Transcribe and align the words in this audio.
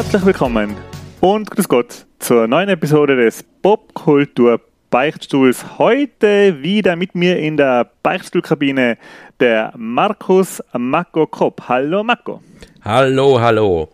Herzlich 0.00 0.24
willkommen 0.24 0.74
und 1.20 1.50
grüß 1.50 1.68
Gott 1.68 2.06
zur 2.20 2.48
neuen 2.48 2.70
Episode 2.70 3.16
des 3.16 3.44
Popkultur 3.60 4.58
Beichtstuhls. 4.88 5.78
Heute 5.78 6.62
wieder 6.62 6.96
mit 6.96 7.14
mir 7.14 7.38
in 7.38 7.58
der 7.58 7.90
Beichtstuhlkabine 8.02 8.96
der 9.40 9.74
Markus 9.76 10.62
Mako 10.72 11.26
Kopp. 11.26 11.68
Hallo 11.68 12.02
Mako. 12.02 12.40
Hallo, 12.82 13.38
hallo. 13.42 13.90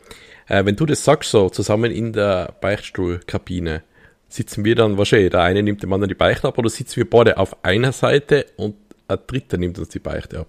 Äh, 0.46 0.64
wenn 0.64 0.76
du 0.76 0.86
das 0.86 1.02
sagst, 1.02 1.32
so 1.32 1.50
zusammen 1.50 1.90
in 1.90 2.12
der 2.12 2.54
Beichtstuhlkabine, 2.60 3.82
sitzen 4.28 4.64
wir 4.64 4.76
dann 4.76 4.96
wahrscheinlich, 4.98 5.32
der 5.32 5.42
eine 5.42 5.64
nimmt 5.64 5.82
dem 5.82 5.92
anderen 5.92 6.10
die 6.10 6.14
Beichte 6.14 6.46
ab 6.46 6.56
oder 6.56 6.70
sitzen 6.70 6.98
wir 6.98 7.10
beide 7.10 7.36
auf 7.36 7.64
einer 7.64 7.90
Seite 7.90 8.46
und 8.56 8.76
ein 9.08 9.18
dritter 9.26 9.56
nimmt 9.56 9.76
uns 9.80 9.88
die 9.88 9.98
Beichte 9.98 10.38
ab? 10.38 10.46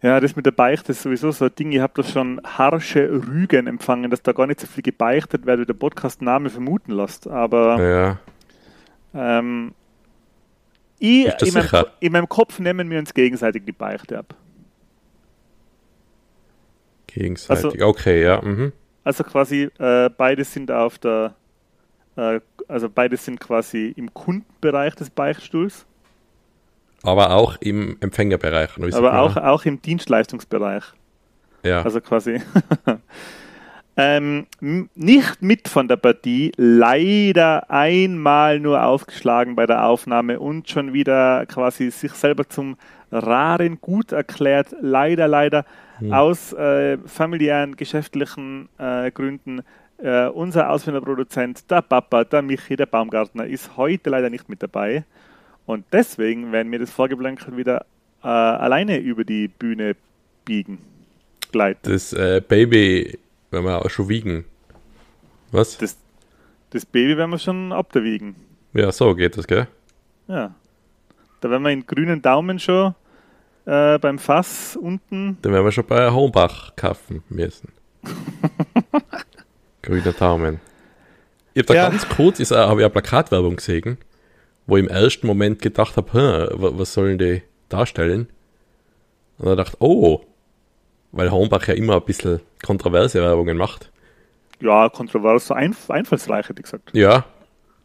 Ja, 0.00 0.20
das 0.20 0.36
mit 0.36 0.46
der 0.46 0.52
Beichte 0.52 0.92
ist 0.92 1.02
sowieso 1.02 1.32
so 1.32 1.46
ein 1.46 1.54
Ding. 1.58 1.72
Ich 1.72 1.80
habe 1.80 1.92
da 1.96 2.08
schon 2.08 2.40
harsche 2.44 3.10
Rügen 3.10 3.66
empfangen, 3.66 4.10
dass 4.10 4.22
da 4.22 4.32
gar 4.32 4.46
nicht 4.46 4.60
so 4.60 4.66
viel 4.68 4.82
gebeichtet 4.82 5.44
wird, 5.44 5.60
wie 5.60 5.66
der 5.66 5.74
Podcast-Name 5.74 6.50
vermuten 6.50 6.92
lässt. 6.92 7.26
Aber 7.26 7.82
Ja, 7.82 8.18
ähm, 9.38 9.74
ich, 11.00 11.26
in, 11.42 11.54
meinem, 11.54 11.84
in 12.00 12.12
meinem 12.12 12.28
Kopf 12.28 12.58
nehmen 12.58 12.90
wir 12.90 12.98
uns 12.98 13.14
gegenseitig 13.14 13.64
die 13.64 13.72
Beichte 13.72 14.18
ab. 14.18 14.34
gegenseitig. 17.06 17.82
okay, 17.82 18.22
ja. 18.22 18.40
Mhm. 18.42 18.72
Also 19.04 19.24
quasi 19.24 19.70
äh, 19.78 20.10
beide 20.16 20.44
sind 20.44 20.70
auf 20.70 20.98
der, 20.98 21.34
äh, 22.16 22.40
also 22.68 22.88
beide 22.90 23.16
sind 23.16 23.40
quasi 23.40 23.92
im 23.96 24.12
Kundenbereich 24.12 24.94
des 24.94 25.10
Beichtstuhls, 25.10 25.86
Aber 27.08 27.30
auch 27.30 27.56
im 27.60 27.96
Empfängerbereich. 28.00 28.70
aber 28.94 29.20
auch, 29.20 29.36
auch 29.36 29.64
im 29.64 29.80
Dienstleistungsbereich. 29.82 30.84
Ja. 31.64 31.82
Also 31.82 32.00
quasi. 32.00 32.40
ähm, 33.96 34.46
nicht 34.60 35.42
mit 35.42 35.68
von 35.68 35.88
der 35.88 35.96
Partie, 35.96 36.52
leider 36.56 37.70
einmal 37.70 38.60
nur 38.60 38.84
aufgeschlagen 38.84 39.56
bei 39.56 39.66
der 39.66 39.84
Aufnahme 39.84 40.38
und 40.38 40.68
schon 40.68 40.92
wieder 40.92 41.46
quasi 41.46 41.90
sich 41.90 42.12
selber 42.12 42.48
zum 42.48 42.76
raren 43.10 43.80
Gut 43.80 44.12
erklärt. 44.12 44.74
Leider, 44.80 45.28
leider 45.28 45.64
aus 46.10 46.52
äh, 46.52 46.98
familiären, 47.06 47.76
geschäftlichen 47.76 48.68
äh, 48.78 49.10
Gründen. 49.10 49.62
Äh, 49.98 50.28
unser 50.28 50.70
Ausfinderproduzent, 50.70 51.68
der 51.70 51.82
Papa, 51.82 52.22
der 52.22 52.42
Michi, 52.42 52.76
der 52.76 52.86
Baumgartner, 52.86 53.46
ist 53.46 53.76
heute 53.76 54.10
leider 54.10 54.30
nicht 54.30 54.48
mit 54.48 54.62
dabei. 54.62 55.04
Und 55.68 55.84
deswegen 55.92 56.50
werden 56.50 56.72
wir 56.72 56.78
das 56.78 56.90
Vorgeblänkel 56.90 57.58
wieder 57.58 57.84
äh, 58.24 58.26
alleine 58.26 58.96
über 58.96 59.22
die 59.22 59.48
Bühne 59.48 59.96
biegen. 60.46 60.78
Gleiten. 61.52 61.92
das 61.92 62.14
äh, 62.14 62.40
Baby, 62.46 63.18
wenn 63.50 63.64
wir 63.64 63.84
auch 63.84 63.90
schon 63.90 64.08
wiegen. 64.08 64.46
Was? 65.52 65.76
Das, 65.76 65.98
das 66.70 66.86
Baby 66.86 67.18
werden 67.18 67.30
wir 67.30 67.38
schon 67.38 67.70
abwiegen. 67.74 68.34
Ja, 68.72 68.90
so 68.92 69.14
geht 69.14 69.36
das, 69.36 69.46
gell? 69.46 69.66
Ja. 70.26 70.54
Da 71.42 71.50
werden 71.50 71.62
wir 71.64 71.68
den 71.68 71.86
grünen 71.86 72.22
Daumen 72.22 72.58
schon 72.58 72.94
äh, 73.66 73.98
beim 73.98 74.18
Fass 74.18 74.74
unten. 74.74 75.36
Dann 75.42 75.52
werden 75.52 75.66
wir 75.66 75.72
schon 75.72 75.86
bei 75.86 76.10
Hombach 76.10 76.74
kaufen 76.76 77.22
müssen. 77.28 77.68
Grüner 79.82 80.12
Daumen. 80.14 80.60
Ich 81.52 81.60
habe 81.60 81.66
da 81.66 81.74
Ja. 81.74 81.90
ganz 81.90 82.08
kurz, 82.08 82.40
ist, 82.40 82.52
habe 82.52 82.80
ich 82.80 82.84
eine 82.86 82.90
Plakatwerbung 82.90 83.56
gesehen, 83.56 83.98
wo 84.68 84.76
ich 84.76 84.84
im 84.84 84.88
ersten 84.88 85.26
Moment 85.26 85.60
gedacht 85.60 85.96
habe, 85.96 86.12
"Hä, 86.12 86.48
wa- 86.52 86.70
was 86.74 86.94
sollen 86.94 87.18
die 87.18 87.42
darstellen? 87.68 88.28
Und 89.38 89.46
dann 89.46 89.56
dachte 89.56 89.76
oh, 89.80 90.20
weil 91.10 91.30
Hombach 91.32 91.66
ja 91.66 91.74
immer 91.74 91.96
ein 91.96 92.04
bisschen 92.04 92.40
kontroverse 92.64 93.20
Werbungen 93.20 93.56
macht. 93.56 93.90
Ja, 94.60 94.88
kontrovers, 94.88 95.46
so 95.46 95.54
einf 95.54 95.88
einfallsreich, 95.90 96.48
hätte 96.48 96.60
ich 96.60 96.64
gesagt. 96.64 96.90
Ja, 96.92 97.24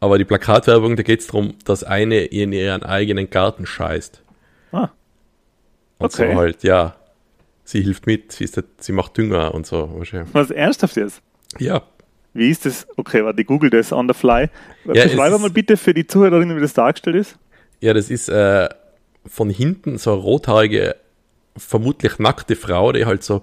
aber 0.00 0.18
die 0.18 0.24
Plakatwerbung, 0.24 0.96
da 0.96 1.02
geht 1.02 1.20
es 1.20 1.28
darum, 1.28 1.54
dass 1.64 1.84
eine 1.84 2.24
in 2.24 2.52
ihren 2.52 2.82
eigenen 2.82 3.30
Garten 3.30 3.64
scheißt. 3.66 4.22
Ah, 4.72 4.90
Und 5.98 6.12
Okay. 6.12 6.32
so 6.32 6.38
halt, 6.38 6.64
ja, 6.64 6.96
sie 7.62 7.80
hilft 7.80 8.06
mit, 8.06 8.32
sie, 8.32 8.44
ist, 8.44 8.62
sie 8.80 8.92
macht 8.92 9.16
Dünger 9.16 9.54
und 9.54 9.66
so. 9.66 10.00
was 10.32 10.50
ernsthaft 10.50 10.96
jetzt? 10.96 11.22
Ja, 11.58 11.82
Wie 12.34 12.50
ist 12.50 12.66
das? 12.66 12.86
Okay, 12.96 13.24
warte, 13.24 13.40
ich 13.40 13.46
google 13.46 13.70
das 13.70 13.92
on 13.92 14.08
the 14.08 14.14
fly. 14.14 14.48
Ja, 14.84 15.04
es 15.04 15.12
Beschreibe 15.12 15.38
mal 15.38 15.50
bitte 15.50 15.76
für 15.76 15.94
die 15.94 16.06
Zuhörerinnen, 16.06 16.56
wie 16.56 16.60
das 16.60 16.74
dargestellt 16.74 17.16
ist. 17.16 17.38
Ja, 17.80 17.94
das 17.94 18.10
ist 18.10 18.28
äh, 18.28 18.68
von 19.26 19.50
hinten 19.50 19.98
so 19.98 20.12
eine 20.12 20.20
rothaarige, 20.20 20.96
vermutlich 21.56 22.18
nackte 22.18 22.56
Frau, 22.56 22.92
die 22.92 23.06
halt 23.06 23.22
so 23.22 23.42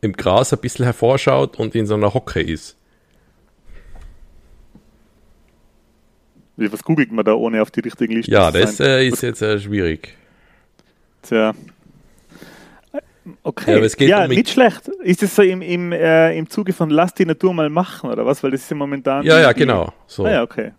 im 0.00 0.14
Gras 0.14 0.52
ein 0.52 0.60
bisschen 0.60 0.86
hervorschaut 0.86 1.58
und 1.58 1.74
in 1.74 1.86
so 1.86 1.94
einer 1.94 2.14
Hocke 2.14 2.40
ist. 2.40 2.76
Was 6.56 6.82
googelt 6.82 7.10
man 7.10 7.24
da, 7.24 7.34
ohne 7.34 7.62
auf 7.62 7.70
die 7.70 7.80
richtigen 7.80 8.14
Listen 8.14 8.32
Ja, 8.32 8.52
zu 8.52 8.58
das 8.60 8.76
sein? 8.76 8.86
äh, 8.86 9.08
ist 9.08 9.22
jetzt 9.22 9.40
äh, 9.40 9.58
schwierig. 9.58 10.16
Tja. 11.22 11.54
Okay, 13.42 13.70
Ja, 13.72 13.76
aber 13.76 13.86
es 13.86 13.96
geht 13.96 14.08
ja 14.08 14.24
um- 14.24 14.28
nicht 14.30 14.48
schlecht. 14.48 14.88
Ist 15.02 15.22
das 15.22 15.36
so 15.36 15.42
im, 15.42 15.60
im, 15.62 15.92
äh, 15.92 16.36
im 16.36 16.48
Zuge 16.48 16.72
von 16.72 16.90
Lass 16.90 17.14
die 17.14 17.26
Natur 17.26 17.52
mal 17.54 17.68
machen, 17.68 18.10
oder 18.10 18.24
was? 18.24 18.42
Weil 18.42 18.50
das 18.52 18.62
ist 18.62 18.70
ja 18.70 18.76
momentan... 18.76 19.24
Ja, 19.24 19.38
ja, 19.38 19.52
genau. 19.52 19.92
So. 20.06 20.24
Ah 20.24 20.30
ja, 20.30 20.42
okay. 20.42 20.72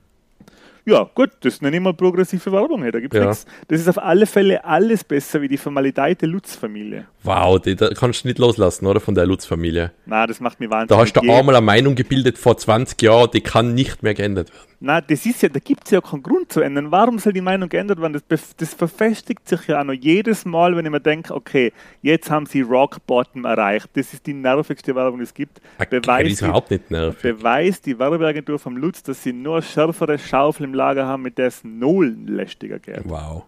Ja, 0.85 1.07
gut, 1.13 1.29
das 1.41 1.61
nenne 1.61 1.77
ich 1.77 1.81
mal 1.81 1.93
progressive 1.93 2.51
Werbung. 2.51 2.83
Da 2.91 2.99
gibt's 2.99 3.15
Ja. 3.15 3.25
nichts. 3.27 3.45
Das 3.67 3.79
ist 3.79 3.87
auf 3.87 3.97
alle 3.99 4.25
Fälle 4.25 4.63
alles 4.65 5.03
besser 5.03 5.41
wie 5.41 5.47
die 5.47 5.57
Formalität 5.57 6.21
der 6.21 6.29
Lutz-Familie. 6.29 7.05
Wow, 7.23 7.59
die, 7.59 7.75
da 7.75 7.89
kannst 7.89 8.23
du 8.23 8.27
nicht 8.29 8.39
loslassen, 8.39 8.87
oder? 8.87 8.99
Von 8.99 9.13
der 9.13 9.25
Lutz-Familie. 9.27 9.91
Na, 10.07 10.25
das 10.25 10.39
macht 10.39 10.59
mich 10.59 10.69
wahnsinnig. 10.69 10.89
Da 10.89 10.97
hast 10.97 11.13
du 11.13 11.21
Je- 11.21 11.31
einmal 11.31 11.55
eine 11.55 11.65
Meinung 11.65 11.93
gebildet 11.95 12.37
vor 12.39 12.57
20 12.57 12.99
Jahren, 13.01 13.29
die 13.31 13.41
kann 13.41 13.75
nicht 13.75 14.01
mehr 14.01 14.15
geändert 14.15 14.49
werden. 14.51 14.65
Na, 14.83 14.99
das 14.99 15.27
ist 15.27 15.43
ja, 15.43 15.49
da 15.49 15.59
gibt 15.59 15.85
es 15.85 15.91
ja 15.91 16.01
keinen 16.01 16.23
Grund 16.23 16.51
zu 16.51 16.61
ändern. 16.61 16.89
Warum 16.89 17.19
soll 17.19 17.33
die 17.33 17.41
Meinung 17.41 17.69
geändert 17.69 18.01
werden? 18.01 18.19
Das, 18.27 18.55
das 18.55 18.73
verfestigt 18.73 19.47
sich 19.47 19.67
ja 19.67 19.79
auch 19.79 19.83
noch 19.83 19.93
jedes 19.93 20.43
Mal, 20.43 20.75
wenn 20.75 20.83
ich 20.85 20.91
mir 20.91 20.99
denke, 20.99 21.35
okay, 21.35 21.71
jetzt 22.01 22.31
haben 22.31 22.47
sie 22.47 22.61
Rock 22.61 22.97
Bottom 23.05 23.45
erreicht. 23.45 23.89
Das 23.93 24.11
ist 24.11 24.25
die 24.25 24.33
nervigste 24.33 24.95
Werbung, 24.95 25.19
die 25.19 25.25
es 25.25 25.33
gibt. 25.35 25.61
Die 25.79 25.85
Beweist 25.99 26.31
ist 26.31 26.41
überhaupt 26.41 26.71
nicht 26.71 26.89
nervig. 26.89 27.21
beweist 27.21 27.85
die 27.85 27.99
Werbeagentur 27.99 28.57
vom 28.57 28.75
Lutz, 28.75 29.03
dass 29.03 29.21
sie 29.21 29.33
nur 29.33 29.61
schärfere 29.61 30.17
Schaufel 30.17 30.65
im 30.71 30.75
Lager 30.75 31.05
haben, 31.05 31.23
mit 31.23 31.37
der 31.37 31.47
es 31.47 31.63
null 31.63 32.15
lästiger 32.25 32.79
geht. 32.79 33.01
Wow. 33.03 33.43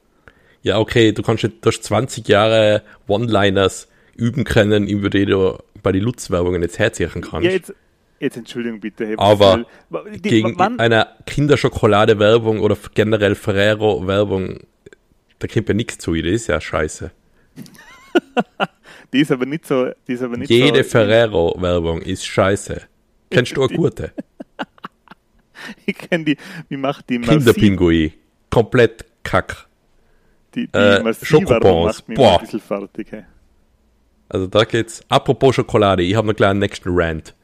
Ja, 0.62 0.80
okay, 0.80 1.12
du 1.12 1.22
kannst 1.22 1.44
du 1.44 1.50
hast 1.66 1.84
20 1.84 2.28
Jahre 2.28 2.84
One-Liners 3.08 3.88
üben 4.16 4.44
können, 4.44 4.88
über 4.88 5.10
die 5.10 5.26
du 5.26 5.58
bei 5.82 5.92
den 5.92 6.04
Lutz-Werbungen 6.04 6.62
jetzt 6.62 6.80
herziehen 6.80 7.10
kannst. 7.22 7.46
Ja, 7.46 7.52
jetzt, 7.52 7.74
jetzt 8.20 8.38
Entschuldigung 8.38 8.80
bitte. 8.80 9.08
Hey, 9.08 9.16
Aber 9.18 9.66
die, 9.90 10.22
Gegen 10.22 10.58
wann, 10.58 10.80
einer 10.80 11.08
Kinderschokolade-Werbung 11.26 12.60
oder 12.60 12.78
generell 12.94 13.36
Ferrero-Werbung, 13.36 14.62
da 15.40 15.48
kommt 15.48 15.68
ja 15.68 15.74
nichts 15.74 15.98
zu, 15.98 16.14
das 16.14 16.32
ist 16.32 16.48
ja 16.48 16.62
scheiße. 16.62 17.12
die 19.14 19.20
ist 19.20 19.32
aber 19.32 19.46
nicht 19.46 19.66
so. 19.68 19.90
Die 20.08 20.14
ist 20.14 20.22
aber 20.22 20.38
nicht 20.38 20.50
Jede 20.50 20.84
so, 20.84 20.90
Ferrero-Werbung 20.92 22.02
ist 22.02 22.26
scheiße. 22.26 22.82
Kennst 23.30 23.58
du 23.58 23.64
eine 23.64 23.76
gute? 23.76 24.12
Ich 25.86 25.98
kenne 25.98 26.24
die. 26.26 26.38
Wie 26.70 26.78
macht 26.78 27.10
die? 27.10 27.20
Kinderpingui. 27.20 28.14
Komplett 28.50 29.06
kack. 29.24 29.68
Die, 30.56 30.68
die 30.68 30.78
Äh, 30.78 31.02
macht 31.02 32.08
mich 32.08 32.18
Boah. 32.18 32.36
ein 32.36 32.42
bisschen 32.42 32.60
fertig. 32.60 33.08
Hey. 33.12 33.24
Also 34.30 34.48
da 34.48 34.64
geht's. 34.64 35.02
Apropos 35.10 35.56
Schokolade, 35.56 36.04
ich 36.04 36.16
habe 36.16 36.28
noch 36.28 36.36
gleich 36.36 36.52
einen 36.52 36.60
nächsten 36.60 36.90
Rant. 36.92 37.36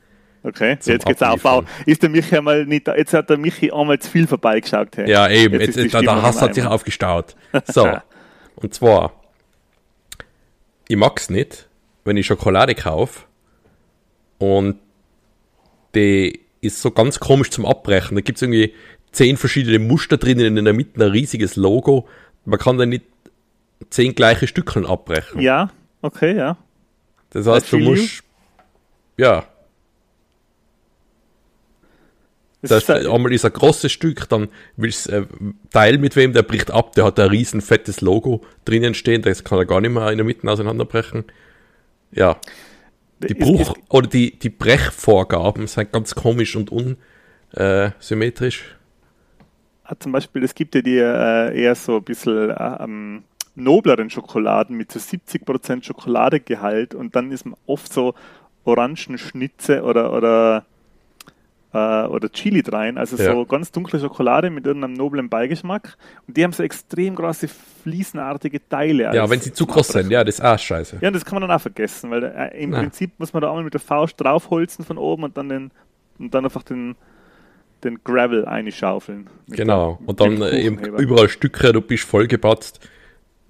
Okay, 0.42 0.70
jetzt 0.70 0.86
geht's 0.88 1.06
auf. 1.22 1.46
Abliefern. 1.46 1.66
Wow. 1.66 1.88
Ist 1.88 2.02
der 2.02 2.10
Michi 2.10 2.38
einmal 2.38 2.66
nicht, 2.66 2.88
da- 2.88 2.96
jetzt 2.96 3.14
hat 3.14 3.30
der 3.30 3.38
Michi 3.38 3.72
einmal 3.72 4.00
zu 4.00 4.10
viel 4.10 4.26
vorbeigeschaut. 4.26 4.96
Hey. 4.96 5.10
Ja, 5.10 5.30
eben, 5.30 5.56
Jetzt 5.60 5.76
jetzt, 5.76 5.78
jetzt, 5.84 5.94
da, 5.96 6.02
der 6.02 6.22
Hass 6.22 6.42
hat 6.42 6.56
sich 6.56 6.66
aufgestaut. 6.66 7.36
So, 7.66 7.88
und 8.56 8.74
zwar, 8.74 9.14
ich 10.88 10.96
mag's 10.96 11.30
nicht, 11.30 11.68
wenn 12.06 12.16
ich 12.16 12.26
Schokolade 12.26 12.74
kaufe 12.74 13.26
und 14.38 14.80
die 15.94 16.40
ist 16.62 16.82
so 16.82 16.92
ganz 16.92 17.20
komisch 17.20 17.50
zum 17.50 17.66
Abbrechen. 17.66 18.16
Da 18.16 18.22
gibt's 18.22 18.42
irgendwie 18.42 18.74
zehn 19.12 19.38
verschiedene 19.38 19.80
Muster 19.80 20.18
drinnen, 20.18 20.58
in 20.58 20.66
der 20.66 20.74
Mitte 20.74 21.04
ein 21.04 21.12
riesiges 21.12 21.56
Logo. 21.56 22.08
Man 22.46 22.60
kann 22.60 22.78
da 22.78 22.86
nicht 22.86 23.06
zehn 23.90 24.16
gleiche 24.16 24.48
Stückchen 24.48 24.86
abbrechen. 24.86 25.42
Ja, 25.42 25.72
okay, 26.02 26.36
ja. 26.36 26.58
Das 27.32 27.46
heißt, 27.46 27.72
du 27.72 27.80
musst, 27.80 28.24
ja, 29.18 29.48
Das 32.62 32.84
ist, 32.84 32.90
einmal 32.90 33.32
ist 33.32 33.46
ein 33.46 33.54
großes 33.54 33.92
Stück, 33.92 34.28
dann 34.28 34.50
willst 34.76 35.08
du 35.08 35.12
äh, 35.12 35.26
teilen 35.72 36.02
mit 36.02 36.16
wem, 36.18 36.34
der 36.34 36.44
bricht 36.44 36.72
ab, 36.72 36.94
der 36.94 37.06
hat 37.06 37.20
ein 37.20 37.30
riesen 37.30 37.62
fettes 37.62 38.02
Logo 38.02 38.44
drinnen 38.66 38.94
stehen, 38.94 39.22
das 39.22 39.46
kann 39.46 39.60
er 39.60 39.66
gar 39.66 39.80
nicht 39.80 39.92
mehr 39.92 40.12
in 40.12 40.18
der 40.18 40.26
Mitte 40.26 40.50
auseinanderbrechen. 40.50 41.24
Ja, 42.12 42.38
die 43.28 43.34
Bruch- 43.34 43.62
ist- 43.62 43.74
oder 43.90 44.08
die, 44.08 44.38
die 44.38 44.50
Brechvorgaben 44.50 45.68
sind 45.68 45.92
ganz 45.92 46.16
komisch 46.16 46.56
und 46.56 46.72
unsymmetrisch. 46.72 48.76
Ah, 49.84 49.96
zum 50.00 50.12
Beispiel, 50.12 50.44
es 50.44 50.54
gibt 50.54 50.76
ja 50.76 50.82
die 50.82 50.98
äh, 50.98 51.62
eher 51.62 51.76
so 51.76 51.98
ein 51.98 52.04
bisschen 52.04 52.52
äh, 52.52 52.84
ähm, 52.84 53.24
nobleren 53.56 54.10
Schokoladen 54.10 54.78
mit 54.78 54.92
so 54.92 55.00
70% 55.00 55.84
Schokoladegehalt 55.84 56.96
und 56.96 57.16
dann 57.16 57.32
ist 57.32 57.46
man 57.46 57.56
oft 57.66 57.92
so 57.92 58.14
Orangenschnitze 58.66 59.84
oder, 59.84 60.14
oder, 60.14 60.66
äh, 61.74 61.78
oder 62.08 62.32
Chili 62.32 62.64
rein. 62.68 62.98
Also 62.98 63.16
Ja. 63.18 63.34
so 63.34 63.46
ganz 63.46 63.72
dunkle 63.72 64.00
Schokolade 64.00 64.50
mit 64.50 64.66
irgendeinem 64.66 64.94
noblen 64.94 65.30
Beigeschmack. 65.30 65.98
Und 66.28 66.36
die 66.38 66.44
haben 66.44 66.52
so 66.52 66.64
extrem 66.64 67.16
große 67.16 67.48
fliesenartige 67.84 68.68
Teile. 68.68 69.04
Ja, 69.14 69.22
als- 69.22 69.30
wenn 69.32 69.40
sie 69.40 69.54
zu 69.54 69.66
groß 69.66 69.88
sind, 69.90 70.12
ja, 70.12 70.24
das 70.24 70.36
ist 70.40 70.46
auch 70.46 70.58
scheiße. 70.58 70.98
Ja, 71.02 71.08
und 71.10 71.14
das 71.14 71.26
kann 71.26 71.40
man 71.40 71.48
dann 71.48 71.56
auch 71.58 71.62
vergessen, 71.62 72.10
weil 72.12 72.24
äh, 72.24 72.62
im 72.62 72.74
Ja. 72.74 72.80
Prinzip 72.80 73.12
muss 73.20 73.34
man 73.34 73.42
da 73.42 73.50
einmal 73.50 73.64
mit 73.64 73.74
der 73.74 73.82
Faust 73.82 74.20
draufholzen 74.20 74.84
von 74.86 74.98
oben 74.98 75.24
und 75.24 75.38
dann 75.38 75.50
den 75.50 75.72
und 76.18 76.34
dann 76.34 76.44
einfach 76.44 76.64
den, 76.64 76.96
den 77.84 78.00
Gravel 78.04 78.46
einschaufeln. 78.46 79.30
Genau. 79.48 80.00
Und 80.06 80.20
dann 80.20 80.42
äh, 80.42 80.60
eben 80.60 80.80
überall 80.98 81.30
Stücke, 81.30 81.72
du 81.72 81.82
bist 81.82 82.04
vollgepatzt. 82.04 82.80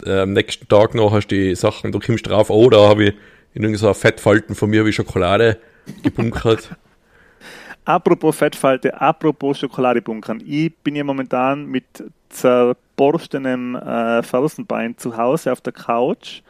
Äh, 0.06 0.20
am 0.20 0.34
nächsten 0.34 0.68
Tag 0.68 0.94
noch 0.94 1.12
hast 1.12 1.28
du 1.30 1.36
die 1.36 1.56
Sachen, 1.56 1.92
du 1.92 2.00
kommst 2.00 2.28
drauf, 2.28 2.50
oh, 2.52 2.70
da 2.70 2.88
habe 2.88 3.06
ich 3.06 3.14
in 3.54 3.64
irgendeiner 3.64 3.96
Fettfalten 3.96 4.54
von 4.56 4.70
mir 4.70 4.86
wie 4.86 4.94
Schokolade 4.94 5.58
gebunkert. 6.04 6.70
Apropos 7.90 8.36
Fettfalte, 8.38 9.02
apropos 9.02 9.58
Schokoladebunkern. 9.58 10.44
Ich 10.46 10.78
bin 10.78 10.96
ja 10.96 11.04
momentan 11.04 11.66
mit 11.66 12.04
zerborstenem 12.30 13.76
äh, 13.78 14.22
Fersenbein 14.22 14.96
zu 14.96 15.18
Hause 15.18 15.52
auf 15.52 15.60
der 15.62 15.74
Couch. 15.74 16.44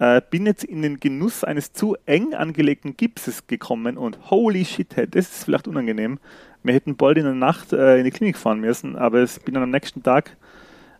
Äh, 0.00 0.20
bin 0.28 0.44
jetzt 0.44 0.64
in 0.64 0.82
den 0.82 0.98
Genuss 0.98 1.44
eines 1.44 1.72
zu 1.72 1.96
eng 2.04 2.34
angelegten 2.34 2.96
Gipses 2.96 3.46
gekommen 3.46 3.96
und 3.96 4.28
holy 4.28 4.64
shit, 4.64 4.96
hey, 4.96 5.06
das 5.06 5.30
ist 5.30 5.44
vielleicht 5.44 5.68
unangenehm. 5.68 6.18
Wir 6.64 6.74
hätten 6.74 6.96
bald 6.96 7.16
in 7.16 7.26
der 7.26 7.34
Nacht 7.34 7.72
äh, 7.72 7.98
in 7.98 8.04
die 8.04 8.10
Klinik 8.10 8.36
fahren 8.36 8.58
müssen, 8.58 8.96
aber 8.96 9.20
es 9.20 9.38
bin 9.38 9.54
dann 9.54 9.62
am 9.62 9.70
nächsten 9.70 10.02
Tag 10.02 10.36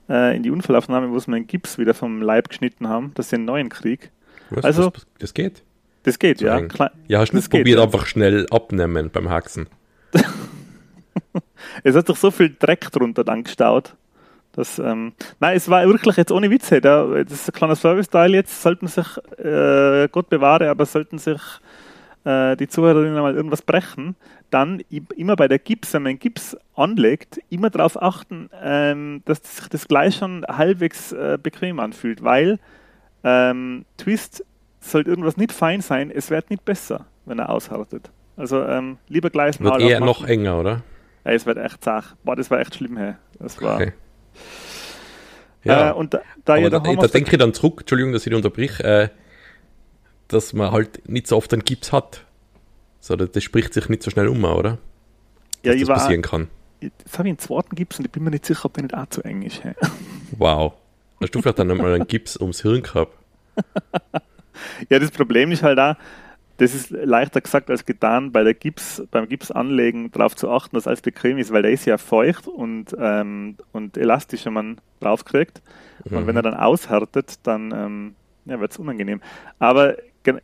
äh, 0.09 0.37
in 0.37 0.45
die 0.45 0.53
Unfallaufnahme, 0.53 1.11
wo 1.11 1.19
sie 1.19 1.29
meinen 1.29 1.49
Gips 1.49 1.77
wieder 1.79 1.95
vom 1.95 2.23
Leib 2.23 2.51
geschnitten 2.51 2.87
haben, 2.87 3.11
dass 3.15 3.33
ich 3.33 3.35
einen 3.35 3.47
neuen 3.47 3.69
krieg. 3.69 4.13
Was, 4.51 4.65
Also- 4.65 4.91
das, 4.91 5.07
das 5.19 5.35
geht? 5.35 5.65
Das 6.05 6.19
geht, 6.19 6.39
So 6.39 6.47
ja. 6.47 6.59
eng. 6.59 6.73
Ja, 7.09 7.21
hast 7.21 7.33
du 7.33 7.37
das 7.37 7.45
nicht 7.45 7.51
geht, 7.51 7.61
probiert, 7.61 7.79
ja. 7.79 7.85
einfach 7.85 8.07
schnell 8.07 8.47
abnehmen 8.51 9.11
beim 9.11 9.29
Haxen. 9.31 9.69
Es 11.85 11.97
hat 11.97 12.09
doch 12.09 12.17
so 12.17 12.31
viel 12.31 12.55
Dreck 12.59 12.91
drunter 12.91 13.25
dann 13.25 13.45
gestaut. 13.45 13.95
Das, 14.53 14.79
ähm, 14.79 15.13
nein, 15.41 15.57
es 15.57 15.69
war 15.69 15.87
wirklich 15.87 16.17
jetzt 16.17 16.31
ohne 16.31 16.51
Witze. 16.51 16.81
Da, 16.81 17.07
das 17.25 17.33
ist 17.33 17.49
ein 17.49 17.53
kleiner 17.53 17.77
Service-Teil 17.77 18.35
jetzt. 18.35 18.63
Sollten 18.63 18.87
sich, 18.87 19.07
äh, 19.39 20.09
Gott 20.09 20.29
bewahre, 20.29 20.69
aber 20.69 20.85
sollten 20.85 21.19
sich 21.19 21.41
äh, 22.25 22.57
die 22.57 22.69
Zuhörerinnen 22.69 23.15
mal 23.15 23.35
irgendwas 23.35 23.63
brechen, 23.63 24.15
dann 24.51 24.83
immer 25.17 25.37
bei 25.37 25.49
der 25.49 25.59
Gips, 25.59 25.95
wenn 25.95 26.03
man 26.03 26.19
Gips 26.19 26.57
anlegt, 26.77 27.41
immer 27.49 27.71
darauf 27.71 28.01
achten, 28.01 28.51
ähm, 28.63 29.23
dass 29.25 29.41
sich 29.43 29.69
das 29.69 29.89
gleich 29.89 30.17
schon 30.17 30.45
halbwegs 30.47 31.13
äh, 31.13 31.39
bequem 31.43 31.81
anfühlt, 31.81 32.23
weil 32.23 32.59
ähm, 33.25 33.87
Twist 33.97 34.45
sollte 34.91 35.11
irgendwas 35.11 35.37
nicht 35.37 35.53
fein 35.53 35.81
sein, 35.81 36.11
es 36.11 36.31
wird 36.31 36.51
nicht 36.51 36.65
besser, 36.65 37.07
wenn 37.25 37.39
er 37.39 37.51
aushärtet. 37.51 38.11
Also 38.37 38.63
ähm, 38.65 38.99
lieber 39.09 39.31
gleich 39.31 39.61
Wird 39.61 39.71
Maul 39.71 39.83
eher 39.83 40.01
noch 40.01 40.25
enger, 40.27 40.59
oder? 40.59 40.83
Ja, 41.25 41.33
es 41.33 41.47
wird 41.47 41.59
echt 41.59 41.85
zach. 41.85 42.17
Boah, 42.25 42.35
das 42.37 42.51
war 42.51 42.61
echt 42.61 42.75
schlimm, 42.75 42.97
hey. 42.97 43.15
Das 43.39 43.61
war. 43.63 43.77
Okay. 43.77 43.93
Ja, 45.65 45.91
Äh, 45.91 45.93
und 45.93 46.15
da, 46.15 46.21
da 46.45 46.57
da, 46.59 46.81
da 46.81 47.07
denke 47.07 47.31
ich 47.33 47.39
dann 47.39 47.55
zurück, 47.55 47.81
Entschuldigung, 47.83 48.13
dass 48.13 48.27
ich 48.27 48.35
unterbrich, 48.35 48.81
äh, 48.81 49.11
dass 50.29 50.53
man 50.53 50.73
halt 50.73 51.09
nicht 51.09 51.27
so 51.29 51.37
oft 51.37 51.53
einen 51.53 51.63
Gips 51.63 51.93
hat. 51.93 52.25
So, 53.01 53.15
das, 53.17 53.31
das 53.33 53.45
spricht 53.45 53.73
sich 53.75 53.89
nicht 53.89 54.03
so 54.03 54.11
schnell 54.11 54.27
um, 54.29 54.43
oder? 54.45 54.79
ja, 55.63 55.73
Dass 55.73 55.75
ich 55.75 55.81
das 55.83 55.89
war, 55.89 55.97
passieren 55.99 56.23
kann. 56.23 56.49
jetzt 56.81 57.19
habe 57.19 57.29
ich 57.29 57.33
einen 57.33 57.39
zweiten 57.39 57.77
Gips 57.77 57.99
und 57.99 58.07
ich 58.07 58.11
bin 58.11 58.25
mir 58.25 58.31
nicht 58.31 58.47
sicher, 58.47 58.65
ob 58.65 58.75
der 58.75 58.83
nicht 58.85 58.95
auch 58.97 59.07
zu 59.09 59.23
eng 59.23 59.43
ist. 59.43 59.63
Hey. 59.63 59.75
Wow. 60.39 60.73
Hast 61.21 61.35
du 61.35 61.41
vielleicht 61.43 61.59
dann 61.61 61.71
einmal 61.71 61.95
einen 61.95 62.09
Gips 62.09 62.37
ums 62.37 62.63
Hirn 62.63 62.83
gehabt? 62.83 63.17
Ja, 64.89 64.99
das 64.99 65.11
Problem 65.11 65.53
ist 65.53 65.63
halt 65.63 65.79
da, 65.79 65.97
das 66.59 66.75
ist 66.75 66.91
leichter 66.91 67.41
gesagt 67.41 67.71
als 67.71 67.85
getan, 67.87 68.31
bei 68.31 68.45
der 68.45 68.55
Gips, 68.55 69.03
beim 69.11 69.29
Gips 69.29 69.51
anlegen 69.51 70.11
darauf 70.13 70.37
zu 70.37 70.51
achten, 70.51 70.77
dass 70.77 70.87
alles 70.87 71.01
bequem 71.01 71.39
ist, 71.39 71.53
weil 71.53 71.63
der 71.63 71.73
ist 71.73 71.87
ja 71.87 71.99
feucht 71.99 72.47
und, 72.47 72.95
ähm, 72.99 73.57
und 73.73 73.97
elastisch, 73.97 74.45
wenn 74.47 74.53
man 74.53 74.81
draufkriegt. 75.01 75.61
Und 76.05 76.27
wenn 76.27 76.37
er 76.37 76.43
dann 76.43 76.55
aushärtet, 76.55 77.35
dann 77.45 77.73
ähm, 77.75 78.15
ja, 78.45 78.61
wird 78.61 78.71
es 78.73 78.79
unangenehm. 78.79 79.21
Aber 79.59 79.97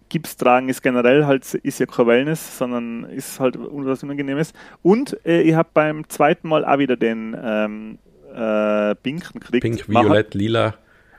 Gips 0.09 0.37
tragen 0.37 0.69
ist 0.69 0.83
generell 0.83 1.27
halt, 1.27 1.55
ist 1.55 1.79
ja 1.79 1.87
kein 1.87 2.07
Wellness, 2.09 2.59
sondern 2.59 3.05
ist 3.05 3.39
halt 3.39 3.57
was 3.59 4.03
Unangenehmes. 4.03 4.53
Und 4.83 5.17
äh, 5.25 5.43
ich 5.43 5.55
habe 5.55 5.69
beim 5.73 6.09
zweiten 6.09 6.49
Mal 6.49 6.65
auch 6.65 6.79
wieder 6.79 6.97
den 6.97 7.37
ähm, 7.41 7.99
äh, 8.35 8.95
Pinken 8.97 9.41
gekriegt. 9.41 9.63
Pink, 9.63 9.81
hat- 9.83 9.89
Violett, 9.89 10.35
Lila. 10.35 10.75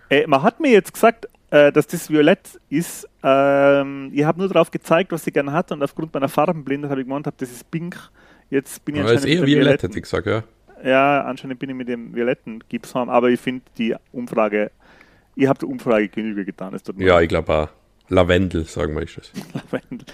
äh, 0.09 0.27
man 0.27 0.43
hat 0.43 0.59
mir 0.59 0.71
jetzt 0.71 0.93
gesagt, 0.93 1.27
äh, 1.51 1.71
dass 1.71 1.87
das 1.87 2.09
Violett 2.09 2.59
ist. 2.69 3.07
Ähm, 3.23 4.11
ich 4.13 4.23
habe 4.23 4.39
nur 4.39 4.47
darauf 4.49 4.71
gezeigt, 4.71 5.11
was 5.11 5.25
ich 5.27 5.33
gerne 5.33 5.51
hatte 5.51 5.73
und 5.73 5.83
aufgrund 5.83 6.13
meiner 6.13 6.29
Farbenblindheit 6.29 6.91
habe 6.91 7.01
ich 7.01 7.07
gemeint, 7.07 7.27
hab, 7.27 7.37
das 7.37 7.51
ist 7.51 7.69
pink. 7.71 7.97
Jetzt 8.49 8.83
bin 8.85 8.95
ich 8.95 9.01
Aber 9.01 9.11
es 9.13 9.19
ist 9.19 9.25
anscheinend 9.25 9.41
eher 9.41 9.47
Violett, 9.47 9.65
Violetten- 9.67 9.81
hätte 9.89 9.97
ich 9.97 10.03
gesagt, 10.03 10.27
ja. 10.27 10.43
Ja, 10.83 11.21
anscheinend 11.23 11.59
bin 11.59 11.69
ich 11.69 11.75
mit 11.75 11.87
dem 11.89 12.15
violetten 12.15 12.63
Gips 12.69 12.95
haben, 12.95 13.09
aber 13.09 13.29
ich 13.29 13.39
finde 13.39 13.63
die 13.77 13.95
Umfrage, 14.13 14.71
ich 15.35 15.45
habe 15.47 15.59
der 15.59 15.67
Umfrage 15.67 16.07
Genüge 16.07 16.45
getan. 16.45 16.75
Ja, 16.97 17.19
ich 17.19 17.27
glaube 17.29 17.53
auch. 17.53 17.69
Lavendel, 18.07 18.65
sagen 18.65 18.95
wir 18.95 19.03
ist 19.03 19.17
das. 19.17 19.31
Lavendel. 19.53 20.07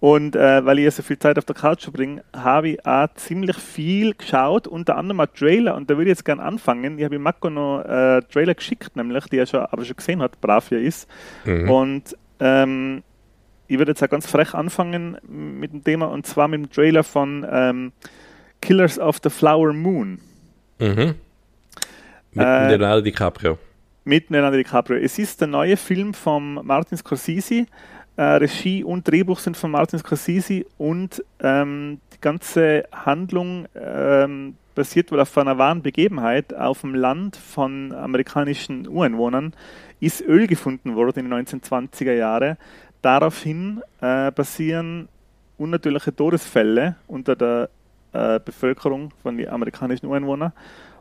Und 0.00 0.36
äh, 0.36 0.64
weil 0.64 0.78
ich 0.78 0.84
ja 0.84 0.90
so 0.92 1.02
viel 1.02 1.18
Zeit 1.18 1.38
auf 1.38 1.44
der 1.44 1.56
Couch 1.56 1.82
verbringe, 1.82 2.22
habe 2.32 2.68
ich 2.70 2.86
auch 2.86 3.08
ziemlich 3.14 3.56
viel 3.56 4.14
geschaut, 4.14 4.68
unter 4.68 4.96
anderem 4.96 5.20
auch 5.20 5.26
Trailer. 5.26 5.74
Und 5.74 5.90
da 5.90 5.96
würde 5.96 6.10
ich 6.10 6.16
jetzt 6.16 6.24
gerne 6.24 6.42
anfangen. 6.42 6.98
Ich 6.98 7.04
habe 7.04 7.18
Mako 7.18 7.50
noch 7.50 7.80
äh, 7.80 8.20
Trailer 8.32 8.54
geschickt, 8.54 8.94
nämlich, 8.94 9.24
die 9.26 9.38
er 9.38 9.46
schon, 9.46 9.60
aber 9.60 9.84
schon 9.84 9.96
gesehen 9.96 10.22
hat, 10.22 10.40
brav 10.40 10.70
ja 10.70 10.78
ist. 10.78 11.08
Mhm. 11.44 11.68
Und 11.70 12.16
ähm, 12.38 13.02
ich 13.66 13.76
würde 13.78 13.90
jetzt 13.90 14.02
auch 14.04 14.08
ganz 14.08 14.26
frech 14.30 14.54
anfangen 14.54 15.16
mit 15.26 15.72
dem 15.72 15.82
Thema, 15.82 16.06
und 16.06 16.26
zwar 16.26 16.46
mit 16.46 16.60
dem 16.60 16.70
Trailer 16.70 17.02
von 17.02 17.44
ähm, 17.50 17.92
Killers 18.62 19.00
of 19.00 19.18
the 19.24 19.30
Flower 19.30 19.72
Moon. 19.72 20.20
Mhm. 20.78 21.14
Mit 22.32 22.46
Äh, 22.46 22.68
Leonardo 22.68 23.00
DiCaprio. 23.00 23.58
mit 24.04 24.30
Leonardo 24.30 24.56
DiCaprio. 24.58 24.98
Es 25.00 25.18
ist 25.18 25.40
der 25.40 25.48
neue 25.48 25.76
Film 25.76 26.14
von 26.14 26.54
Martin 26.64 26.96
Scorsese. 26.96 27.66
Äh, 28.18 28.22
Regie 28.22 28.82
und 28.82 29.06
Drehbuch 29.06 29.38
sind 29.38 29.56
von 29.56 29.70
Martin 29.70 30.00
Scorsese 30.00 30.66
und 30.76 31.24
ähm, 31.38 32.00
die 32.12 32.20
ganze 32.20 32.82
Handlung 32.90 33.68
ähm, 33.76 34.56
basiert 34.74 35.12
wohl 35.12 35.20
auf 35.20 35.38
einer 35.38 35.56
wahren 35.56 35.82
Begebenheit. 35.82 36.52
Auf 36.52 36.80
dem 36.80 36.96
Land 36.96 37.36
von 37.36 37.92
amerikanischen 37.92 38.88
Ureinwohnern 38.88 39.52
ist 40.00 40.20
Öl 40.20 40.48
gefunden 40.48 40.96
worden 40.96 41.20
in 41.20 41.30
den 41.30 41.46
1920er 41.46 42.12
Jahren. 42.12 42.56
Daraufhin 43.02 43.82
äh, 44.00 44.32
passieren 44.32 45.08
unnatürliche 45.56 46.12
Todesfälle 46.14 46.96
unter 47.06 47.36
der 47.36 47.70
äh, 48.12 48.40
Bevölkerung 48.44 49.12
von 49.22 49.36
den 49.36 49.48
amerikanischen 49.48 50.06
Ureinwohnern 50.06 50.52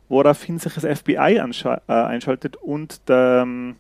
woraufhin 0.10 0.58
sich 0.58 0.74
das 0.74 0.86
FBI 1.00 1.42
äh, 1.42 1.92
einschaltet 1.92 2.56
und 2.58 3.10
der, 3.10 3.42
ähm, 3.44 3.76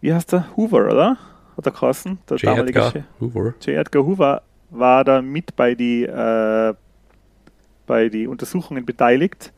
wie 0.00 0.12
heißt 0.12 0.32
der, 0.32 0.56
Hoover, 0.56 0.90
oder? 0.90 1.18
Hat 1.56 1.66
er 1.66 1.72
geheißen? 1.72 2.18
Der 2.28 2.36
J. 2.36 2.44
damalige 2.50 2.80
Edgar. 2.80 3.04
Hoover. 3.20 3.54
J. 3.60 3.68
Edgar 3.76 4.04
Hoover 4.04 4.42
war 4.70 5.04
da 5.04 5.22
mit 5.22 5.56
bei 5.56 5.74
die, 5.74 6.04
äh, 6.04 6.74
bei 7.86 8.08
die 8.08 8.26
Untersuchungen 8.26 8.84
beteiligt 8.84 9.52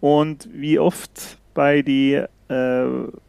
und 0.00 0.48
wie 0.52 0.78
oft 0.78 1.38
bei 1.54 1.82
die 1.82 2.22
äh, 2.48 2.84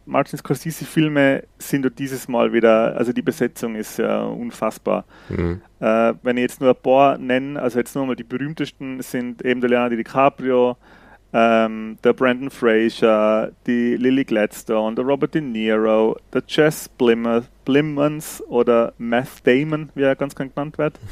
Martin 0.06 0.38
Scorsese 0.38 0.84
Filme 0.84 1.42
sind 1.58 1.82
dort 1.84 1.98
dieses 1.98 2.28
Mal 2.28 2.52
wieder, 2.52 2.96
also 2.96 3.12
die 3.12 3.22
Besetzung 3.22 3.74
ist 3.74 3.98
ja 3.98 4.22
unfassbar. 4.22 5.04
Mhm. 5.28 5.60
Äh, 5.80 6.14
wenn 6.22 6.36
ich 6.36 6.42
jetzt 6.42 6.60
nur 6.60 6.70
ein 6.70 6.82
paar 6.82 7.18
nenne, 7.18 7.60
also 7.60 7.78
jetzt 7.78 7.94
nur 7.96 8.06
mal 8.06 8.16
die 8.16 8.24
berühmtesten 8.24 9.02
sind 9.02 9.44
eben 9.44 9.60
der 9.60 9.70
Leonardo 9.70 9.96
DiCaprio, 9.96 10.76
ähm, 11.32 11.98
der 12.02 12.12
Brandon 12.14 12.50
Fraser, 12.50 13.50
die 13.66 13.96
Lily 13.96 14.24
Gladstone, 14.24 14.96
der 14.96 15.04
Robert 15.04 15.34
De 15.34 15.42
Niro, 15.42 16.16
der 16.32 16.42
Jess 16.48 16.88
Blimmer, 16.88 17.44
Blimmans 17.64 18.42
oder 18.48 18.94
Matt 18.98 19.28
Damon, 19.44 19.90
wie 19.94 20.02
er 20.02 20.16
ganz 20.16 20.34
gern 20.34 20.50
genannt 20.54 20.78
wird. 20.78 20.98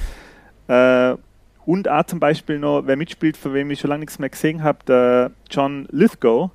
Äh, 0.69 1.15
und 1.65 1.89
auch 1.89 2.03
zum 2.07 2.19
Beispiel 2.19 2.59
noch, 2.59 2.83
wer 2.87 2.97
mitspielt, 2.97 3.37
von 3.37 3.55
wem 3.55 3.71
ich 3.71 3.79
schon 3.79 3.91
lange 3.91 4.01
nichts 4.01 4.19
mehr 4.19 4.31
gesehen 4.31 4.65
habe, 4.65 4.81
der 4.85 5.31
John 5.49 5.87
Lithgow, 5.93 6.51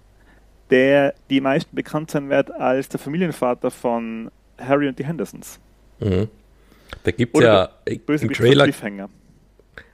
der 0.70 1.14
die 1.30 1.40
meisten 1.40 1.74
bekannt 1.74 2.12
sein 2.12 2.30
wird 2.30 2.52
als 2.52 2.90
der 2.90 3.00
Familienvater 3.00 3.72
von 3.72 4.30
Harry 4.58 4.90
und 4.90 5.00
die 5.00 5.06
Hendersons. 5.06 5.62
Mhm. 6.02 6.28
Da 7.04 7.12
gibt 7.12 7.38
es 7.38 7.42
ja 7.42 7.70
der 7.86 8.22
im 8.22 8.34
Trailer, 8.34 8.68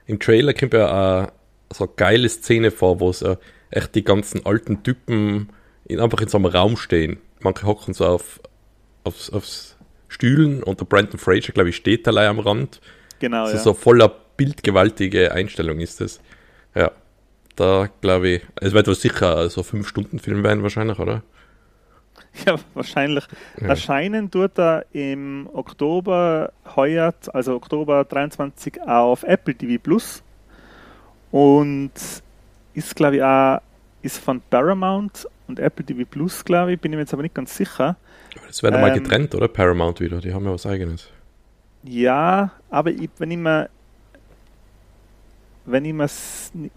im 0.06 0.18
Trailer 0.18 0.52
kommt 0.52 0.72
ja 0.72 1.22
äh, 1.22 1.28
so 1.72 1.84
eine 1.84 1.92
geile 1.94 2.28
Szene 2.28 2.70
vor, 2.72 2.98
wo 2.98 3.12
so 3.12 3.36
echt 3.70 3.94
die 3.94 4.04
ganzen 4.04 4.44
alten 4.46 4.82
Typen 4.82 5.50
in, 5.84 6.00
einfach 6.00 6.20
in 6.20 6.28
so 6.28 6.38
einem 6.38 6.46
Raum 6.46 6.76
stehen. 6.76 7.18
Manche 7.40 7.66
hocken 7.66 7.94
so 7.94 8.06
auf, 8.06 8.40
aufs, 9.04 9.30
aufs 9.30 9.76
Stühlen 10.08 10.62
und 10.62 10.80
der 10.80 10.86
Brandon 10.86 11.18
Fraser, 11.18 11.52
glaube 11.52 11.70
ich, 11.70 11.76
steht 11.76 12.06
allein 12.08 12.28
am 12.28 12.38
Rand. 12.40 12.80
Genau, 13.20 13.42
Also 13.42 13.56
ja. 13.56 13.62
so 13.62 13.74
voller 13.74 14.12
bildgewaltige 14.36 15.32
Einstellung 15.32 15.80
ist 15.80 16.00
das. 16.00 16.20
Ja. 16.74 16.92
Da 17.56 17.88
glaube 18.00 18.28
ich, 18.28 18.42
es 18.60 18.72
wird 18.72 18.86
wohl 18.86 18.94
sicher 18.94 19.50
so 19.50 19.64
fünf 19.64 19.88
Stunden 19.88 20.20
Film 20.20 20.44
werden 20.44 20.62
wahrscheinlich, 20.62 20.98
oder? 20.98 21.22
Ja, 22.46 22.56
wahrscheinlich. 22.74 23.24
Ja. 23.60 23.68
Erscheinen 23.68 24.30
tut 24.30 24.58
er 24.58 24.84
im 24.92 25.48
Oktober 25.52 26.52
heuer, 26.76 27.12
also 27.32 27.54
Oktober 27.54 28.04
23, 28.04 28.82
auf 28.82 29.24
Apple 29.24 29.54
TV 29.54 29.82
Plus 29.82 30.22
und 31.30 31.92
ist, 32.78 32.96
glaube 32.96 33.16
ich, 33.16 33.22
auch 33.22 33.60
ist 34.02 34.18
von 34.18 34.40
Paramount 34.48 35.28
und 35.48 35.58
Apple 35.58 35.84
TV 35.84 36.04
Plus, 36.08 36.44
glaube 36.44 36.72
ich, 36.72 36.80
bin 36.80 36.92
ich 36.92 36.96
mir 36.96 37.02
jetzt 37.02 37.12
aber 37.12 37.22
nicht 37.22 37.34
ganz 37.34 37.56
sicher. 37.56 37.96
Das 38.46 38.62
werden 38.62 38.76
ähm, 38.76 38.80
mal 38.80 38.92
getrennt, 38.92 39.34
oder? 39.34 39.48
Paramount 39.48 40.00
wieder, 40.00 40.20
die 40.20 40.32
haben 40.32 40.44
ja 40.44 40.52
was 40.52 40.66
eigenes. 40.66 41.08
Ja, 41.82 42.52
aber 42.70 42.90
ich, 42.90 43.10
wenn 43.18 43.30
ich 43.30 43.38
mir 43.38 43.68
wenn 45.66 45.84
ich 45.84 45.92
mir 45.92 46.08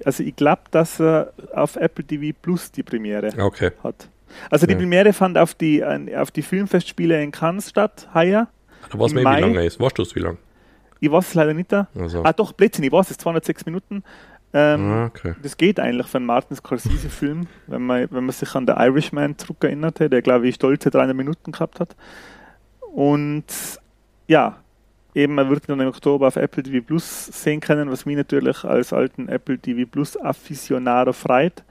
also 0.05 0.23
ich 0.23 0.35
glaube, 0.35 0.63
dass 0.71 0.99
er 0.99 1.33
auf 1.53 1.75
Apple 1.75 2.03
TV 2.03 2.37
Plus 2.41 2.71
die 2.71 2.83
Premiere 2.83 3.31
okay. 3.39 3.71
hat. 3.83 4.09
Also 4.49 4.65
die 4.65 4.73
ja. 4.73 4.79
Premiere 4.79 5.13
fand 5.13 5.37
auf 5.37 5.53
die 5.53 5.83
auf 5.83 6.31
die 6.31 6.41
Filmfestspiele 6.41 7.21
in 7.21 7.31
Cannes 7.31 7.69
statt, 7.69 8.09
heuer. 8.13 8.47
Da 8.91 8.99
weiß 8.99 9.13
man, 9.13 9.23
wie 9.23 9.41
lange 9.41 9.65
ist. 9.65 9.79
Weißt 9.79 9.97
du 9.97 10.01
es, 10.01 10.15
wie 10.15 10.19
lange? 10.19 10.37
Ich 10.99 11.11
weiß 11.11 11.29
es 11.29 11.33
leider 11.33 11.53
nicht 11.53 11.71
da. 11.71 11.87
Also. 11.95 12.23
Ah, 12.23 12.31
doch, 12.31 12.53
Blödsinn, 12.53 12.83
ich 12.83 12.91
weiß 12.91 13.09
es, 13.09 13.17
206 13.17 13.65
Minuten. 13.65 14.03
Ähm, 14.53 14.91
ah, 14.91 15.05
okay. 15.05 15.35
Das 15.41 15.55
geht 15.55 15.79
eigentlich 15.79 16.07
für 16.07 16.17
einen 16.17 16.25
Martin 16.25 16.57
Scorsese-Film, 16.57 17.47
wenn 17.67 17.81
man, 17.81 18.07
wenn 18.11 18.25
man 18.25 18.33
sich 18.33 18.53
an 18.53 18.65
der 18.65 18.77
Irishman 18.77 19.37
zurückerinnert, 19.37 19.99
der, 19.99 20.21
glaube 20.21 20.47
ich, 20.47 20.55
stolze 20.55 20.89
300 20.89 21.15
Minuten 21.15 21.51
gehabt 21.51 21.79
hat. 21.79 21.95
Und 22.93 23.45
ja, 24.27 24.57
eben, 25.15 25.35
man 25.35 25.49
wird 25.49 25.69
dann 25.69 25.79
im 25.79 25.87
Oktober 25.87 26.27
auf 26.27 26.35
Apple 26.35 26.63
TV 26.63 26.85
Plus 26.85 27.27
sehen 27.27 27.61
können, 27.61 27.89
was 27.89 28.05
mich 28.05 28.17
natürlich 28.17 28.63
als 28.65 28.91
alten 28.91 29.29
Apple 29.29 29.57
TV 29.57 29.89
Plus 29.89 30.17
Afficionado 30.17 31.13
freut. 31.13 31.63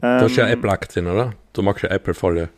Ähm, 0.00 0.18
du 0.20 0.24
hast 0.26 0.36
ja 0.36 0.46
Apple-Aktien, 0.48 1.08
oder? 1.08 1.32
Du 1.52 1.62
magst 1.62 1.82
ja 1.82 1.90
Apple 1.90 2.14
voll. 2.14 2.48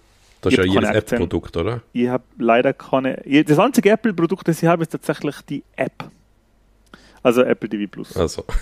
Das 0.43 0.53
ist 0.53 0.59
ja 0.59 0.65
jedes 0.65 0.91
Apple-Produkt, 0.91 1.57
oder? 1.57 1.83
Ich 1.93 2.09
habe 2.09 2.25
leider 2.39 2.73
keine. 2.75 3.23
Das 3.47 3.59
einzige 3.59 3.91
Apple-Produkt, 3.91 4.49
das 4.49 4.63
ich 4.63 4.69
habe, 4.69 4.83
ist 4.83 4.91
tatsächlich 4.91 5.37
die 5.43 5.63
App. 5.77 6.11
Also 7.23 7.43
Apple 7.43 7.69
TV 7.69 7.91
Plus. 7.91 8.17
Also. 8.17 8.45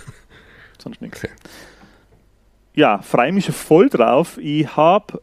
Sonst 0.78 1.00
nichts. 1.00 1.24
Okay. 1.24 1.32
Ja, 2.74 3.02
freue 3.02 3.32
mich 3.32 3.50
voll 3.50 3.88
drauf. 3.88 4.38
Ich 4.38 4.76
habe 4.76 5.20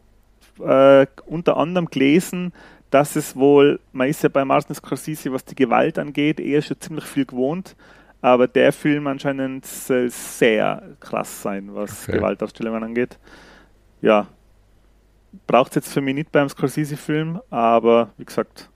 äh, 0.60 1.06
unter 1.26 1.56
anderem 1.56 1.86
gelesen, 1.86 2.52
dass 2.90 3.16
es 3.16 3.34
wohl, 3.34 3.80
man 3.92 4.08
ist 4.08 4.22
ja 4.22 4.28
bei 4.28 4.44
Martin 4.44 4.74
Scorsese, 4.74 5.32
was 5.32 5.44
die 5.44 5.54
Gewalt 5.54 5.98
angeht, 5.98 6.40
eher 6.40 6.62
schon 6.62 6.80
ziemlich 6.80 7.04
viel 7.04 7.24
gewohnt. 7.24 7.74
Aber 8.20 8.48
der 8.48 8.72
Film 8.72 9.06
anscheinend 9.06 9.66
soll 9.66 10.10
sehr 10.10 10.82
krass 11.00 11.42
sein, 11.42 11.74
was 11.74 12.08
okay. 12.08 12.18
Gewaltausstellungen 12.18 12.82
angeht. 12.82 13.18
Ja, 14.00 14.28
braucht 15.46 15.70
es 15.72 15.76
jetzt 15.76 15.92
für 15.92 16.00
mich 16.00 16.14
nicht 16.14 16.32
beim 16.32 16.48
Scorsese-Film, 16.48 17.40
aber 17.50 18.10
wie 18.16 18.24
gesagt, 18.24 18.70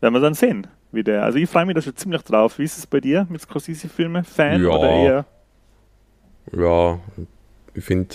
werden 0.00 0.14
wir 0.14 0.20
dann 0.20 0.34
sehen, 0.34 0.66
wie 0.90 1.02
der. 1.02 1.24
Also 1.24 1.38
ich 1.38 1.48
freue 1.48 1.66
mich 1.66 1.74
da 1.74 1.82
schon 1.82 1.96
ziemlich 1.96 2.22
drauf. 2.22 2.58
Wie 2.58 2.64
ist 2.64 2.78
es 2.78 2.86
bei 2.86 3.00
dir 3.00 3.26
mit 3.28 3.40
Scorsese-Filmen? 3.40 4.24
Fan 4.24 4.62
ja. 4.62 4.70
oder 4.70 4.90
eher? 4.90 5.26
Ja, 6.50 6.98
ich 7.74 7.84
finde, 7.84 8.14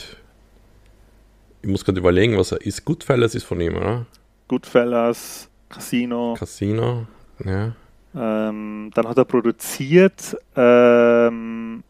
ich 1.61 1.69
muss 1.69 1.85
gerade 1.85 1.99
überlegen, 1.99 2.37
was 2.37 2.51
er 2.51 2.61
ist. 2.61 2.83
Goodfellas 2.85 3.35
ist 3.35 3.45
von 3.45 3.61
ihm, 3.61 3.75
oder? 3.75 4.05
Goodfellas, 4.47 5.49
Casino. 5.69 6.35
Casino, 6.37 7.07
ja. 7.43 7.73
Ähm, 8.15 8.91
dann 8.93 9.07
hat 9.07 9.17
er 9.17 9.25
produziert 9.25 10.35
ähm, 10.55 11.83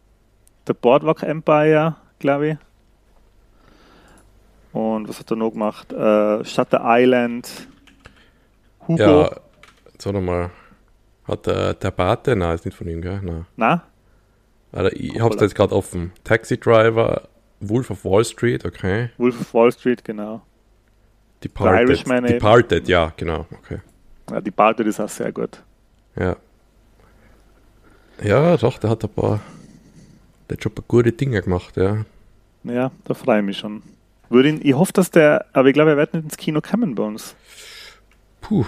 The 0.68 0.74
Boardwalk 0.74 1.24
Empire, 1.24 1.96
glaube 2.20 2.50
ich. 2.50 2.58
Und 4.74 5.08
was 5.08 5.20
hat 5.20 5.32
er 5.32 5.38
noch 5.38 5.52
gemacht? 5.52 5.92
Äh, 5.94 6.44
Shutter 6.44 6.82
Island, 6.84 7.50
Hugo. 8.88 9.02
Ja, 9.02 9.32
jetzt 9.92 10.06
warte 10.06 10.22
mal. 10.22 10.52
Hat 11.26 11.46
der, 11.46 11.74
der 11.74 11.92
Bate? 11.92 12.36
Nein, 12.36 12.56
ist 12.56 12.66
nicht 12.66 12.78
von 12.78 12.88
ihm, 12.88 13.02
gell? 13.02 13.22
Nein. 13.22 13.46
Nein? 13.56 13.82
Also, 14.72 14.92
ich 14.96 15.20
hab's 15.20 15.40
jetzt 15.40 15.56
gerade 15.56 15.74
offen. 15.74 16.12
Taxi 16.24 16.58
Driver, 16.58 17.30
Wolf 17.60 17.90
of 17.90 18.04
Wall 18.06 18.24
Street, 18.26 18.66
okay. 18.66 19.10
Wolf 19.18 19.40
of 19.40 19.54
Wall 19.54 19.72
Street, 19.72 20.04
genau. 20.04 20.42
Departed. 21.44 21.90
Irishman 21.90 22.26
Departed, 22.26 22.84
eben. 22.84 22.90
ja, 22.90 23.14
genau, 23.16 23.46
okay. 23.52 23.80
Ja, 24.30 24.42
Departed 24.42 24.88
ist 24.88 25.00
auch 25.00 25.10
sehr 25.10 25.32
gut. 25.32 25.62
Ja. 26.16 26.36
Ja, 28.24 28.58
doch, 28.58 28.80
der 28.80 28.90
hat 28.90 29.04
ein 29.04 29.10
paar, 29.10 29.40
der 30.50 30.58
hat 30.58 30.64
schon 30.64 30.72
ein 30.72 30.76
paar 30.76 30.86
gute 30.88 31.12
Dinge 31.12 31.42
gemacht, 31.42 31.78
ja. 31.78 32.06
Ja, 32.64 32.92
da 33.06 33.14
freue 33.14 33.40
ich 33.40 33.46
mich 33.46 33.58
schon. 33.58 33.84
Würde 34.30 34.50
ihn, 34.50 34.60
ich 34.62 34.74
hoffe, 34.74 34.92
dass 34.94 35.12
der, 35.12 35.46
aber 35.54 35.70
ich 35.70 35.74
glaube, 35.74 35.92
er 35.92 35.98
wird 35.98 36.14
nicht 36.14 36.24
ins 36.24 36.38
Kino 36.38 36.60
kommen 36.62 36.96
bei 36.96 37.04
uns. 37.04 37.36
Puh. 38.42 38.66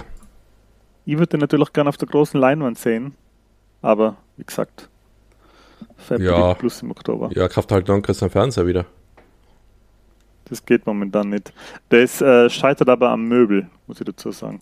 Ich 1.06 1.18
würde 1.18 1.28
den 1.28 1.40
natürlich 1.40 1.74
gerne 1.74 1.90
auf 1.90 1.98
der 1.98 2.08
großen 2.08 2.40
Leinwand 2.40 2.78
sehen, 2.78 3.16
aber 3.82 4.18
wie 4.38 4.44
gesagt, 4.44 4.90
ja. 6.20 6.54
Plus 6.56 6.82
im 6.82 6.92
Oktober. 6.92 7.30
Ja, 7.34 7.48
kauft 7.48 7.72
halt 7.72 7.88
dann 7.90 8.02
kriegst 8.02 8.22
du 8.22 8.30
Fernseher 8.30 8.68
wieder. 8.68 8.86
Das 10.46 10.66
geht 10.66 10.86
momentan 10.86 11.30
nicht. 11.30 11.54
Das 11.90 12.22
äh, 12.22 12.50
scheitert 12.50 12.90
aber 12.90 13.10
am 13.10 13.28
Möbel, 13.28 13.70
muss 13.88 14.00
ich 14.00 14.06
dazu 14.06 14.32
sagen. 14.32 14.62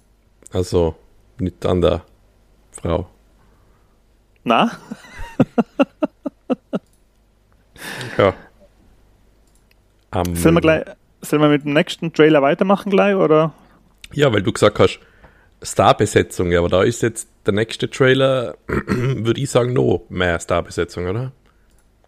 Also, 0.51 0.95
nicht 1.39 1.65
an 1.65 1.81
der 1.81 2.03
Frau. 2.71 3.07
Na? 4.43 4.71
ja. 8.17 8.33
Am 10.11 10.35
sollen, 10.35 10.55
wir 10.55 10.61
gleich, 10.61 10.85
sollen 11.21 11.41
wir 11.41 11.49
mit 11.49 11.63
dem 11.63 11.73
nächsten 11.73 12.13
Trailer 12.13 12.41
weitermachen 12.41 12.89
gleich, 12.89 13.15
oder? 13.15 13.53
Ja, 14.13 14.31
weil 14.31 14.41
du 14.41 14.51
gesagt 14.51 14.79
hast, 14.79 14.99
Starbesetzung, 15.61 16.53
aber 16.55 16.69
da 16.69 16.83
ist 16.83 17.01
jetzt 17.01 17.29
der 17.45 17.53
nächste 17.53 17.89
Trailer, 17.89 18.55
würde 18.67 19.41
ich 19.41 19.49
sagen, 19.49 19.73
noch 19.73 20.05
mehr 20.09 20.39
Starbesetzung, 20.39 21.07
oder? 21.07 21.31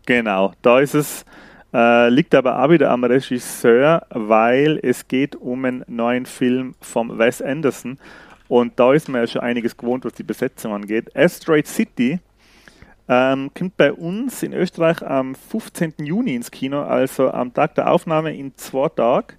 Genau, 0.05 0.53
da 0.61 0.79
ist 0.79 0.95
es, 0.95 1.25
äh, 1.73 2.09
liegt 2.09 2.33
aber 2.35 2.63
auch 2.63 2.69
wieder 2.69 2.91
am 2.91 3.03
Regisseur, 3.03 4.05
weil 4.09 4.79
es 4.81 5.07
geht 5.07 5.35
um 5.35 5.65
einen 5.65 5.83
neuen 5.87 6.25
Film 6.25 6.75
von 6.81 7.17
Wes 7.17 7.41
Anderson 7.41 7.99
und 8.49 8.79
da 8.79 8.93
ist 8.93 9.07
man 9.07 9.21
ja 9.21 9.27
schon 9.27 9.41
einiges 9.41 9.77
gewohnt, 9.77 10.03
was 10.03 10.13
die 10.13 10.23
Besetzung 10.23 10.73
angeht. 10.73 11.15
Asteroid 11.15 11.67
City 11.67 12.19
ähm, 13.07 13.51
kommt 13.57 13.77
bei 13.77 13.93
uns 13.93 14.41
in 14.41 14.53
Österreich 14.53 15.05
am 15.05 15.35
15. 15.35 15.93
Juni 15.99 16.35
ins 16.35 16.49
Kino, 16.49 16.81
also 16.81 17.29
am 17.31 17.53
Tag 17.53 17.75
der 17.75 17.91
Aufnahme 17.91 18.35
in 18.35 18.55
zwei 18.55 18.89
Tagen. 18.89 19.35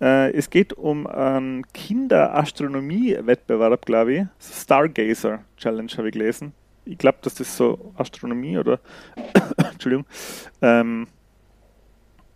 Äh, 0.00 0.32
es 0.32 0.50
geht 0.50 0.72
um 0.72 1.06
einen 1.06 1.64
Kinderastronomie-Wettbewerb, 1.72 3.84
glaube 3.84 4.14
ich. 4.14 4.22
Stargazer 4.40 5.44
Challenge 5.56 5.92
habe 5.96 6.08
ich 6.08 6.14
gelesen. 6.14 6.52
Ich 6.84 6.98
glaube, 6.98 7.18
dass 7.22 7.34
das 7.34 7.56
so 7.56 7.92
Astronomie 7.96 8.58
oder 8.58 8.80
Entschuldigung. 9.72 10.06
Ähm, 10.62 11.06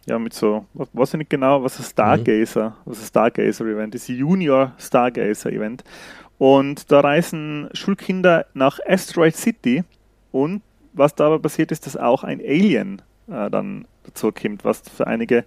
ja, 0.06 0.18
mit 0.18 0.35
so, 0.35 0.66
was 0.75 0.88
weiß 0.92 1.14
ich 1.14 1.18
nicht 1.18 1.30
genau, 1.30 1.62
was 1.62 1.78
ein 1.78 1.85
Stargazer, 1.85 2.71
mhm. 2.71 2.75
was 2.85 3.00
ein 3.00 3.06
Stargazer-Event 3.06 3.94
ist, 3.94 4.09
Junior 4.09 4.75
Stargazer-Event. 4.78 5.83
Und 6.37 6.92
da 6.92 7.00
reisen 7.00 7.71
Schulkinder 7.73 8.44
nach 8.52 8.78
Asteroid 8.87 9.37
City 9.37 9.85
und 10.33 10.61
was 10.92 11.14
da 11.14 11.26
aber 11.26 11.38
passiert 11.38 11.73
ist, 11.73 11.87
dass 11.87 11.97
auch 11.97 12.25
ein 12.25 12.40
Alien 12.40 13.00
äh, 13.28 13.49
dann 13.50 13.87
dazu 14.04 14.30
kommt, 14.30 14.64
was 14.64 14.80
für 14.80 15.06
einige 15.06 15.44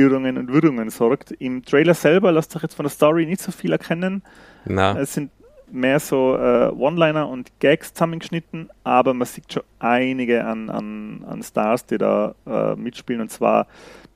Irrungen 0.00 0.38
und 0.38 0.52
Wirrungen 0.52 0.90
sorgt. 0.90 1.32
Im 1.32 1.64
Trailer 1.64 1.94
selber 1.94 2.32
lässt 2.32 2.52
sich 2.52 2.62
jetzt 2.62 2.74
von 2.74 2.84
der 2.84 2.90
Story 2.90 3.26
nicht 3.26 3.42
so 3.42 3.52
viel 3.52 3.72
erkennen. 3.72 4.22
Na. 4.64 4.98
Es 4.98 5.14
sind 5.14 5.30
mehr 5.72 6.00
so 6.00 6.36
äh, 6.36 6.68
One-Liner 6.68 7.28
und 7.28 7.52
Gags 7.60 7.92
zusammengeschnitten, 7.92 8.70
aber 8.82 9.14
man 9.14 9.26
sieht 9.26 9.52
schon 9.52 9.62
einige 9.78 10.44
an, 10.44 10.68
an, 10.70 11.24
an 11.28 11.42
Stars, 11.42 11.86
die 11.86 11.98
da 11.98 12.34
äh, 12.46 12.74
mitspielen. 12.76 13.20
Und 13.22 13.30
zwar 13.30 13.66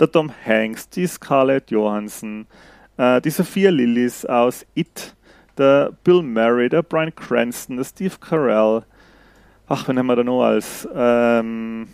der 0.01 0.11
Tom 0.11 0.33
Hanks, 0.45 0.89
die 0.89 1.07
Scarlett 1.07 1.71
Johansson, 1.71 2.47
äh, 2.97 3.21
die 3.21 3.31
Sophia 3.31 3.71
Lillis 3.71 4.25
aus 4.25 4.67
It, 4.75 5.15
der 5.57 5.93
Bill 6.03 6.23
Murray, 6.23 6.69
der 6.69 6.83
Brian 6.83 7.15
Cranston, 7.15 7.77
der 7.77 7.85
Steve 7.85 8.15
Carell. 8.21 8.83
Ach, 9.69 9.89
wen 9.89 9.99
haben 9.99 10.07
wir 10.07 10.17
da 10.17 10.25
noch 10.25 10.43
als? 10.43 10.89
Ähm, 10.95 11.87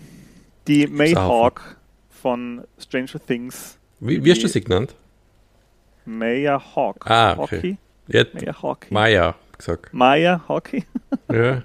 die 0.67 0.87
May 0.87 1.13
Hawk 1.13 1.77
von 2.09 2.65
Stranger 2.79 3.19
Things. 3.27 3.80
Wie, 4.01 4.25
wie 4.25 4.31
hast 4.31 4.43
du 4.43 4.49
sie 4.49 4.61
genannt? 4.61 4.95
Maya 6.05 6.61
Hawk. 6.75 7.09
Ah, 7.09 7.33
okay. 7.39 7.57
Hockey? 7.57 7.77
Jetzt 8.09 8.35
Maya 8.35 8.63
Hockey. 8.63 8.95
Maya 8.95 9.35
gesagt. 9.57 9.93
Maya 9.93 10.41
Hockey. 10.49 10.85
ja. 11.33 11.63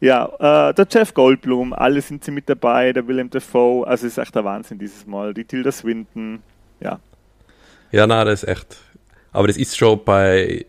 Ja, 0.00 0.68
äh, 0.68 0.74
der 0.74 0.86
Jeff 0.90 1.14
Goldblum, 1.14 1.72
alle 1.72 2.02
sind 2.02 2.24
sie 2.24 2.30
mit 2.30 2.48
dabei, 2.48 2.92
der 2.92 3.08
Willem 3.08 3.30
Dafoe, 3.30 3.86
also 3.86 4.06
ist 4.06 4.18
echt 4.18 4.34
der 4.34 4.44
Wahnsinn 4.44 4.78
dieses 4.78 5.06
Mal. 5.06 5.32
Die 5.32 5.44
Tilda 5.44 5.72
Swinton, 5.72 6.42
ja. 6.80 7.00
Ja, 7.90 8.06
na, 8.06 8.24
das 8.24 8.42
ist 8.42 8.48
echt. 8.50 8.76
Aber 9.32 9.46
das 9.46 9.56
ist 9.56 9.78
schon 9.78 10.04
bei 10.04 10.66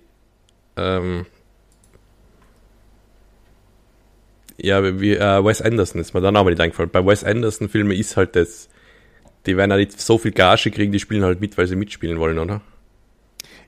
ähm, 0.77 1.25
ja, 4.57 4.99
wie 4.99 5.15
äh, 5.15 5.43
Wes 5.43 5.61
Anderson 5.61 5.99
ist 6.01 6.13
mir 6.13 6.21
der 6.21 6.31
Name 6.31 6.51
nicht 6.51 6.61
eingefallen. 6.61 6.89
Bei 6.89 7.05
Wes 7.05 7.23
Anderson 7.23 7.69
Filmen 7.69 7.91
ist 7.91 8.15
halt 8.17 8.35
das, 8.35 8.69
die 9.45 9.57
werden 9.57 9.71
ja 9.71 9.77
nicht 9.77 9.99
so 9.99 10.17
viel 10.17 10.31
Gage 10.31 10.71
kriegen, 10.71 10.91
die 10.91 10.99
spielen 10.99 11.23
halt 11.23 11.41
mit, 11.41 11.57
weil 11.57 11.67
sie 11.67 11.75
mitspielen 11.75 12.19
wollen, 12.19 12.39
oder? 12.39 12.61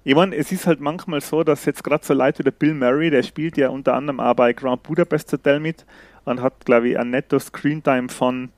Ich 0.04 0.16
meine, 0.16 0.36
es 0.36 0.52
ist 0.52 0.68
halt 0.68 0.80
manchmal 0.80 1.22
so, 1.22 1.44
dass 1.44 1.66
jetzt 1.66 1.84
gerade 1.84 2.06
so 2.06 2.14
Leute 2.14 2.40
wie 2.40 2.44
der 2.44 2.52
Bill 2.52 2.74
Murray, 2.74 3.10
der 3.10 3.24
spielt 3.24 3.58
ja 3.58 3.70
unter 3.70 3.94
anderem 3.94 4.20
auch 4.20 4.36
bei 4.36 4.54
Grand 4.54 4.84
Budapest 4.84 5.34
Hotel 5.34 5.60
mit 5.60 5.86
und 6.24 6.42
hat, 6.42 6.66
glaube 6.66 6.90
ich, 6.90 6.98
ein 6.98 7.10
netto 7.10 7.40
Screentime 7.40 8.10
von 8.10 8.50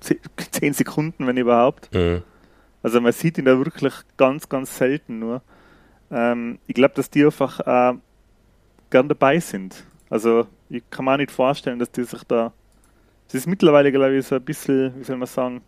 10 0.00 0.72
Sekunden, 0.74 1.26
wenn 1.26 1.36
überhaupt. 1.36 1.94
Mhm. 1.94 2.22
Also 2.82 3.00
man 3.00 3.12
sieht 3.12 3.38
ihn 3.38 3.44
da 3.44 3.58
wirklich 3.58 3.94
ganz, 4.16 4.48
ganz 4.48 4.76
selten 4.76 5.18
nur. 5.18 5.42
Ähm, 6.10 6.58
ich 6.66 6.74
glaube, 6.74 6.94
dass 6.94 7.10
die 7.10 7.24
einfach 7.24 7.60
äh, 7.60 7.96
gern 8.90 9.08
dabei 9.08 9.40
sind. 9.40 9.84
Also 10.10 10.46
ich 10.68 10.82
kann 10.90 11.04
mir 11.04 11.12
auch 11.12 11.18
nicht 11.18 11.30
vorstellen, 11.30 11.78
dass 11.78 11.92
die 11.92 12.04
sich 12.04 12.22
da. 12.24 12.52
Es 13.28 13.34
ist 13.34 13.46
mittlerweile, 13.46 13.92
glaube 13.92 14.16
ich, 14.16 14.26
so 14.26 14.34
ein 14.34 14.42
bisschen, 14.42 14.98
wie 14.98 15.04
soll 15.04 15.16
man 15.16 15.28
sagen, 15.28 15.62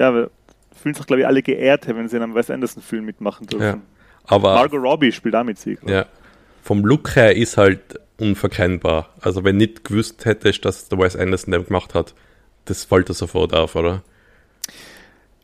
ja, 0.00 0.28
fühlen 0.74 0.94
sich, 0.94 1.06
glaube 1.06 1.20
ich, 1.20 1.26
alle 1.26 1.42
geehrt, 1.42 1.86
wenn 1.86 2.08
sie 2.08 2.16
in 2.16 2.22
einem 2.22 2.34
Wes 2.34 2.50
Anderson-Film 2.50 3.04
mitmachen 3.04 3.46
dürfen. 3.46 3.64
Ja, 3.64 3.78
aber 4.24 4.54
Margot 4.54 4.82
Robbie 4.82 5.12
spielt 5.12 5.34
auch 5.36 5.44
mit 5.44 5.58
sie. 5.58 5.78
Ja. 5.86 6.06
Vom 6.62 6.84
Look 6.84 7.16
her 7.16 7.36
ist 7.36 7.56
halt 7.56 8.00
unverkennbar. 8.18 9.10
Also 9.20 9.44
wenn 9.44 9.56
nicht 9.56 9.84
gewusst 9.84 10.24
hättest, 10.24 10.64
dass 10.64 10.88
der 10.88 10.98
Wes 10.98 11.16
Anderson 11.16 11.52
den 11.52 11.66
gemacht 11.66 11.94
hat, 11.94 12.14
das 12.64 12.84
fällt 12.84 13.08
dir 13.08 13.14
sofort 13.14 13.54
auf, 13.54 13.76
oder? 13.76 14.02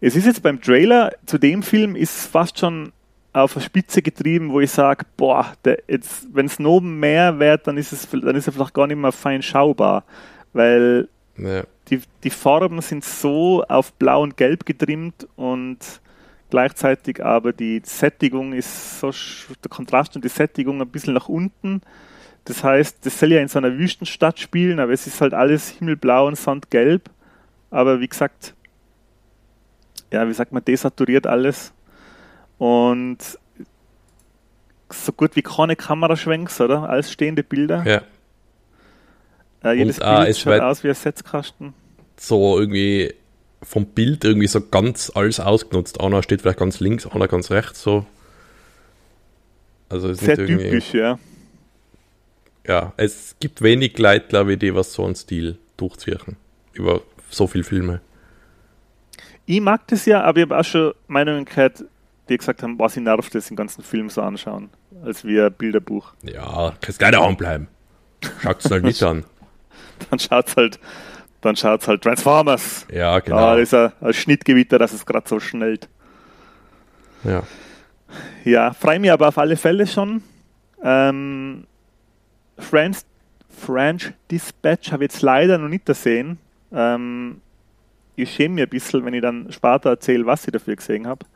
Es 0.01 0.17
ist 0.17 0.27
jetzt 0.27 0.43
beim 0.43 0.61
Trailer 0.61 1.13
zu 1.25 1.39
dem 1.39 1.63
Film 1.63 1.97
ist 1.97 2.27
fast 2.27 2.59
schon 2.59 2.93
auf 3.33 3.57
eine 3.57 3.65
Spitze 3.65 4.01
getrieben, 4.01 4.53
wo 4.53 4.61
ich 4.61 4.71
sage, 4.71 5.05
boah, 5.17 5.53
wenn 5.63 6.47
es 6.47 6.59
noch 6.59 6.81
mehr 6.81 7.39
wird, 7.39 7.67
dann 7.67 7.77
ist 7.77 7.93
es 7.93 8.09
dann 8.09 8.35
ist 8.35 8.47
er 8.47 8.53
vielleicht 8.53 8.75
gar 8.75 8.87
nicht 8.87 8.97
mehr 8.97 9.13
fein 9.13 9.43
schaubar, 9.43 10.05
weil 10.53 11.09
ja. 11.39 11.65
die, 11.89 12.01
die 12.25 12.31
Farben 12.31 12.81
sind 12.81 13.05
so 13.05 13.63
auf 13.65 13.93
Blau 13.95 14.23
und 14.23 14.37
Gelb 14.37 14.67
getrimmt 14.67 15.27
und 15.37 15.79
gleichzeitig 16.51 17.25
aber 17.25 17.53
die 17.53 17.83
Sättigung 17.85 18.53
ist 18.53 19.01
so 19.01 19.11
der 19.63 19.71
Kontrast 19.71 20.17
und 20.17 20.25
die 20.25 20.29
Sättigung 20.29 20.81
ein 20.81 20.89
bisschen 20.89 21.15
nach 21.15 21.29
unten. 21.29 21.83
Das 22.45 22.63
heißt, 22.63 23.05
das 23.05 23.19
soll 23.19 23.33
ja 23.33 23.41
in 23.41 23.49
so 23.49 23.59
einer 23.59 23.77
Wüstenstadt 23.77 24.39
spielen, 24.39 24.79
aber 24.79 24.93
es 24.93 25.07
ist 25.07 25.21
halt 25.21 25.35
alles 25.35 25.69
himmelblau 25.69 26.29
und 26.29 26.37
sandgelb. 26.37 27.11
Aber 27.71 28.01
wie 28.01 28.07
gesagt, 28.07 28.55
ja, 30.13 30.29
wie 30.29 30.33
sagt 30.33 30.53
man, 30.53 30.65
desaturiert 30.65 31.27
alles. 31.27 31.73
Und 32.59 33.19
so 34.91 35.13
gut 35.13 35.35
wie 35.35 35.43
keine 35.43 35.75
Kameraschwenks, 35.75 36.61
oder? 36.61 36.89
Alles 36.89 37.11
stehende 37.11 37.43
Bilder. 37.43 37.85
Ja. 37.85 38.03
Äh, 39.67 39.75
jedes 39.75 39.99
und, 39.99 40.25
Bild 40.25 40.37
schaut 40.37 40.61
aus 40.61 40.85
wie 40.85 40.89
ein 40.89 40.95
Setzkasten. 40.95 41.75
So 42.17 42.59
irgendwie 42.59 43.15
vom 43.63 43.87
Bild 43.87 44.25
irgendwie 44.25 44.47
so 44.47 44.61
ganz 44.61 45.11
alles 45.15 45.41
ausgenutzt. 45.41 46.01
Einer 46.01 46.23
steht 46.23 46.43
vielleicht 46.43 46.59
ganz 46.59 46.81
links, 46.81 47.07
einer 47.07 47.29
ganz 47.29 47.51
rechts, 47.51 47.83
so. 47.83 48.07
Also 49.89 50.09
ist 50.09 50.21
Sehr 50.21 50.37
typisch, 50.37 50.95
ja 50.95 51.19
ja, 52.67 52.93
es 52.97 53.37
gibt 53.41 53.63
wenig 53.63 53.99
Leute, 53.99 54.27
glaube 54.29 54.55
ich, 54.55 54.59
die 54.59 54.75
was 54.75 54.93
so 54.93 55.05
einen 55.05 55.15
Stil 55.15 55.59
durchziehen. 55.77 56.37
Über 56.73 57.01
so 57.31 57.47
viele 57.47 57.65
Filme. 57.65 58.01
Ich 59.47 59.61
mag 59.61 59.87
das 59.89 60.07
ja, 60.07 60.23
aber 60.23 60.39
ich 60.39 60.43
habe 60.43 60.59
auch 60.59 60.65
schon 60.65 60.93
Meinungen 61.07 61.45
gehört, 61.45 61.85
die 62.29 62.37
gesagt 62.37 62.63
haben, 62.63 62.79
was 62.79 62.97
ich 62.97 63.03
nervt, 63.03 63.35
das 63.35 63.47
den 63.47 63.57
ganzen 63.57 63.83
Film 63.83 64.11
so 64.11 64.23
anschauen, 64.23 64.71
als 65.05 65.25
wie 65.25 65.41
ein 65.41 65.53
Bilderbuch. 65.53 66.13
Ja, 66.23 66.75
kannst 66.81 66.99
gleich 66.99 67.13
daheim 67.13 67.37
bleiben. 67.37 67.69
Schaut 68.43 68.65
es 68.65 68.71
halt 68.71 68.83
nicht 68.83 69.03
an. 69.05 69.25
Dann 70.11 70.19
schaut's 70.19 70.57
halt, 70.57 70.79
dann 71.41 71.57
schaut's 71.57 71.87
halt 71.87 72.03
Transformers. 72.03 72.87
Ja, 72.93 73.19
genau. 73.21 73.37
Da 73.37 73.57
ist 73.57 73.73
ein, 73.75 73.93
ein 74.01 74.13
Schnittgewitter, 74.13 74.79
dass 74.79 74.93
es 74.93 75.07
gerade 75.07 75.29
so 75.29 75.39
schnellt. 75.39 75.89
Ja. 77.25 77.43
Ja, 78.45 78.73
freue 78.73 78.99
mich 78.99 79.11
aber 79.11 79.29
auf 79.29 79.39
alle 79.39 79.57
Fälle 79.57 79.87
schon. 79.87 80.23
Ähm, 80.83 81.67
French, 82.59 82.99
French 83.49 84.13
Dispatch 84.31 84.93
habe 84.93 85.05
ich 85.05 85.13
jetzt 85.13 85.23
leider 85.23 85.59
noch 85.59 85.69
nicht 85.69 85.87
gesehen. 85.87 86.39
Ähm, 86.73 87.41
ich 88.17 88.35
schäme 88.35 88.55
mich 88.55 88.65
ein 88.65 88.71
bisschen, 88.71 89.05
wenn 89.05 89.15
ich 89.15 89.23
dann 89.23 89.51
später 89.53 89.91
erzähle, 89.91 90.27
was 90.27 90.47
ich 90.47 90.53
dafür 90.53 90.77
gesehen 90.77 91.07
habe. 91.07 91.27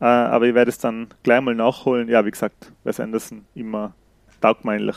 Äh, 0.00 0.04
aber 0.04 0.46
ich 0.46 0.54
werde 0.54 0.70
es 0.70 0.78
dann 0.78 1.08
gleich 1.22 1.40
mal 1.40 1.54
nachholen. 1.54 2.08
Ja, 2.08 2.24
wie 2.24 2.30
gesagt, 2.30 2.72
Wes 2.84 3.00
Anderson 3.00 3.44
immer 3.54 3.94
taugmeinlich. 4.40 4.96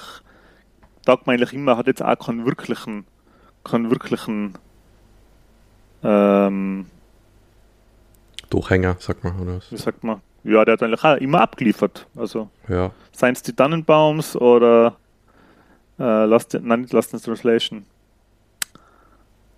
Taugmeinlich 1.09 1.53
immer 1.53 1.75
hat 1.75 1.87
jetzt 1.87 2.03
auch 2.03 2.19
keinen 2.19 2.45
wirklichen, 2.45 3.03
keinen 3.63 3.89
wirklichen 3.89 4.53
ähm, 6.03 6.85
Durchhänger, 8.51 8.95
sagt 8.99 9.23
man, 9.23 9.39
oder 9.39 9.57
was? 9.57 9.71
Wie 9.71 9.77
sagt 9.77 10.03
man? 10.03 10.21
Ja, 10.43 10.63
der 10.63 10.73
hat 10.73 10.83
eigentlich 10.83 11.03
auch 11.03 11.15
immer 11.15 11.41
abgeliefert. 11.41 12.05
Also, 12.15 12.51
ja. 12.67 12.91
seien 13.11 13.33
es 13.33 13.41
die 13.41 13.53
Tannenbaums 13.53 14.35
oder 14.35 14.97
äh, 15.97 16.25
Lost, 16.25 16.55
nein, 16.61 16.81
nicht 16.81 16.93
Lost 16.93 17.11
in 17.11 17.19
Translation. 17.19 17.87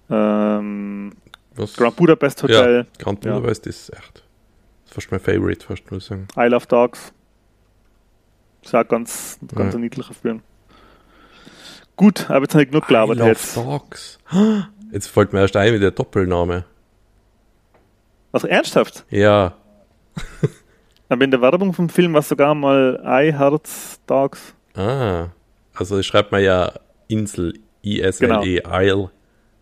Ähm, 0.09 1.11
Was? 1.55 1.73
Grand 1.73 1.97
Budapest 1.97 2.43
Hotel. 2.43 2.87
Ja, 2.97 3.03
Grand 3.03 3.19
Budapest 3.19 3.65
ja. 3.65 3.71
ist 3.71 3.89
echt 3.89 4.23
fast 4.85 5.11
mein 5.11 5.19
Favorite, 5.19 5.65
fast 5.65 5.91
nur 5.91 5.99
sagen. 5.99 6.29
I 6.37 6.45
Love 6.45 6.67
Dogs. 6.67 7.11
Ist 8.61 8.73
auch 8.73 8.87
ganz, 8.87 9.37
ganz 9.53 9.73
ja. 9.73 9.77
ein 9.77 9.81
niedlicher 9.81 10.13
Film. 10.13 10.41
Gut, 12.01 12.31
aber 12.31 12.41
jetzt 12.41 12.55
habe 12.55 12.63
ich 12.63 12.71
genug 12.71 12.87
gelabert. 12.87 13.19
I 13.19 13.25
jetzt. 13.25 13.55
Dogs. 13.55 14.17
Jetzt 14.91 15.05
fällt 15.05 15.33
mir 15.33 15.41
erst 15.41 15.55
ein 15.55 15.71
mit 15.71 15.83
der 15.83 15.91
Doppelname. 15.91 16.65
Also 18.31 18.47
ernsthaft? 18.47 19.05
Ja. 19.11 19.53
aber 21.09 21.23
in 21.23 21.29
der 21.29 21.41
Werbung 21.41 21.73
vom 21.73 21.89
Film 21.89 22.15
war 22.15 22.23
sogar 22.23 22.55
mal 22.55 22.99
I 23.05 23.31
Hearts 23.31 23.99
Dogs. 24.07 24.55
Ah. 24.73 25.27
Also 25.75 26.01
schreibt 26.01 26.31
man 26.31 26.41
ja 26.43 26.73
Insel, 27.07 27.53
I-S-L-E, 27.83 28.61
genau. 28.61 28.79
Isle 28.79 29.11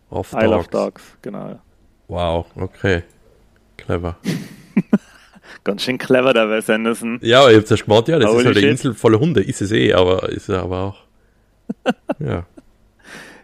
of 0.08 0.30
Dogs. 0.30 0.42
Isle 0.42 0.56
of 0.56 0.68
Dogs, 0.68 1.02
genau. 1.20 1.60
Wow, 2.08 2.46
okay. 2.56 3.02
Clever. 3.76 4.16
Ganz 5.64 5.82
schön 5.82 5.98
clever, 5.98 6.32
der 6.32 6.48
Wes 6.48 6.70
Anderson. 6.70 7.18
Ja, 7.20 7.50
ich 7.50 7.58
hab's 7.58 7.68
ja 7.68 7.76
gemeint, 7.76 8.08
ja, 8.08 8.18
das 8.18 8.30
Holy 8.30 8.40
ist 8.40 8.46
halt 8.46 8.56
eine 8.56 8.66
Insel 8.66 8.94
voller 8.94 9.20
Hunde. 9.20 9.42
Ist 9.42 9.60
es 9.60 9.72
eh, 9.72 9.92
aber 9.92 10.30
ist 10.30 10.48
es 10.48 10.56
aber 10.56 10.80
auch. 10.80 11.09
ja. 12.18 12.46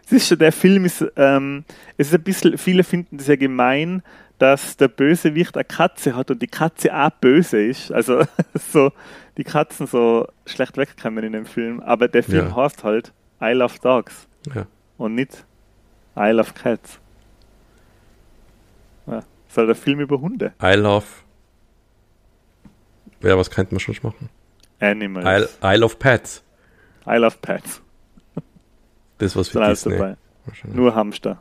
Es 0.05 0.11
ist 0.11 0.27
schon, 0.29 0.39
der 0.39 0.53
Film 0.53 0.85
ist, 0.85 1.05
ähm, 1.17 1.65
es 1.97 2.07
ist 2.07 2.13
ein 2.13 2.23
bisschen, 2.23 2.57
viele 2.57 2.83
finden 2.83 3.17
das 3.17 3.27
ja 3.27 3.35
gemein, 3.35 4.03
dass 4.37 4.77
der 4.77 4.87
Bösewicht 4.87 5.57
eine 5.57 5.65
Katze 5.65 6.15
hat 6.15 6.31
und 6.31 6.41
die 6.41 6.47
Katze 6.47 6.95
auch 6.95 7.09
böse 7.09 7.61
ist. 7.61 7.91
Also 7.91 8.23
so 8.53 8.91
die 9.37 9.43
Katzen 9.43 9.87
so 9.87 10.27
schlecht 10.45 10.77
wegkommen 10.77 11.23
in 11.23 11.33
dem 11.33 11.45
Film. 11.45 11.81
Aber 11.81 12.07
der 12.07 12.23
Film 12.23 12.47
ja. 12.47 12.55
heißt 12.55 12.83
halt 12.83 13.11
I 13.41 13.51
Love 13.51 13.75
Dogs. 13.81 14.27
Ja. 14.53 14.65
Und 14.97 15.15
nicht 15.15 15.45
I 16.15 16.29
Love 16.29 16.53
Cats. 16.53 16.99
Ja, 19.07 19.19
ist 19.19 19.57
halt 19.57 19.67
der 19.67 19.75
Film 19.75 19.99
über 19.99 20.19
Hunde. 20.19 20.53
I 20.61 20.73
Love. 20.73 21.05
Ja, 23.21 23.37
was 23.37 23.49
könnte 23.49 23.73
man 23.73 23.79
schon 23.79 23.95
machen? 24.01 24.29
Animals. 24.79 25.57
I, 25.61 25.75
I 25.75 25.77
Love 25.77 25.95
Pets. 25.97 26.43
I 27.07 27.15
Love 27.15 27.37
Pets. 27.41 27.81
Das 29.17 29.35
was 29.35 29.49
für 29.49 29.65
Disney. 29.65 29.93
Dabei. 29.93 30.17
Nur 30.71 30.95
Hamster. 30.95 31.39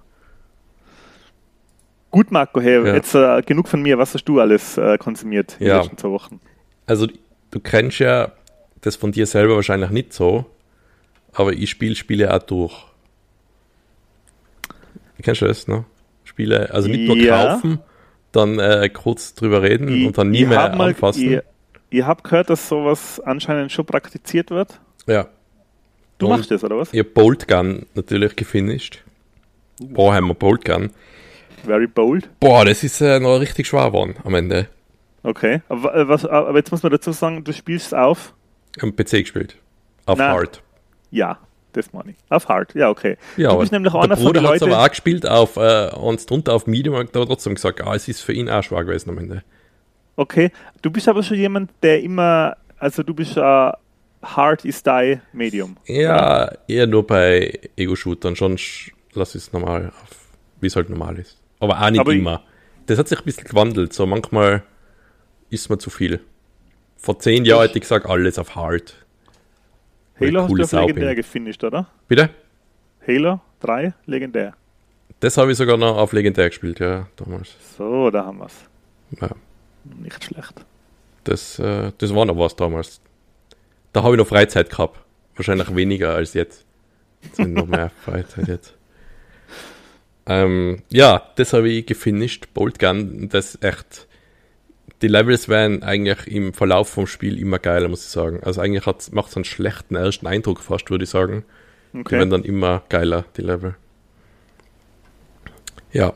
Gut, 2.10 2.30
Marco, 2.30 2.60
hey, 2.60 2.84
ja. 2.86 2.94
jetzt 2.94 3.14
äh, 3.14 3.42
genug 3.42 3.68
von 3.68 3.82
mir. 3.82 3.98
Was 3.98 4.14
hast 4.14 4.24
du 4.24 4.40
alles 4.40 4.78
äh, 4.78 4.96
konsumiert 4.96 5.56
in 5.58 5.66
ja. 5.66 5.74
den 5.74 5.82
letzten 5.82 5.98
zwei 5.98 6.10
Wochen? 6.10 6.40
Also, 6.86 7.08
du 7.50 7.60
kennst 7.60 7.98
ja 7.98 8.32
das 8.80 8.96
von 8.96 9.12
dir 9.12 9.26
selber 9.26 9.56
wahrscheinlich 9.56 9.90
nicht 9.90 10.12
so, 10.12 10.46
aber 11.32 11.52
ich 11.52 11.68
spiele 11.68 11.94
Spiele 11.94 12.32
auch 12.32 12.42
durch. 12.42 12.86
Kennst 15.22 15.40
du 15.40 15.46
das, 15.46 15.66
ne? 15.66 15.84
Spiele, 16.24 16.72
also 16.72 16.88
nicht 16.88 17.06
nur 17.06 17.16
ja. 17.16 17.54
kaufen, 17.54 17.80
dann 18.32 18.58
äh, 18.58 18.88
kurz 18.90 19.34
drüber 19.34 19.62
reden 19.62 19.88
ich, 19.88 20.06
und 20.06 20.18
dann 20.18 20.30
nie 20.30 20.44
mehr 20.44 20.74
mal, 20.76 20.88
anfassen. 20.88 21.22
Ihr, 21.22 21.44
ihr 21.90 22.06
habt 22.06 22.24
gehört, 22.24 22.50
dass 22.50 22.68
sowas 22.68 23.20
anscheinend 23.20 23.72
schon 23.72 23.86
praktiziert 23.86 24.50
wird? 24.50 24.80
Ja. 25.06 25.28
Du 26.18 26.26
und 26.26 26.33
machst 26.33 26.50
das, 26.50 26.64
oder 26.64 26.79
was? 26.79 26.92
Ihr 26.92 27.05
Bolt 27.05 27.46
Gun 27.48 27.87
natürlich 27.94 28.37
gefinisht. 28.37 29.02
Boah, 29.81 30.14
haben 30.14 30.29
wir 30.29 30.35
Bolt 30.35 30.64
Gun. 30.64 30.90
Very 31.64 31.87
bold. 31.87 32.31
Boah, 32.40 32.64
das 32.64 32.85
ist 32.85 33.00
äh, 33.00 33.18
noch 33.18 33.40
richtig 33.40 33.66
schwer 33.66 33.87
geworden 33.87 34.14
am 34.24 34.35
Ende. 34.35 34.68
Okay, 35.22 35.62
aber, 35.68 35.94
äh, 35.94 36.09
was, 36.09 36.24
aber 36.24 36.57
jetzt 36.57 36.70
muss 36.70 36.83
man 36.83 36.92
dazu 36.92 37.11
sagen, 37.12 37.42
du 37.42 37.52
spielst 37.52 37.94
auf? 37.94 38.33
Am 38.81 38.94
PC 38.94 39.11
gespielt. 39.11 39.57
Auf 40.07 40.18
Na, 40.18 40.29
Hard. 40.29 40.62
Ja, 41.11 41.38
das 41.72 41.92
meine 41.92 42.12
ich. 42.12 42.16
Auf 42.29 42.48
Hard, 42.48 42.74
ja, 42.74 42.88
okay. 42.88 43.16
Ja, 43.37 43.50
du 43.50 43.59
bist 43.59 43.72
nämlich 43.72 43.92
einer 43.92 44.14
der 44.14 44.22
Bruder 44.22 44.40
von 44.40 44.50
hat 44.50 44.57
es 44.57 44.62
aber 44.62 44.81
auch 44.81 44.88
gespielt 44.88 45.29
auf 45.29 45.57
äh, 45.57 45.90
uns 45.94 46.26
drunter 46.26 46.55
auf 46.55 46.66
Medium 46.66 46.94
und 46.94 47.07
hat 47.07 47.12
trotzdem 47.12 47.57
gesagt, 47.57 47.83
ah, 47.83 47.94
es 47.94 48.07
ist 48.07 48.20
für 48.20 48.33
ihn 48.33 48.48
auch 48.48 48.62
schwer 48.62 48.85
gewesen 48.85 49.11
am 49.11 49.18
Ende. 49.18 49.42
Okay, 50.14 50.52
du 50.83 50.90
bist 50.90 51.09
aber 51.09 51.22
schon 51.22 51.37
jemand, 51.37 51.72
der 51.83 52.02
immer, 52.02 52.57
also 52.79 53.02
du 53.02 53.12
bist 53.12 53.37
uh, 53.37 53.72
Hard 54.26 54.64
is 54.64 54.82
die 54.82 55.20
Medium. 55.32 55.76
Ja, 55.86 56.44
oder? 56.48 56.58
eher 56.68 56.86
nur 56.86 57.06
bei 57.06 57.58
Ego-Shootern, 57.76 58.34
schon 58.36 58.58
lass 59.14 59.34
es 59.34 59.52
normal 59.52 59.92
auf, 60.02 60.10
wie 60.60 60.66
es 60.66 60.76
halt 60.76 60.90
normal 60.90 61.18
ist. 61.18 61.38
Aber 61.60 61.80
auch 61.80 61.90
nicht 61.90 62.00
aber 62.00 62.12
immer. 62.12 62.42
Das 62.86 62.98
hat 62.98 63.08
sich 63.08 63.18
ein 63.18 63.24
bisschen 63.24 63.44
gewandelt. 63.44 63.92
So 63.92 64.06
manchmal 64.06 64.62
ist 65.50 65.68
mir 65.70 65.78
zu 65.78 65.90
viel. 65.90 66.20
vor 66.96 67.18
zehn 67.18 67.44
Jahren 67.44 67.62
hätte 67.62 67.78
ich 67.78 67.82
gesagt, 67.82 68.06
alles 68.06 68.38
auf 68.38 68.54
Hard. 68.56 68.94
Halo 70.20 70.42
hast 70.42 70.50
du 70.50 70.62
auf 70.62 70.86
legendär 70.86 71.14
gefinisht, 71.14 71.62
oder? 71.62 71.86
Bitte? 72.08 72.30
Halo 73.06 73.40
3, 73.60 73.92
legendär. 74.06 74.54
Das 75.20 75.36
habe 75.38 75.52
ich 75.52 75.58
sogar 75.58 75.76
noch 75.76 75.96
auf 75.96 76.12
legendär 76.12 76.48
gespielt, 76.48 76.80
ja, 76.80 77.06
damals. 77.16 77.54
So, 77.76 78.10
da 78.10 78.24
haben 78.24 78.38
wir's. 78.38 78.54
Ja, 79.20 79.30
Nicht 79.84 80.24
schlecht. 80.24 80.64
das, 81.24 81.58
äh, 81.58 81.92
das 81.98 82.14
war 82.14 82.24
noch 82.24 82.36
was 82.38 82.56
damals. 82.56 83.00
Da 83.96 84.02
habe 84.02 84.14
ich 84.14 84.18
noch 84.18 84.26
Freizeit 84.26 84.68
gehabt. 84.68 85.00
Wahrscheinlich 85.37 85.74
weniger 85.74 86.14
als 86.14 86.35
jetzt. 86.35 86.66
Jetzt 87.22 87.37
sind 87.37 87.54
noch 87.54 87.66
mehr 87.66 87.90
Freizeit 88.04 88.46
jetzt. 88.46 88.74
Ähm, 90.26 90.82
ja, 90.90 91.30
das 91.37 91.54
habe 91.54 91.70
ich 91.70 91.87
gefinisht. 91.87 92.52
Bolt 92.52 92.78
Gun, 92.78 93.30
das 93.30 93.56
echt. 93.62 94.06
Die 95.00 95.09
Levels 95.09 95.48
werden 95.48 95.82
eigentlich 95.82 96.26
im 96.26 96.52
Verlauf 96.52 96.90
vom 96.90 97.06
Spiel 97.06 97.38
immer 97.40 97.59
geiler, 97.59 97.88
muss 97.88 98.04
ich 98.04 98.11
sagen. 98.11 98.40
Also 98.42 98.61
eigentlich 98.61 98.85
macht 99.12 99.30
es 99.30 99.35
einen 99.37 99.46
schlechten 99.46 99.94
ersten 99.94 100.26
Eindruck 100.26 100.61
fast, 100.61 100.90
würde 100.90 101.04
ich 101.04 101.11
sagen. 101.11 101.46
Die 101.94 102.00
Okay. 102.00 102.18
werden 102.18 102.28
dann 102.28 102.44
immer 102.44 102.82
geiler, 102.90 103.24
die 103.38 103.42
Level. 103.42 103.76
Ja. 105.90 106.12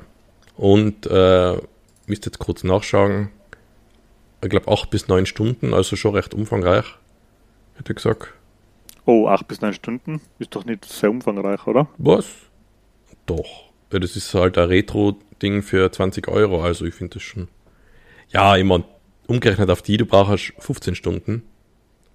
Und 0.55 1.07
äh, 1.07 1.57
müsst 2.07 2.27
jetzt 2.27 2.39
kurz 2.39 2.63
nachschauen. 2.63 3.31
Ich 4.43 4.51
glaube 4.51 4.71
8 4.71 4.91
bis 4.91 5.09
9 5.09 5.25
Stunden, 5.25 5.73
also 5.73 5.97
schon 5.97 6.15
recht 6.15 6.35
umfangreich. 6.35 6.85
Hätte 7.81 7.93
ich 7.93 7.97
gesagt. 7.97 8.35
Oh, 9.07 9.27
8 9.27 9.49
bis 9.49 9.63
9 9.63 9.73
Stunden. 9.73 10.21
Ist 10.39 10.55
doch 10.55 10.67
nicht 10.67 10.85
sehr 10.85 11.11
umfangreich, 11.11 11.67
oder? 11.67 11.89
Was? 11.97 12.27
Doch. 13.25 13.71
Ja, 13.91 13.99
das 13.99 14.17
ist 14.17 14.35
halt 14.35 14.59
ein 14.59 14.69
Retro-Ding 14.69 15.63
für 15.63 15.91
20 15.91 16.29
Euro, 16.29 16.63
also 16.63 16.85
ich 16.85 16.95
finde 16.95 17.15
das 17.15 17.23
schon. 17.23 17.49
Ja, 18.29 18.55
immer 18.57 18.85
umgerechnet 19.29 19.71
auf 19.71 19.81
die, 19.81 19.97
du 19.97 20.05
brauchst 20.05 20.53
15 20.59 20.95
Stunden. 20.95 21.43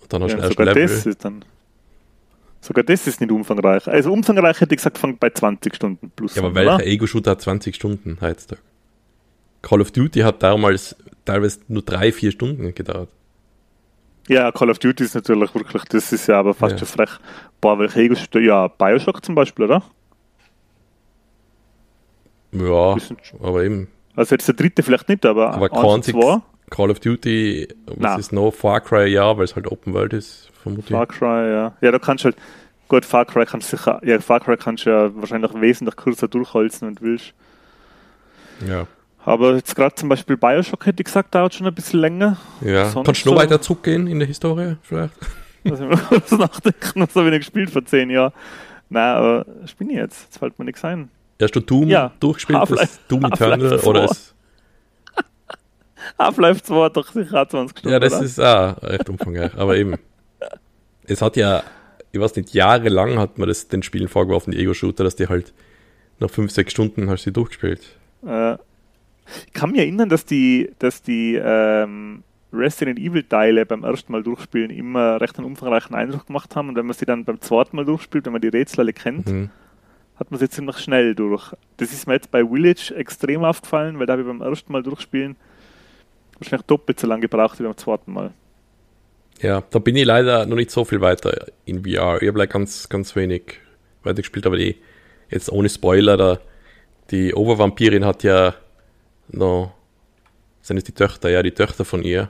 Und 0.01 0.13
dann 0.13 0.21
hast 0.21 0.33
du 0.33 0.37
Ja, 0.37 0.49
sogar 0.49 0.67
Level. 0.67 0.83
das 0.83 1.05
ist 1.07 1.25
dann. 1.25 1.43
Sogar 2.61 2.83
das 2.83 3.07
ist 3.07 3.19
nicht 3.19 3.31
umfangreich. 3.31 3.87
Also 3.87 4.13
umfangreich 4.13 4.61
hätte 4.61 4.75
ich 4.75 4.77
gesagt, 4.77 4.99
fängt 4.99 5.19
bei 5.19 5.31
20 5.31 5.75
Stunden 5.75 6.11
plus. 6.15 6.35
Ja, 6.35 6.43
aber 6.43 6.53
welcher? 6.53 6.85
Ego-Shooter 6.85 7.31
hat 7.31 7.41
20 7.41 7.75
Stunden 7.75 8.19
heutzutage? 8.21 8.61
Call 9.63 9.81
of 9.81 9.89
Duty 9.89 10.19
hat 10.19 10.43
damals 10.43 10.95
teilweise 11.25 11.61
nur 11.69 11.81
3, 11.81 12.11
4 12.11 12.31
Stunden 12.31 12.75
gedauert. 12.75 13.09
Ja, 14.27 14.51
Call 14.51 14.69
of 14.71 14.79
Duty 14.79 15.03
ist 15.03 15.13
natürlich 15.15 15.53
wirklich, 15.53 15.83
das 15.85 16.11
ist 16.11 16.27
ja 16.27 16.39
aber 16.39 16.53
fast 16.53 16.73
Ja. 16.73 16.77
schon 16.79 16.87
frech. 16.87 17.11
Boah, 17.61 17.77
welche 17.77 17.99
Ego 18.01 18.15
Ja, 18.39 18.67
Bioshock 18.67 19.23
zum 19.23 19.35
Beispiel, 19.35 19.65
oder? 19.65 19.83
Ja, 22.51 22.95
aber 23.41 23.63
eben. 23.63 23.87
Also 24.15 24.35
jetzt 24.35 24.47
der 24.47 24.55
dritte 24.55 24.81
vielleicht 24.81 25.09
nicht, 25.09 25.25
aber, 25.25 25.53
Aber 25.53 25.65
eins 25.65 25.73
und 25.73 25.79
20 26.05 26.15
zwei. 26.15 26.41
Call 26.71 26.89
of 26.89 26.99
Duty, 26.99 27.67
was 27.85 27.97
Nein. 27.97 28.19
ist 28.19 28.31
noch? 28.31 28.51
Far 28.51 28.81
Cry, 28.81 29.07
ja, 29.07 29.37
weil 29.37 29.43
es 29.43 29.55
halt 29.55 29.67
Open 29.71 29.93
World 29.93 30.13
ist, 30.13 30.49
vermutlich. 30.63 30.89
Far 30.89 31.05
Cry, 31.05 31.51
ja. 31.51 31.73
Ja, 31.81 31.91
da 31.91 31.99
kannst 31.99 32.23
du 32.23 32.29
halt, 32.29 32.37
gut, 32.87 33.05
Far 33.05 33.25
Cry 33.25 33.45
kannst 33.45 33.71
du 33.71 33.77
sicher, 33.77 33.99
ja, 34.03 34.19
Far 34.19 34.39
Cry 34.39 34.57
kannst 34.57 34.85
du 34.85 34.89
ja 34.89 35.15
wahrscheinlich 35.15 35.51
wesentlich 35.53 35.95
kürzer 35.95 36.27
durchholzen, 36.27 36.87
wenn 36.87 36.95
du 36.95 37.03
willst. 37.03 37.33
Ja. 38.67 38.87
Aber 39.25 39.55
jetzt 39.55 39.75
gerade 39.75 39.95
zum 39.95 40.07
Beispiel 40.09 40.37
Bioshock 40.37 40.85
hätte 40.85 41.01
ich 41.01 41.05
gesagt, 41.05 41.33
dauert 41.33 41.53
schon 41.53 41.65
ein 41.65 41.73
bisschen 41.73 41.99
länger. 41.99 42.37
ja. 42.61 42.89
Sonst 42.89 43.05
Kannst 43.07 43.25
du 43.25 43.31
noch 43.31 43.37
weiter 43.41 43.59
zurückgehen 43.59 44.07
in 44.07 44.19
der 44.19 44.27
Historie, 44.27 44.75
vielleicht? 44.81 45.13
Also, 45.67 45.79
wenn 45.81 45.89
man 45.89 46.05
kurz 46.05 46.29
nachdenken, 46.29 47.01
was 47.01 47.15
habe 47.15 47.25
ich 47.25 47.31
nicht 47.31 47.39
gespielt 47.39 47.71
vor 47.71 47.83
zehn 47.83 48.11
Jahren? 48.11 48.31
Nein, 48.87 49.15
aber 49.15 49.45
bin 49.79 49.89
ich 49.89 49.95
jetzt? 49.95 50.25
Jetzt 50.25 50.37
fällt 50.37 50.59
mir 50.59 50.65
nichts 50.65 50.85
ein. 50.85 51.09
Hast 51.41 51.55
du 51.55 51.59
Doom 51.59 51.87
Ja, 51.87 52.11
durchgespielt? 52.19 52.69
Das 52.69 52.99
Doom 53.07 53.25
Eternal? 53.25 53.79
2. 53.79 53.89
Oder 53.89 54.03
ist, 54.05 54.35
Half-Life 56.19 56.61
2 56.61 56.83
hat 56.85 56.97
doch 56.97 57.11
sicher 57.11 57.41
auch 57.41 57.47
20 57.47 57.79
Stunden. 57.79 57.93
ja, 57.93 57.99
das 57.99 58.13
oder? 58.13 58.23
ist 58.23 58.39
auch 58.39 58.83
recht 58.83 59.09
umfangreich. 59.09 59.55
Aber 59.57 59.75
eben, 59.75 59.95
es 61.07 61.23
hat 61.23 61.35
ja, 61.35 61.63
ich 62.11 62.19
weiß 62.19 62.35
nicht, 62.35 62.53
jahrelang 62.53 63.17
hat 63.17 63.39
man 63.39 63.47
das 63.47 63.67
den 63.67 63.81
Spielen 63.81 64.07
vorgeworfen, 64.07 64.51
die 64.51 64.59
Ego-Shooter, 64.59 65.03
dass 65.03 65.15
die 65.15 65.27
halt 65.27 65.51
nach 66.19 66.29
5, 66.29 66.51
6 66.51 66.71
Stunden 66.71 67.09
hast 67.09 67.25
du 67.25 67.31
die 67.31 67.33
durchgespielt. 67.33 67.81
Äh, 68.23 68.57
ich 69.47 69.53
kann 69.53 69.71
mich 69.71 69.79
erinnern, 69.81 70.09
dass 70.09 70.25
die, 70.25 70.71
dass 70.79 71.01
die 71.01 71.35
ähm, 71.41 72.23
Resident 72.53 72.99
Evil 72.99 73.23
Teile 73.23 73.65
beim 73.65 73.83
ersten 73.83 74.11
Mal 74.11 74.23
durchspielen 74.23 74.69
immer 74.71 75.19
recht 75.19 75.37
einen 75.37 75.47
umfangreichen 75.47 75.95
Eindruck 75.95 76.27
gemacht 76.27 76.55
haben 76.55 76.69
und 76.69 76.75
wenn 76.75 76.85
man 76.85 76.95
sie 76.95 77.05
dann 77.05 77.25
beim 77.25 77.41
zweiten 77.41 77.75
Mal 77.75 77.85
durchspielt, 77.85 78.25
wenn 78.25 78.33
man 78.33 78.41
die 78.41 78.47
Rätsel 78.49 78.81
alle 78.81 78.93
kennt, 78.93 79.27
Mhm. 79.27 79.49
hat 80.17 80.31
man 80.31 80.39
sie 80.39 80.47
ziemlich 80.49 80.77
schnell 80.77 81.15
durch. 81.15 81.53
Das 81.77 81.91
ist 81.91 82.07
mir 82.07 82.13
jetzt 82.13 82.31
bei 82.31 82.45
Village 82.45 82.93
extrem 82.95 83.43
aufgefallen, 83.43 83.99
weil 83.99 84.05
da 84.05 84.13
habe 84.13 84.21
ich 84.21 84.27
beim 84.27 84.41
ersten 84.41 84.71
Mal 84.71 84.83
durchspielen 84.83 85.35
wahrscheinlich 86.37 86.65
doppelt 86.67 86.99
so 86.99 87.07
lange 87.07 87.21
gebraucht 87.21 87.59
wie 87.59 87.63
beim 87.63 87.77
zweiten 87.77 88.11
Mal. 88.11 88.31
Ja, 89.41 89.63
da 89.69 89.79
bin 89.79 89.95
ich 89.95 90.05
leider 90.05 90.45
noch 90.45 90.55
nicht 90.55 90.71
so 90.71 90.85
viel 90.85 91.01
weiter 91.01 91.45
in 91.65 91.83
VR. 91.83 92.21
Ich 92.21 92.27
habe 92.27 92.39
like 92.39 92.49
ganz, 92.51 92.87
ganz 92.89 93.15
wenig 93.15 93.59
weitergespielt, 94.03 94.45
aber 94.45 94.57
die, 94.57 94.77
jetzt 95.29 95.51
ohne 95.51 95.69
Spoiler, 95.69 96.15
da, 96.17 96.39
die 97.11 97.33
Obervampirin 97.33 98.05
hat 98.05 98.23
ja 98.23 98.53
noch, 99.29 99.73
sind 100.61 100.77
es 100.77 100.83
die 100.83 100.91
Töchter, 100.93 101.29
ja, 101.29 101.43
die 101.43 101.51
Töchter 101.51 101.85
von 101.85 102.03
ihr. 102.03 102.29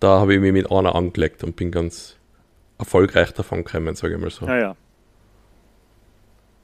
Da 0.00 0.20
habe 0.20 0.34
ich 0.34 0.40
mich 0.40 0.52
mit 0.52 0.70
einer 0.70 0.94
angelegt 0.94 1.44
und 1.44 1.56
bin 1.56 1.70
ganz 1.70 2.16
erfolgreich 2.78 3.32
davon 3.32 3.64
gekommen, 3.64 3.94
sage 3.94 4.14
ich 4.14 4.20
mal 4.20 4.30
so. 4.30 4.46
Ja, 4.46 4.58
ja. 4.58 4.76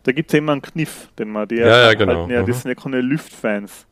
Da 0.05 0.13
gibt 0.13 0.31
es 0.31 0.33
ja 0.33 0.39
immer 0.39 0.53
einen 0.53 0.63
Kniff, 0.63 1.11
den 1.19 1.31
man, 1.31 1.49
die 1.49 1.57
Ja, 1.57 1.67
ja, 1.67 1.87
halten 1.87 2.07
genau. 2.07 2.29
ja, 2.29 2.39
Aha. 2.39 2.47
das 2.47 2.63
sind 2.63 2.71
ja 2.71 2.81
keine 2.81 3.01
Lüft-Fans, 3.01 3.87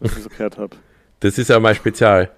was 0.00 0.16
ich 0.16 0.22
so 0.22 0.28
gehört 0.28 0.58
habe. 0.58 0.76
Das 1.20 1.38
ist 1.38 1.48
ja 1.48 1.58
mein 1.58 1.74
Spezial. 1.74 2.30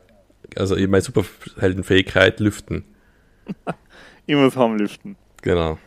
Also 0.57 0.77
meine 0.77 1.01
Superheldenfähigkeit, 1.01 2.39
lüften. 2.39 2.85
Muss 4.29 4.57
haben 4.57 4.79
lüften. 4.79 5.17
Genau. 5.43 5.79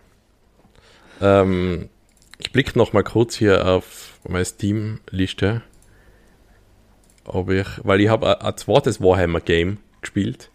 Ähm, 1.22 1.90
ich 2.38 2.52
blicke 2.52 2.78
noch 2.78 2.92
mal 2.92 3.04
kurz 3.04 3.36
hier 3.36 3.66
auf 3.66 4.20
meine 4.28 4.44
Steam-Liste. 4.44 5.62
Ob 7.34 7.50
ich, 7.50 7.68
weil 7.84 8.02
ich 8.02 8.10
habe 8.10 8.42
ein, 8.42 8.58
zweites 8.58 9.02
Warhammer-Game 9.02 9.78
gespielt, 10.02 10.50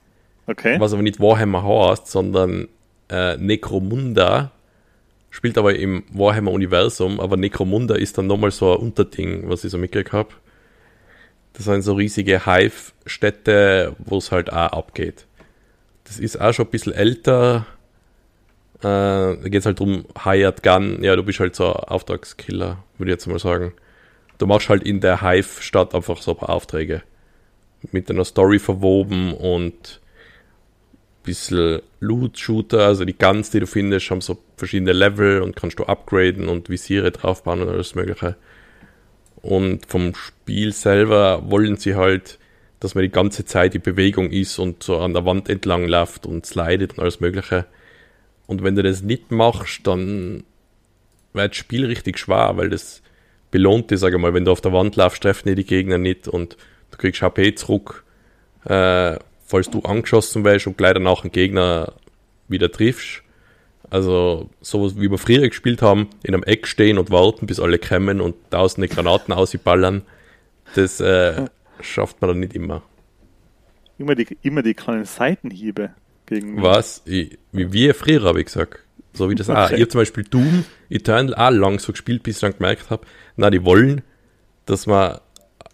Okay. 0.47 0.79
was 0.79 0.93
aber 0.93 1.03
nicht 1.03 1.19
Warhammer 1.21 1.65
heißt, 1.65 2.07
sondern 2.07 2.69
äh, 3.09 3.37
Necromunda. 3.39 4.53
Spielt 5.31 5.59
aber 5.59 5.75
im 5.75 6.05
Warhammer-Universum, 6.13 7.19
aber 7.21 7.37
Necromunda 7.37 7.95
ist 7.95 8.17
dann 8.19 8.27
nochmal 8.27 8.51
so 8.51 8.73
ein 8.75 8.79
Unterding, 8.79 9.49
was 9.49 9.65
ich 9.65 9.71
so 9.71 9.79
mitgekriegt 9.79 10.13
habe. 10.13 10.29
Das 11.55 11.65
sind 11.65 11.83
so 11.83 11.95
riesige 11.95 12.45
Hive-Städte, 12.47 13.97
wo 13.99 14.19
es 14.19 14.31
halt 14.31 14.53
auch 14.53 14.73
abgeht. 14.73 15.27
Das 16.05 16.19
ist 16.19 16.41
auch 16.41 16.53
schon 16.53 16.67
ein 16.67 16.71
bisschen 16.71 16.93
älter. 16.93 17.67
Äh, 18.81 18.83
da 18.83 19.37
geht 19.45 19.61
es 19.61 19.67
halt 19.67 19.81
um 19.81 20.05
Hired 20.23 20.63
Gun. 20.63 21.03
Ja, 21.03 21.17
du 21.17 21.23
bist 21.23 21.41
halt 21.41 21.57
so 21.57 21.75
ein 21.75 21.85
Auftragskiller, 21.85 22.85
würde 22.99 23.11
ich 23.11 23.15
jetzt 23.15 23.27
mal 23.27 23.39
sagen. 23.39 23.73
Du 24.39 24.47
machst 24.47 24.69
halt 24.69 24.83
in 24.83 25.01
der 25.01 25.23
Hive-Stadt 25.23 25.95
einfach 25.95 26.21
so 26.21 26.33
ein 26.33 26.37
paar 26.37 26.51
Aufträge. 26.51 27.03
Mit 27.93 28.11
einer 28.11 28.25
Story 28.25 28.59
verwoben 28.59 29.33
und 29.33 30.01
bisschen 31.27 31.83
Loot-Shooter, 32.01 32.87
also 32.87 33.05
die 33.05 33.19
Guns, 33.19 33.51
die 33.51 33.61
du 33.61 33.67
findest, 33.67 34.11
haben 34.11 34.23
so 34.23 34.39
verschiedene 34.57 34.93
Level 34.93 35.43
und 35.43 35.57
kannst 35.57 35.79
du 35.79 35.85
upgraden 35.85 36.49
und 36.49 36.71
Visiere 36.71 37.11
draufbauen 37.11 37.61
und 37.63 37.69
alles 37.69 37.95
mögliche. 37.95 38.37
Und 39.43 39.87
vom 39.87 40.15
Spiel 40.15 40.73
selber 40.73 41.51
wollen 41.51 41.77
sie 41.77 41.95
halt, 41.95 42.39
dass 42.81 42.95
man 42.95 43.03
die 43.03 43.11
ganze 43.11 43.45
Zeit 43.45 43.75
die 43.75 43.79
Bewegung 43.79 44.31
ist 44.31 44.59
und 44.59 44.83
so 44.83 44.99
an 44.99 45.13
der 45.13 45.25
Wand 45.25 45.49
entlang 45.49 45.87
läuft 45.87 46.27
und 46.27 46.47
slidet 46.47 46.93
und 46.93 47.01
alles 47.01 47.21
mögliche. 47.21 47.67
Und 48.47 48.63
wenn 48.63 48.77
du 48.77 48.83
das 48.83 49.03
nicht 49.03 49.31
machst, 49.31 49.87
dann 49.87 50.45
wird 51.33 51.51
das 51.51 51.57
Spiel 51.57 51.87
richtig 51.87 52.19
schwer, 52.19 52.57
weil 52.57 52.71
das 52.71 53.03
belohnt 53.57 53.91
dich, 53.91 54.01
sag 54.01 54.13
ich 54.13 54.21
mal, 54.21 54.35
wenn 54.35 54.45
du 54.45 54.53
auf 54.53 54.61
der 54.61 54.75
Wand 54.75 54.97
laufst, 54.97 55.23
treffen 55.23 55.49
die 55.49 55.55
die 55.55 55.65
Gegner 55.65 55.97
nicht 55.97 56.29
und 56.29 56.59
du 56.91 56.99
kriegst 56.99 57.23
HP 57.23 57.55
zurück, 57.55 58.05
äh, 58.67 59.17
falls 59.47 59.71
du 59.71 59.81
angeschossen 59.81 60.45
wärst 60.45 60.67
und 60.67 60.77
gleich 60.77 60.93
danach 60.93 61.23
einen 61.23 61.33
Gegner 61.33 61.95
wieder 62.49 62.71
triffst. 62.71 63.23
Also 63.89 64.51
sowas 64.61 65.01
wie 65.01 65.11
wir 65.11 65.17
früher 65.17 65.49
gespielt 65.49 65.81
haben, 65.81 66.11
in 66.23 66.35
einem 66.35 66.43
Eck 66.43 66.67
stehen 66.67 66.99
und 66.99 67.11
warten, 67.11 67.47
bis 67.47 67.59
alle 67.59 67.79
kommen 67.79 68.21
und 68.21 68.35
tausende 68.51 68.89
Granaten 68.89 69.33
ausballern, 69.33 70.03
das 70.75 71.01
äh, 71.01 71.47
schafft 71.81 72.21
man 72.21 72.29
dann 72.29 72.41
nicht 72.41 72.55
immer. 72.55 72.83
Immer 73.97 74.17
die, 74.17 74.37
immer 74.43 74.63
die 74.63 74.75
kleinen 74.75 75.07
Seitenhiebe 75.07 75.95
gegen 76.27 76.61
Was? 76.61 77.01
Ich, 77.07 77.39
wie 77.53 77.73
wir 77.73 77.95
früher, 77.95 78.23
habe 78.25 78.41
ich 78.41 78.47
gesagt. 78.47 78.81
So 79.17 79.31
wie 79.31 79.35
das 79.35 79.49
auch. 79.51 79.65
Okay. 79.65 79.75
Ich 79.77 79.81
habe 79.81 79.89
zum 79.89 80.01
Beispiel 80.01 80.25
Doom 80.25 80.65
Eternal 80.91 81.35
auch 81.35 81.51
lang 81.51 81.79
so 81.79 81.93
gespielt, 81.93 82.23
bis 82.23 82.37
ich 82.37 82.41
dann 82.43 82.53
gemerkt 82.53 82.91
habe, 82.91 83.07
na, 83.37 83.51
die 83.51 83.65
wollen, 83.65 84.03
dass 84.67 84.87
man 84.87 85.19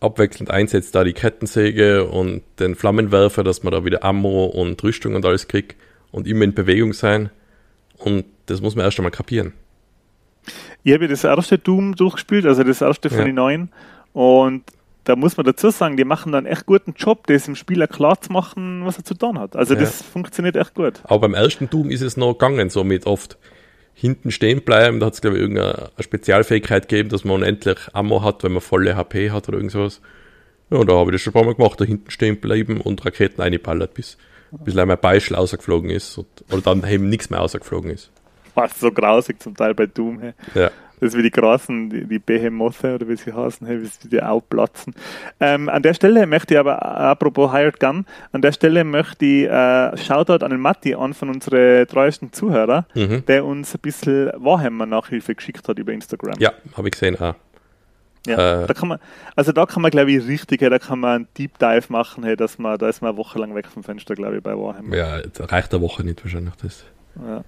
abwechselnd 0.01 0.51
einsetzt, 0.51 0.95
da 0.95 1.05
die 1.05 1.13
Kettensäge 1.13 2.05
und 2.05 2.43
den 2.59 2.75
Flammenwerfer, 2.75 3.45
dass 3.45 3.63
man 3.63 3.73
da 3.73 3.85
wieder 3.85 4.03
Ammo 4.05 4.47
und 4.47 4.83
Rüstung 4.83 5.15
und 5.15 5.25
alles 5.25 5.49
kriegt 5.49 5.77
und 6.11 6.27
immer 6.27 6.45
in 6.45 6.55
Bewegung 6.55 6.93
sein. 6.93 7.31
Und 7.99 8.25
das 8.47 8.61
muss 8.61 8.75
man 8.75 8.85
erst 8.85 8.99
einmal 8.99 9.13
kapieren. 9.13 9.53
Ich 10.83 10.93
habe 10.93 11.05
ja 11.05 11.11
das 11.11 11.23
erste 11.23 11.59
Doom 11.59 11.95
durchgespielt, 11.95 12.47
also 12.47 12.65
das 12.65 12.81
erste 12.81 13.09
von 13.11 13.19
Ja. 13.21 13.25
den 13.27 13.37
neuen. 13.37 13.71
Und 14.13 14.65
da 15.05 15.17
muss 15.17 15.37
man 15.37 15.45
dazu 15.45 15.71
sagen, 15.71 15.97
die 15.97 16.05
machen 16.05 16.33
dann 16.33 16.47
echt 16.47 16.67
guten 16.67 16.95
Job, 16.97 17.27
das 17.27 17.49
im 17.49 17.57
Spieler 17.57 17.89
klar 17.89 18.21
zu 18.21 18.33
machen, 18.33 18.85
was 18.85 18.99
er 18.99 19.05
zu 19.05 19.15
tun 19.15 19.39
hat. 19.39 19.57
Also 19.57 19.75
ja. 19.75 19.81
das 19.81 20.03
funktioniert 20.03 20.57
echt 20.57 20.75
gut. 20.75 21.01
Aber 21.05 21.21
beim 21.21 21.35
ersten 21.35 21.69
Doom 21.69 21.91
ist 21.91 22.03
es 22.03 22.17
noch 22.17 22.35
gegangen, 22.35 22.71
so 22.71 22.85
mit 22.85 23.07
oft 23.07 23.37
hinten 23.95 24.31
stehen 24.31 24.63
bleiben. 24.63 25.01
Da 25.01 25.07
hat 25.07 25.15
es, 25.15 25.21
glaube 25.21 25.37
ich, 25.37 25.43
irgendeine 25.43 25.91
Spezialfähigkeit 25.99 26.89
gegeben, 26.89 27.09
dass 27.09 27.25
man 27.25 27.37
unendlich 27.37 27.79
Ammo 27.93 28.23
hat, 28.23 28.45
wenn 28.45 28.53
man 28.53 28.61
volle 28.61 28.97
HP 28.97 29.31
hat 29.31 29.49
oder 29.49 29.59
irgendwas. 29.59 30.01
Ja, 30.71 30.83
da 30.85 30.95
habe 30.95 31.11
ich 31.11 31.17
das 31.17 31.23
schon 31.23 31.33
ein 31.33 31.35
paar 31.35 31.45
Mal 31.45 31.55
gemacht, 31.55 31.81
da 31.81 31.85
hinten 31.85 32.11
stehen 32.11 32.41
bleiben 32.41 32.81
und 32.81 33.05
Raketen 33.05 33.43
einballert, 33.43 33.95
bis, 33.95 34.17
bis 34.51 34.75
mein 34.75 34.99
Beischel 34.99 35.37
rausgeflogen 35.37 35.91
ist 35.91 36.17
und, 36.17 36.27
oder 36.51 36.63
dann 36.63 36.89
eben 36.89 37.09
nichts 37.09 37.29
mehr 37.29 37.41
rausgeflogen 37.41 37.91
ist. 37.91 38.11
Was 38.55 38.79
so 38.79 38.91
grausig 38.91 39.43
zum 39.43 39.55
Teil 39.55 39.75
bei 39.75 39.87
Doom. 39.87 40.21
Hey. 40.21 40.33
Ja. 40.55 40.71
Das 41.03 41.15
ist 41.15 41.19
wie 41.19 41.25
die 41.25 41.33
Großen, 41.33 41.91
die, 41.91 42.05
die 42.05 42.21
Behemothe 42.21 42.95
oder 42.95 43.09
wie 43.09 43.17
sie 43.17 43.33
heißen, 43.33 43.67
hey, 43.67 43.83
wie 43.83 43.87
sie 43.87 44.09
die 44.09 44.23
aufplatzen. 44.23 44.95
Ähm, 45.41 45.69
an 45.69 45.83
der 45.83 45.95
Stelle 45.95 46.29
möchte 46.29 46.55
ich 46.55 46.61
aber, 46.61 46.81
apropos 46.81 47.53
Hired 47.53 47.81
Gun, 47.81 48.07
an 48.31 48.41
der 48.41 48.53
Stelle 48.53 48.85
möchte 48.85 49.25
ich 49.25 49.49
äh, 49.49 49.97
Shoutout 49.97 50.45
an 50.45 50.53
den 50.53 50.61
Matti 50.61 50.95
an 50.95 51.13
von 51.13 51.29
unseren 51.29 51.89
treuesten 51.89 52.33
Zuhörer, 52.33 52.87
mhm. 52.95 53.27
der 53.27 53.45
uns 53.45 53.75
ein 53.75 53.81
bisschen 53.81 54.31
Warhammer-Nachhilfe 54.37 55.35
geschickt 55.35 55.69
hat 55.69 55.77
über 55.81 55.93
Instagram. 55.93 56.37
Ja, 56.39 56.53
habe 56.77 56.87
ich 56.87 56.93
gesehen, 56.93 57.19
auch. 57.19 57.35
Ja, 58.25 58.63
äh, 58.63 58.67
da 58.69 58.73
kann 58.73 58.89
man, 58.89 59.01
also 59.35 59.51
da 59.51 59.67
kann 59.67 59.83
man, 59.83 59.91
glaube 59.91 60.13
ich, 60.13 60.25
richtig, 60.29 60.61
hey, 60.61 60.71
da 60.71 60.79
kann 60.79 61.01
man 61.01 61.11
einen 61.17 61.29
Deep 61.37 61.59
Dive 61.59 61.87
machen, 61.89 62.23
hey, 62.23 62.37
dass 62.37 62.61
man, 62.61 62.79
da 62.79 62.89
ist 62.89 63.03
man 63.03 63.09
eine 63.09 63.19
Woche 63.19 63.41
lang 63.41 63.57
weg 63.57 63.67
vom 63.67 63.83
Fenster, 63.83 64.15
glaube 64.15 64.37
ich, 64.37 64.43
bei 64.45 64.57
Warhammer. 64.57 64.95
Ja, 64.95 65.21
reicht 65.41 65.75
eine 65.75 65.83
Woche 65.83 66.05
nicht 66.05 66.23
wahrscheinlich 66.23 66.55
das. 66.63 66.85
Ja. 67.17 67.43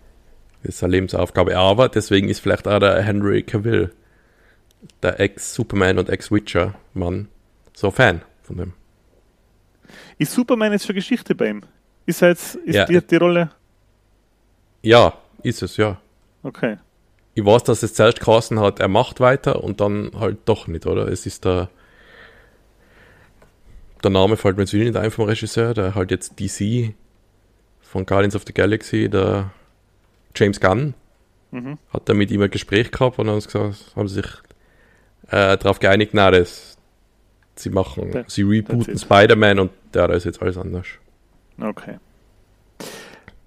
Das 0.64 0.76
ist 0.76 0.82
eine 0.82 0.92
Lebensaufgabe. 0.92 1.56
Aber 1.56 1.90
deswegen 1.90 2.30
ist 2.30 2.40
vielleicht 2.40 2.66
auch 2.66 2.78
der 2.78 3.00
Henry 3.02 3.42
Cavill, 3.42 3.92
der 5.02 5.20
Ex-Superman 5.20 5.98
und 5.98 6.08
Ex-Witcher-Mann, 6.08 7.28
so 7.74 7.90
Fan 7.90 8.22
von 8.42 8.56
dem. 8.56 8.72
Ist 10.16 10.32
Superman 10.32 10.72
jetzt 10.72 10.86
schon 10.86 10.94
Geschichte 10.94 11.34
bei 11.34 11.50
ihm? 11.50 11.62
Ist 12.06 12.22
er 12.22 12.30
jetzt, 12.30 12.54
ist 12.56 12.76
ja. 12.76 12.86
die, 12.86 12.98
die 12.98 13.16
Rolle? 13.16 13.50
Ja, 14.80 15.12
ist 15.42 15.62
es, 15.62 15.76
ja. 15.76 16.00
Okay. 16.42 16.78
Ich 17.34 17.44
weiß, 17.44 17.64
dass 17.64 17.82
es 17.82 17.92
zuerst 17.92 18.20
geheißen 18.20 18.58
hat, 18.58 18.80
er 18.80 18.88
macht 18.88 19.20
weiter 19.20 19.62
und 19.62 19.82
dann 19.82 20.12
halt 20.18 20.38
doch 20.46 20.66
nicht, 20.66 20.86
oder? 20.86 21.08
Es 21.08 21.26
ist 21.26 21.44
der, 21.44 21.68
der 24.02 24.10
Name 24.10 24.38
fällt 24.38 24.56
mir 24.56 24.62
jetzt 24.62 24.72
nicht 24.72 24.96
ein 24.96 25.10
vom 25.10 25.26
Regisseur, 25.26 25.74
der 25.74 25.94
halt 25.94 26.10
jetzt 26.10 26.40
DC 26.40 26.94
von 27.82 28.06
Guardians 28.06 28.34
of 28.34 28.44
the 28.46 28.54
Galaxy, 28.54 29.10
der 29.10 29.50
James 30.34 30.60
Gunn 30.60 30.94
mhm. 31.50 31.78
hat 31.92 32.08
da 32.08 32.14
mit 32.14 32.30
ihm 32.30 32.42
ein 32.42 32.50
Gespräch 32.50 32.90
gehabt 32.90 33.18
und 33.18 33.28
haben, 33.28 33.40
gesagt, 33.40 33.92
haben 33.96 34.08
sich 34.08 34.26
äh, 35.28 35.56
darauf 35.56 35.78
geeinigt, 35.78 36.12
na, 36.14 36.30
das, 36.30 36.76
sie 37.56 37.70
machen, 37.70 38.10
that, 38.12 38.30
sie 38.30 38.42
rebooten 38.42 38.98
Spider-Man 38.98 39.58
und 39.58 39.70
ja, 39.94 40.06
da 40.06 40.14
ist 40.14 40.24
jetzt 40.24 40.42
alles 40.42 40.58
anders. 40.58 40.86
Okay. 41.60 41.98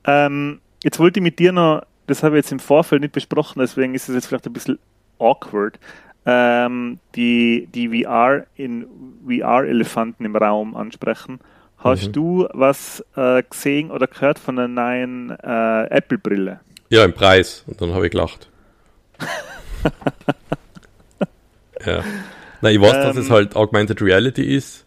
Ähm, 0.05 0.61
jetzt 0.83 0.99
wollte 0.99 1.19
ich 1.19 1.23
mit 1.23 1.39
dir 1.39 1.51
noch, 1.51 1.83
das 2.07 2.23
habe 2.23 2.37
ich 2.37 2.45
jetzt 2.45 2.51
im 2.51 2.59
Vorfeld 2.59 3.01
nicht 3.01 3.13
besprochen, 3.13 3.59
deswegen 3.59 3.93
ist 3.93 4.07
es 4.07 4.15
jetzt 4.15 4.27
vielleicht 4.27 4.47
ein 4.47 4.53
bisschen 4.53 4.79
awkward, 5.19 5.79
ähm, 6.25 6.99
die, 7.15 7.67
die 7.73 8.03
VR 8.03 8.45
in 8.55 8.85
VR-Elefanten 9.25 10.25
im 10.25 10.35
Raum 10.35 10.75
ansprechen. 10.75 11.39
Hast 11.77 12.07
mhm. 12.07 12.11
du 12.13 12.47
was 12.53 13.03
äh, 13.15 13.43
gesehen 13.43 13.91
oder 13.91 14.07
gehört 14.07 14.39
von 14.39 14.57
einer 14.57 14.67
neuen 14.67 15.29
äh, 15.29 15.83
Apple-Brille? 15.89 16.59
Ja, 16.89 17.03
im 17.03 17.13
Preis. 17.13 17.63
Und 17.67 17.81
dann 17.81 17.93
habe 17.93 18.05
ich 18.05 18.11
gelacht. 18.11 18.49
ja. 21.85 22.03
Na, 22.61 22.71
ich 22.71 22.81
weiß, 22.81 22.95
ähm, 22.95 23.01
dass 23.03 23.17
es 23.17 23.27
ähm. 23.27 23.33
halt 23.33 23.55
Augmented 23.55 24.01
Reality 24.01 24.55
ist. 24.55 24.85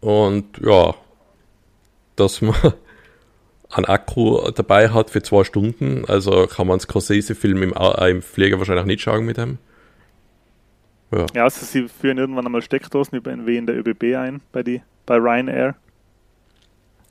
Und 0.00 0.58
ja, 0.58 0.94
dass 2.16 2.40
man 2.40 2.54
einen 3.70 3.86
Akku 3.86 4.50
dabei 4.50 4.90
hat 4.90 5.10
für 5.10 5.22
zwei 5.22 5.44
Stunden. 5.44 6.04
Also 6.06 6.46
kann 6.46 6.66
man 6.66 6.80
Scorsese-Film 6.80 7.62
im, 7.62 7.72
äh, 7.72 8.10
im 8.10 8.22
Flieger 8.22 8.58
wahrscheinlich 8.58 8.86
nicht 8.86 9.02
schauen 9.02 9.24
mit 9.24 9.36
dem. 9.36 9.58
Ja. 11.12 11.26
ja, 11.34 11.42
also 11.44 11.66
sie 11.66 11.88
führen 11.88 12.18
irgendwann 12.18 12.46
einmal 12.46 12.62
Steckdosen 12.62 13.18
über 13.18 13.32
NW 13.32 13.56
in 13.56 13.66
der 13.66 13.76
ÖBB 13.76 14.16
ein, 14.16 14.40
bei, 14.52 14.62
die, 14.62 14.80
bei 15.06 15.16
Ryanair. 15.16 15.74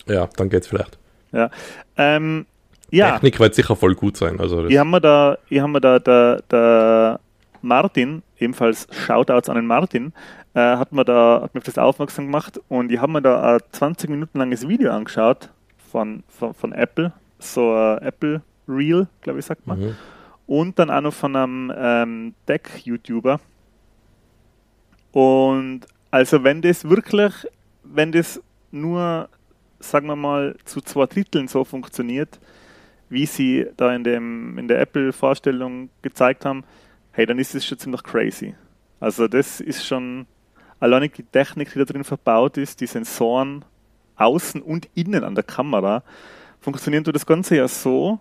Ja, 0.07 0.29
dann 0.37 0.49
geht's 0.49 0.67
vielleicht. 0.67 0.97
Ja. 1.33 1.51
Ähm, 1.97 2.45
ja. 2.91 3.11
Technik 3.13 3.39
wird 3.39 3.55
sicher 3.55 3.75
voll 3.75 3.95
gut 3.95 4.17
sein. 4.17 4.39
Also 4.39 4.67
hier 4.67 4.79
haben 4.79 4.89
wir 4.91 4.99
da, 4.99 5.37
hier 5.47 5.63
haben 5.63 5.71
wir 5.71 5.79
da 5.79 5.99
der, 5.99 6.41
der 6.49 7.19
Martin, 7.61 8.23
ebenfalls 8.37 8.87
Shoutouts 8.91 9.49
an 9.49 9.55
den 9.55 9.67
Martin, 9.67 10.13
äh, 10.53 10.59
hat 10.59 10.91
mir 10.91 11.05
da 11.05 11.41
hat 11.43 11.53
mir 11.53 11.61
das 11.61 11.77
aufmerksam 11.77 12.25
gemacht 12.25 12.59
und 12.67 12.91
ich 12.91 12.99
habe 12.99 13.11
mir 13.11 13.21
da 13.21 13.55
ein 13.55 13.59
20 13.71 14.09
Minuten 14.09 14.39
langes 14.39 14.67
Video 14.67 14.91
angeschaut 14.91 15.49
von, 15.91 16.23
von, 16.27 16.53
von 16.53 16.71
Apple, 16.73 17.13
so 17.39 17.73
ein 17.73 17.99
Apple 17.99 18.41
Reel, 18.67 19.07
glaube 19.21 19.39
ich, 19.39 19.45
sagt 19.45 19.65
man. 19.67 19.79
Mhm. 19.79 19.95
Und 20.47 20.79
dann 20.79 20.89
auch 20.89 21.01
noch 21.01 21.13
von 21.13 21.35
einem 21.35 21.73
ähm, 21.75 22.33
Deck-YouTuber. 22.47 23.39
Und 25.11 25.81
also 26.11 26.43
wenn 26.43 26.61
das 26.61 26.87
wirklich, 26.87 27.33
wenn 27.83 28.11
das 28.11 28.41
nur, 28.71 29.29
sagen 29.79 30.07
wir 30.07 30.15
mal, 30.15 30.55
zu 30.65 30.81
zwei 30.81 31.05
Dritteln 31.05 31.47
so 31.47 31.63
funktioniert, 31.63 32.39
wie 33.09 33.25
sie 33.25 33.67
da 33.77 33.93
in, 33.93 34.03
dem, 34.03 34.57
in 34.57 34.67
der 34.67 34.79
Apple-Vorstellung 34.79 35.89
gezeigt 36.01 36.45
haben, 36.45 36.63
hey, 37.11 37.25
dann 37.25 37.39
ist 37.39 37.55
es 37.55 37.65
schon 37.65 37.77
ziemlich 37.77 38.03
crazy. 38.03 38.55
Also 38.99 39.27
das 39.27 39.59
ist 39.59 39.85
schon 39.85 40.25
alleinig 40.79 41.13
die 41.13 41.23
Technik, 41.23 41.73
die 41.73 41.79
da 41.79 41.85
drin 41.85 42.03
verbaut 42.03 42.57
ist, 42.57 42.81
die 42.81 42.87
Sensoren 42.87 43.65
außen 44.15 44.61
und 44.61 44.87
innen 44.95 45.23
an 45.23 45.35
der 45.35 45.43
Kamera, 45.43 46.03
funktioniert 46.59 47.07
das 47.13 47.25
Ganze 47.25 47.55
ja 47.55 47.67
so, 47.67 48.19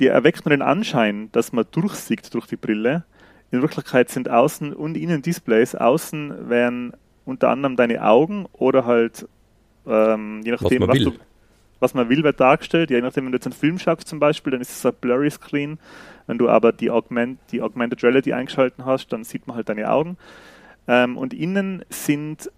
die 0.00 0.06
erweckt 0.06 0.44
nur 0.44 0.50
den 0.50 0.62
Anschein, 0.62 1.28
dass 1.32 1.52
man 1.52 1.66
durchsieht 1.70 2.32
durch 2.34 2.46
die 2.46 2.56
Brille. 2.56 3.04
In 3.50 3.62
Wirklichkeit 3.62 4.10
sind 4.10 4.28
außen 4.28 4.72
und 4.72 4.96
innen 4.96 5.22
Displays. 5.22 5.74
Außen 5.74 6.48
wären 6.48 6.94
unter 7.24 7.50
anderem 7.50 7.76
deine 7.76 8.02
Augen 8.02 8.46
oder 8.52 8.86
halt, 8.86 9.28
ähm, 9.86 10.40
je 10.44 10.52
nachdem, 10.52 10.82
was, 10.82 10.88
was 10.88 10.98
du 10.98 11.12
was 11.80 11.94
man 11.94 12.08
will, 12.08 12.22
wird 12.22 12.40
dargestellt. 12.40 12.90
Je 12.90 13.00
nachdem, 13.00 13.24
wenn 13.24 13.32
du 13.32 13.36
jetzt 13.36 13.46
einen 13.46 13.54
Film 13.54 13.78
schaust 13.78 14.08
zum 14.08 14.20
Beispiel, 14.20 14.52
dann 14.52 14.60
ist 14.60 14.70
es 14.70 14.86
ein 14.86 14.94
blurry 15.00 15.30
Screen. 15.30 15.78
Wenn 16.26 16.38
du 16.38 16.48
aber 16.48 16.72
die, 16.72 16.90
Augment, 16.90 17.38
die 17.50 17.60
Augmented 17.60 18.02
Reality 18.02 18.32
eingeschalten 18.32 18.84
hast, 18.84 19.08
dann 19.08 19.24
sieht 19.24 19.46
man 19.46 19.56
halt 19.56 19.68
deine 19.68 19.90
Augen. 19.90 20.16
Ähm, 20.86 21.16
und 21.16 21.34
innen 21.34 21.84
sind 21.90 22.50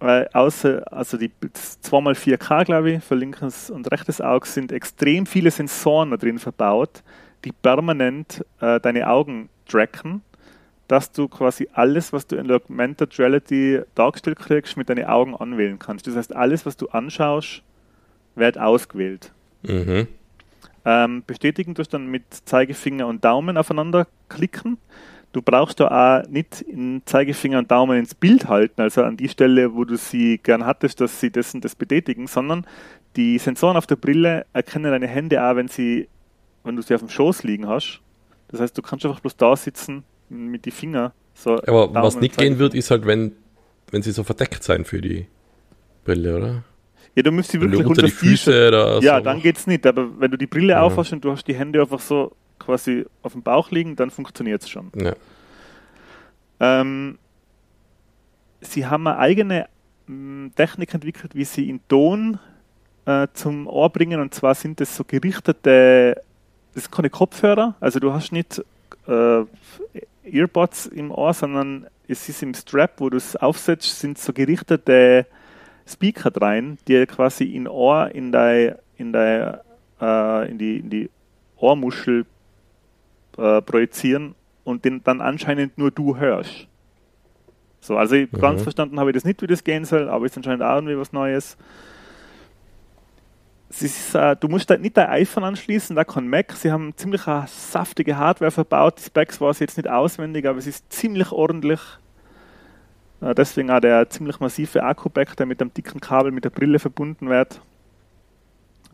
äh, 0.00 0.26
außer, 0.32 0.90
also 0.92 1.16
die 1.16 1.30
2x4K, 1.42 2.64
glaube 2.64 2.92
ich, 2.92 3.04
für 3.04 3.14
linkes 3.14 3.70
und 3.70 3.90
rechtes 3.92 4.20
Auge 4.20 4.46
sind 4.46 4.72
extrem 4.72 5.26
viele 5.26 5.50
Sensoren 5.50 6.10
da 6.10 6.16
drin 6.16 6.38
verbaut, 6.38 7.02
die 7.44 7.52
permanent 7.52 8.44
äh, 8.60 8.80
deine 8.80 9.08
Augen 9.08 9.50
tracken, 9.68 10.22
dass 10.88 11.12
du 11.12 11.28
quasi 11.28 11.68
alles, 11.72 12.12
was 12.12 12.26
du 12.26 12.36
in 12.36 12.48
der 12.48 12.56
Augmented 12.56 13.18
Reality 13.18 13.82
dargestellt 13.94 14.38
kriegst, 14.38 14.76
mit 14.76 14.88
deinen 14.88 15.04
Augen 15.04 15.36
anwählen 15.36 15.78
kannst. 15.78 16.06
Das 16.06 16.16
heißt, 16.16 16.34
alles, 16.34 16.66
was 16.66 16.76
du 16.76 16.88
anschaust, 16.88 17.62
wird 18.34 18.58
ausgewählt. 18.58 19.32
Mhm. 19.62 20.08
Ähm, 20.84 21.22
bestätigen 21.26 21.74
tust 21.74 21.92
dann 21.92 22.06
mit 22.06 22.22
Zeigefinger 22.44 23.06
und 23.06 23.24
Daumen 23.24 23.56
aufeinander 23.56 24.06
klicken. 24.28 24.78
Du 25.32 25.42
brauchst 25.42 25.78
da 25.78 26.22
auch 26.22 26.28
nicht 26.28 26.60
in 26.62 27.02
Zeigefinger 27.04 27.58
und 27.58 27.70
Daumen 27.70 27.98
ins 27.98 28.14
Bild 28.14 28.48
halten, 28.48 28.80
also 28.80 29.04
an 29.04 29.16
die 29.16 29.28
Stelle, 29.28 29.74
wo 29.74 29.84
du 29.84 29.96
sie 29.96 30.38
gern 30.38 30.66
hattest, 30.66 31.00
dass 31.00 31.20
sie 31.20 31.30
das 31.30 31.54
und 31.54 31.64
das 31.64 31.76
betätigen, 31.76 32.26
sondern 32.26 32.66
die 33.16 33.38
Sensoren 33.38 33.76
auf 33.76 33.86
der 33.86 33.96
Brille 33.96 34.46
erkennen 34.52 34.90
deine 34.90 35.06
Hände 35.06 35.44
auch, 35.44 35.54
wenn 35.54 35.68
sie, 35.68 36.08
wenn 36.64 36.74
du 36.74 36.82
sie 36.82 36.94
auf 36.94 37.00
dem 37.00 37.10
Schoß 37.10 37.44
liegen 37.44 37.68
hast. 37.68 38.00
Das 38.48 38.60
heißt, 38.60 38.76
du 38.76 38.82
kannst 38.82 39.04
einfach 39.04 39.20
bloß 39.20 39.36
da 39.36 39.54
sitzen 39.54 40.02
mit 40.28 40.64
die 40.64 40.72
Finger. 40.72 41.12
So 41.34 41.52
Aber 41.58 41.86
Daumen 41.88 41.94
was 41.94 42.20
nicht 42.20 42.36
gehen 42.36 42.58
wird, 42.58 42.74
ist 42.74 42.90
halt, 42.90 43.06
wenn, 43.06 43.32
wenn 43.90 44.02
sie 44.02 44.10
so 44.10 44.24
verdeckt 44.24 44.64
sein 44.64 44.84
für 44.84 45.00
die 45.00 45.26
Brille, 46.04 46.36
oder? 46.36 46.64
Ja, 47.14 47.22
du 47.22 47.32
müsst 47.32 47.50
sie 47.50 47.60
wirklich 47.60 47.84
unter, 47.84 48.02
die 48.02 48.10
Füße 48.10 48.68
oder 48.68 49.00
Ja, 49.02 49.18
so. 49.18 49.24
dann 49.24 49.40
geht's 49.40 49.66
nicht. 49.66 49.86
Aber 49.86 50.08
wenn 50.20 50.30
du 50.30 50.38
die 50.38 50.46
Brille 50.46 50.74
ja. 50.74 50.82
aufhast 50.82 51.12
und 51.12 51.24
du 51.24 51.32
hast 51.32 51.46
die 51.46 51.54
Hände 51.54 51.80
einfach 51.80 52.00
so 52.00 52.32
quasi 52.58 53.04
auf 53.22 53.32
dem 53.32 53.42
Bauch 53.42 53.70
liegen, 53.70 53.96
dann 53.96 54.10
funktioniert 54.10 54.62
es 54.62 54.68
schon. 54.68 54.92
Ja. 54.94 55.14
Ähm, 56.60 57.18
sie 58.60 58.86
haben 58.86 59.06
eine 59.06 59.18
eigene 59.18 59.66
mm, 60.06 60.48
Technik 60.54 60.94
entwickelt, 60.94 61.34
wie 61.34 61.44
sie 61.44 61.68
in 61.68 61.80
Ton 61.88 62.38
äh, 63.06 63.26
zum 63.32 63.66
Ohr 63.66 63.90
bringen. 63.90 64.20
Und 64.20 64.34
zwar 64.34 64.54
sind 64.54 64.80
das 64.80 64.94
so 64.94 65.04
gerichtete, 65.04 66.22
das 66.74 66.84
sind 66.84 66.92
keine 66.92 67.10
Kopfhörer. 67.10 67.74
Also 67.80 67.98
du 67.98 68.12
hast 68.12 68.30
nicht 68.30 68.62
äh, 69.08 69.44
Earbuds 70.24 70.86
im 70.86 71.10
Ohr, 71.10 71.34
sondern 71.34 71.86
es 72.06 72.28
ist 72.28 72.42
im 72.42 72.54
Strap, 72.54 73.00
wo 73.00 73.10
du 73.10 73.16
es 73.16 73.36
aufsetzt, 73.36 73.98
sind 74.00 74.18
so 74.18 74.32
gerichtete 74.32 75.26
Speaker 75.90 76.30
rein, 76.40 76.78
die 76.88 77.04
quasi 77.06 77.44
in 77.44 77.68
Ohr 77.68 78.10
in 78.14 78.32
dein, 78.32 78.76
in 78.96 79.12
dein, 79.12 79.58
äh, 80.00 80.50
in 80.50 80.58
die, 80.58 80.78
in 80.78 80.90
die 80.90 81.10
Ohrmuschel 81.56 82.26
äh, 83.36 83.62
projizieren 83.62 84.34
und 84.64 84.84
den 84.84 85.02
dann 85.02 85.20
anscheinend 85.20 85.78
nur 85.78 85.90
du 85.90 86.16
hörst. 86.16 86.66
So, 87.80 87.96
also 87.96 88.14
mhm. 88.14 88.28
ganz 88.32 88.62
verstanden 88.62 89.00
habe 89.00 89.10
ich 89.10 89.14
das 89.14 89.24
nicht, 89.24 89.40
wie 89.42 89.46
das 89.46 89.64
gehen 89.64 89.84
soll, 89.84 90.08
aber 90.08 90.26
ist 90.26 90.36
anscheinend 90.36 90.62
auch 90.62 90.76
irgendwie 90.76 90.98
was 90.98 91.12
Neues. 91.12 91.56
Ist, 93.70 94.14
äh, 94.14 94.36
du 94.36 94.48
musst 94.48 94.68
nicht 94.68 94.96
dein 94.96 95.08
iPhone 95.08 95.44
anschließen, 95.44 95.94
da 95.94 96.04
kann 96.04 96.28
Mac. 96.28 96.52
Sie 96.52 96.72
haben 96.72 96.92
ziemlich 96.96 97.22
saftige 97.46 98.18
Hardware 98.18 98.50
verbaut. 98.50 98.98
Die 98.98 99.04
Specs 99.04 99.40
war 99.40 99.50
es 99.50 99.60
jetzt 99.60 99.76
nicht 99.76 99.88
auswendig, 99.88 100.46
aber 100.46 100.58
es 100.58 100.66
ist 100.66 100.92
ziemlich 100.92 101.30
ordentlich. 101.30 101.80
Äh, 103.20 103.34
deswegen 103.34 103.70
auch 103.70 103.80
der 103.80 104.08
ziemlich 104.10 104.40
massive 104.40 104.82
Akku-Back, 104.82 105.36
der 105.36 105.46
mit 105.46 105.60
einem 105.60 105.72
dicken 105.72 106.00
Kabel 106.00 106.32
mit 106.32 106.44
der 106.44 106.50
Brille 106.50 106.78
verbunden 106.78 107.28
wird. 107.28 107.60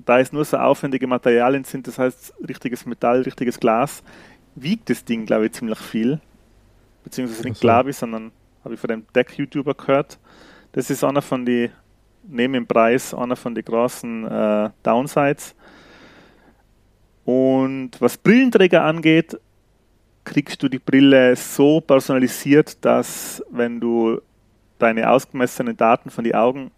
Da 0.04 0.20
es 0.20 0.32
nur 0.32 0.44
so 0.44 0.58
aufwendige 0.58 1.06
Materialien 1.06 1.64
sind, 1.64 1.86
das 1.88 1.98
heißt 1.98 2.34
richtiges 2.46 2.84
Metall, 2.84 3.22
richtiges 3.22 3.58
Glas, 3.58 4.02
wiegt 4.54 4.90
das 4.90 5.04
Ding, 5.04 5.26
glaube 5.26 5.46
ich, 5.46 5.52
ziemlich 5.52 5.78
viel. 5.78 6.20
Beziehungsweise 7.04 7.48
nicht 7.48 7.60
glaube 7.60 7.90
ich, 7.90 7.96
sondern 7.96 8.32
habe 8.64 8.74
ich 8.74 8.80
von 8.80 8.88
dem 8.88 9.06
Deck-YouTuber 9.14 9.74
gehört. 9.74 10.18
Das 10.72 10.90
ist 10.90 11.04
einer 11.04 11.22
von 11.22 11.46
den, 11.46 11.70
neben 12.28 12.52
dem 12.52 12.66
Preis, 12.66 13.14
einer 13.14 13.36
von 13.36 13.54
den 13.54 13.64
großen 13.64 14.26
äh, 14.26 14.70
Downsides. 14.82 15.54
Und 17.24 17.92
was 18.00 18.18
Brillenträger 18.18 18.84
angeht, 18.84 19.38
kriegst 20.26 20.62
du 20.62 20.68
die 20.68 20.78
Brille 20.78 21.34
so 21.36 21.80
personalisiert, 21.80 22.84
dass 22.84 23.42
wenn 23.50 23.80
du 23.80 24.20
deine 24.78 25.10
ausgemessenen 25.10 25.76
Daten 25.76 26.10
von 26.10 26.24
den 26.24 26.34
Augen 26.34 26.70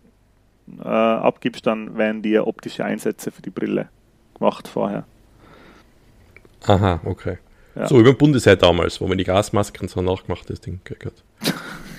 äh, 0.78 0.86
abgibst, 0.86 1.66
dann 1.66 1.96
werden 1.96 2.22
dir 2.22 2.46
optische 2.46 2.84
Einsätze 2.84 3.32
für 3.32 3.42
die 3.42 3.50
Brille 3.50 3.88
gemacht 4.34 4.68
vorher. 4.68 5.04
Aha, 6.66 7.00
okay. 7.04 7.38
Ja. 7.74 7.88
So 7.88 7.98
über 7.98 8.12
Bundesheer 8.12 8.56
damals, 8.56 9.00
wo 9.00 9.08
man 9.08 9.18
die 9.18 9.24
Gasmasken 9.24 9.88
so 9.88 10.02
nachgemacht 10.02 10.48
das 10.50 10.60
Ding 10.60 10.80
gehört. 10.84 11.24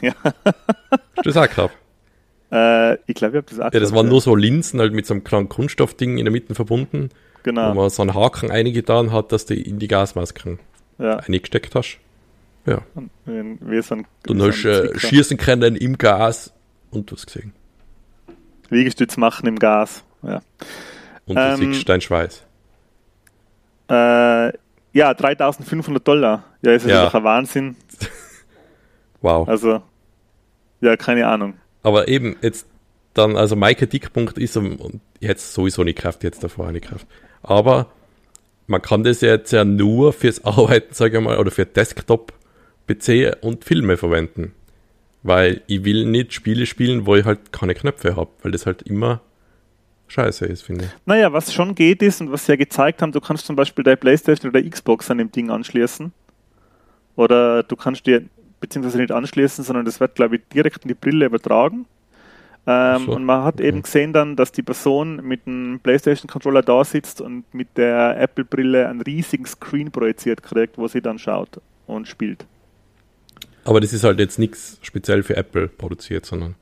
ja. 0.02 0.14
Hast 0.24 1.26
du 1.26 1.32
das 1.32 1.38
auch 1.38 1.50
gehabt? 1.50 1.76
Äh, 2.52 2.96
ich 3.08 3.16
glaube, 3.16 3.38
ich 3.38 3.44
habe 3.44 3.48
das 3.50 3.60
auch 3.60 3.74
Ja, 3.74 3.80
das 3.80 3.94
waren 3.94 4.06
ja. 4.06 4.12
nur 4.12 4.22
so 4.22 4.36
Linsen 4.36 4.80
halt 4.80 4.94
mit 4.94 5.06
so 5.06 5.14
einem 5.14 5.24
kleinen 5.24 5.50
Kunststoffding 5.50 6.18
in 6.18 6.26
der 6.26 6.32
Mitte 6.32 6.54
verbunden. 6.56 7.10
Genau. 7.44 7.72
Wo 7.72 7.74
man 7.76 7.90
so 7.90 8.02
einen 8.02 8.14
Haken 8.14 8.52
eingetan 8.52 9.12
hat, 9.12 9.32
dass 9.32 9.46
du 9.46 9.56
in 9.56 9.80
die 9.80 9.88
Gasmasken 9.88 10.60
ja. 11.00 11.18
eingesteckt 11.18 11.74
hast. 11.76 11.98
Ja. 12.66 12.82
Wie 13.26 13.82
so 13.82 13.96
ein, 13.96 14.08
du 14.24 14.48
hast 14.48 14.62
so 14.62 14.70
äh, 14.70 15.00
schießen 15.00 15.38
können 15.38 15.76
im 15.76 15.98
Gas 15.98 16.54
und 16.92 17.10
du 17.10 17.16
hast 17.16 17.28
gesehen. 17.28 17.54
Liegestütz 18.70 19.18
machen 19.18 19.48
im 19.48 19.58
Gas. 19.58 20.04
Ja. 20.22 20.42
Und 21.26 21.36
du 21.36 21.42
ähm, 21.42 21.74
siehst 21.74 21.90
deinen 21.90 22.02
Schweiß. 22.02 22.44
Äh, 23.90 24.54
ja, 24.94 25.14
3500 25.14 26.08
Dollar. 26.08 26.44
Ja, 26.62 26.74
ist 26.74 26.86
ja. 26.86 27.12
ein 27.12 27.24
Wahnsinn. 27.24 27.76
wow. 29.22 29.48
Also, 29.48 29.82
ja, 30.82 30.96
keine 30.98 31.28
Ahnung. 31.28 31.56
Aber 31.82 32.08
eben, 32.08 32.36
jetzt 32.42 32.68
dann, 33.14 33.36
also 33.36 33.56
mein 33.56 33.76
Kritikpunkt 33.76 34.38
ist, 34.38 34.56
und 34.58 35.02
jetzt 35.20 35.54
sowieso 35.54 35.84
nicht 35.84 35.98
Kraft, 35.98 36.24
jetzt 36.24 36.44
davor 36.44 36.68
eine 36.68 36.82
Kraft. 36.82 37.08
Aber 37.42 37.88
man 38.70 38.82
kann 38.82 39.04
das 39.04 39.22
jetzt 39.22 39.52
ja 39.52 39.66
nur 39.66 40.14
fürs 40.14 40.46
Arbeiten, 40.46 40.94
sage 40.94 41.18
ich 41.18 41.24
mal, 41.24 41.38
oder 41.38 41.52
für 41.52 41.66
Desktop, 41.66 42.34
PC 42.88 43.38
und 43.42 43.66
Filme 43.66 43.98
verwenden. 43.98 44.54
Weil 45.24 45.62
ich 45.68 45.84
will 45.84 46.06
nicht 46.06 46.34
Spiele 46.34 46.66
spielen, 46.66 47.06
wo 47.06 47.16
ich 47.16 47.26
halt 47.26 47.52
keine 47.52 47.74
Knöpfe 47.74 48.16
habe, 48.16 48.30
weil 48.44 48.52
das 48.52 48.66
halt 48.66 48.84
immer 48.84 49.22
scheiße 50.08 50.46
ist, 50.46 50.62
finde 50.62 50.86
ich. 50.86 50.92
Naja, 51.06 51.34
was 51.34 51.52
schon 51.54 51.76
geht 51.76 52.02
ist 52.02 52.22
und 52.22 52.32
was 52.32 52.46
sie 52.46 52.54
ja 52.54 52.56
gezeigt 52.56 53.02
haben, 53.02 53.12
du 53.12 53.20
kannst 53.20 53.48
zum 53.48 53.56
Beispiel 53.56 53.84
deine 53.84 53.98
Playstation 53.98 54.52
oder 54.52 54.64
Xbox 54.64 55.10
an 55.12 55.18
dem 55.18 55.32
Ding 55.32 55.50
anschließen. 55.50 56.14
Oder 57.16 57.64
du 57.64 57.76
kannst 57.76 58.06
dir, 58.06 58.24
beziehungsweise 58.60 59.00
nicht 59.00 59.12
anschließen, 59.12 59.64
sondern 59.64 59.86
das 59.86 60.00
wird, 60.00 60.16
glaube 60.16 60.38
ich, 60.38 60.42
direkt 60.54 60.84
in 60.84 60.90
die 60.90 60.94
Brille 60.94 61.26
übertragen. 61.26 61.86
Ähm, 62.72 63.06
so. 63.08 63.16
Und 63.16 63.26
man 63.26 63.44
hat 63.44 63.56
okay. 63.56 63.68
eben 63.68 63.82
gesehen 63.82 64.14
dann, 64.14 64.36
dass 64.36 64.52
die 64.52 64.62
Person 64.62 65.26
mit 65.26 65.48
einem 65.48 65.80
PlayStation-Controller 65.80 66.62
da 66.62 66.84
sitzt 66.84 67.20
und 67.20 67.52
mit 67.52 67.78
der 67.78 68.22
Apple-Brille 68.22 68.88
einen 68.88 69.02
riesigen 69.02 69.48
Screen 69.48 69.90
projiziert 69.90 70.44
kriegt, 70.44 70.78
wo 70.78 70.88
sie 70.88 71.02
dann 71.02 71.18
schaut 71.18 71.60
und 71.88 72.08
spielt. 72.08 72.46
Aber 73.66 73.80
das 73.80 73.92
ist 73.92 74.04
halt 74.04 74.20
jetzt 74.20 74.38
nichts 74.38 74.78
speziell 74.84 75.24
für 75.24 75.36
Apple 75.36 75.68
produziert, 75.68 76.28
sondern 76.28 76.54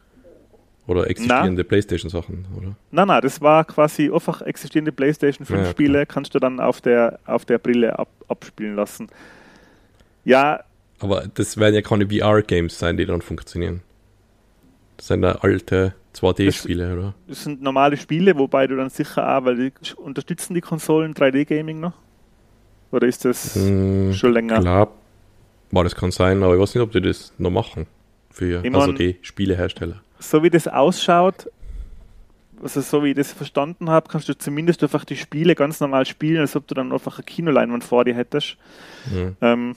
oder 0.87 1.09
existierende 1.09 1.65
PlayStation-Sachen, 1.65 2.45
oder? 2.55 2.77
Nein, 2.91 3.07
nein, 3.09 3.21
das 3.21 3.41
war 3.41 3.65
quasi 3.65 4.09
einfach 4.09 4.41
existierende 4.41 4.93
PlayStation 4.93 5.45
5-Spiele, 5.45 5.99
ja, 5.99 6.05
kannst 6.05 6.33
du 6.33 6.39
dann 6.39 6.61
auf 6.61 6.79
der, 6.79 7.19
auf 7.25 7.43
der 7.43 7.57
Brille 7.57 7.99
ab, 7.99 8.07
abspielen 8.29 8.77
lassen. 8.77 9.09
Ja. 10.23 10.63
Aber 10.99 11.27
das 11.33 11.57
werden 11.57 11.75
ja 11.75 11.81
keine 11.81 12.07
VR-Games 12.07 12.79
sein, 12.79 12.95
die 12.95 13.05
dann 13.05 13.21
funktionieren. 13.21 13.81
Das 14.97 15.07
sind 15.07 15.23
ja 15.23 15.33
alte 15.35 15.93
2D-Spiele, 16.15 16.93
oder? 16.93 17.13
Das 17.27 17.43
sind 17.43 17.61
normale 17.61 17.97
Spiele, 17.97 18.37
wobei 18.37 18.67
du 18.67 18.75
dann 18.75 18.89
sicher 18.89 19.37
auch, 19.37 19.45
weil 19.45 19.55
die 19.55 19.71
unterstützen 19.95 20.53
die 20.53 20.61
Konsolen 20.61 21.13
3D-Gaming 21.13 21.79
noch? 21.79 21.93
Oder 22.91 23.07
ist 23.07 23.25
das 23.25 23.55
hm, 23.55 24.13
schon 24.13 24.33
länger? 24.33 24.59
Klar, 24.59 24.91
war 25.71 25.83
das 25.83 25.95
kann 25.95 26.11
sein, 26.11 26.41
aber 26.43 26.55
ich 26.55 26.61
weiß 26.61 26.75
nicht, 26.75 26.83
ob 26.83 26.91
die 26.91 27.01
das 27.01 27.33
noch 27.37 27.51
machen. 27.51 27.85
Für 28.31 28.63
ich 28.63 28.73
also 28.73 28.91
die 28.91 29.17
Spielehersteller 29.21 30.01
so 30.19 30.43
wie 30.43 30.49
das 30.49 30.67
ausschaut, 30.67 31.49
also 32.61 32.81
so 32.81 33.03
wie 33.03 33.09
ich 33.09 33.15
das 33.15 33.31
verstanden 33.31 33.89
habe, 33.89 34.09
kannst 34.09 34.29
du 34.29 34.37
zumindest 34.37 34.81
einfach 34.83 35.05
die 35.05 35.15
Spiele 35.15 35.55
ganz 35.55 35.79
normal 35.79 36.05
spielen, 36.05 36.39
als 36.39 36.55
ob 36.55 36.67
du 36.67 36.75
dann 36.75 36.91
einfach 36.91 37.17
eine 37.17 37.25
Kinoleinwand 37.25 37.83
vor 37.83 38.03
dir 38.03 38.15
hättest. 38.15 38.57
Mhm. 39.11 39.35
Ähm, 39.41 39.75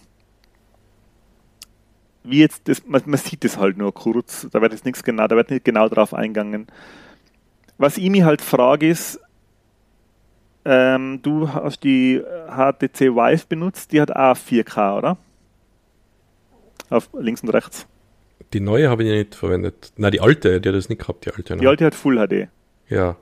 wie 2.22 2.40
jetzt, 2.40 2.68
das, 2.68 2.86
man, 2.86 3.02
man, 3.06 3.18
sieht 3.18 3.44
das 3.44 3.58
halt 3.58 3.76
nur 3.76 3.92
kurz, 3.94 4.46
da 4.50 4.60
wird 4.60 4.72
jetzt 4.72 4.84
nichts 4.84 5.02
genau, 5.02 5.26
da 5.26 5.36
wird 5.36 5.50
nicht 5.50 5.64
genau 5.64 5.88
drauf 5.88 6.14
eingegangen. 6.14 6.66
Was 7.78 7.96
ich 7.96 8.10
mich 8.10 8.22
halt 8.22 8.42
frage 8.42 8.88
ist, 8.88 9.20
ähm, 10.64 11.20
du 11.22 11.52
hast 11.52 11.82
die 11.84 12.20
HTC 12.20 13.14
Vive 13.14 13.46
benutzt, 13.48 13.92
die 13.92 14.00
hat 14.00 14.14
auch 14.14 14.36
4K, 14.36 14.98
oder? 14.98 15.16
Auf 16.90 17.08
links 17.18 17.42
und 17.42 17.50
rechts. 17.50 17.86
Die 18.52 18.60
neue 18.60 18.90
habe 18.90 19.04
ich 19.04 19.10
nicht 19.10 19.34
verwendet. 19.34 19.92
Na, 19.96 20.10
die 20.10 20.20
alte, 20.20 20.60
die 20.60 20.68
hat 20.68 20.76
das 20.76 20.88
nicht 20.88 21.00
gehabt, 21.00 21.24
die 21.24 21.30
alte. 21.30 21.54
Ne? 21.54 21.60
Die 21.60 21.66
alte 21.66 21.86
hat 21.86 21.94
Full 21.94 22.16
HD. 22.16 22.48
Ja. 22.88 23.16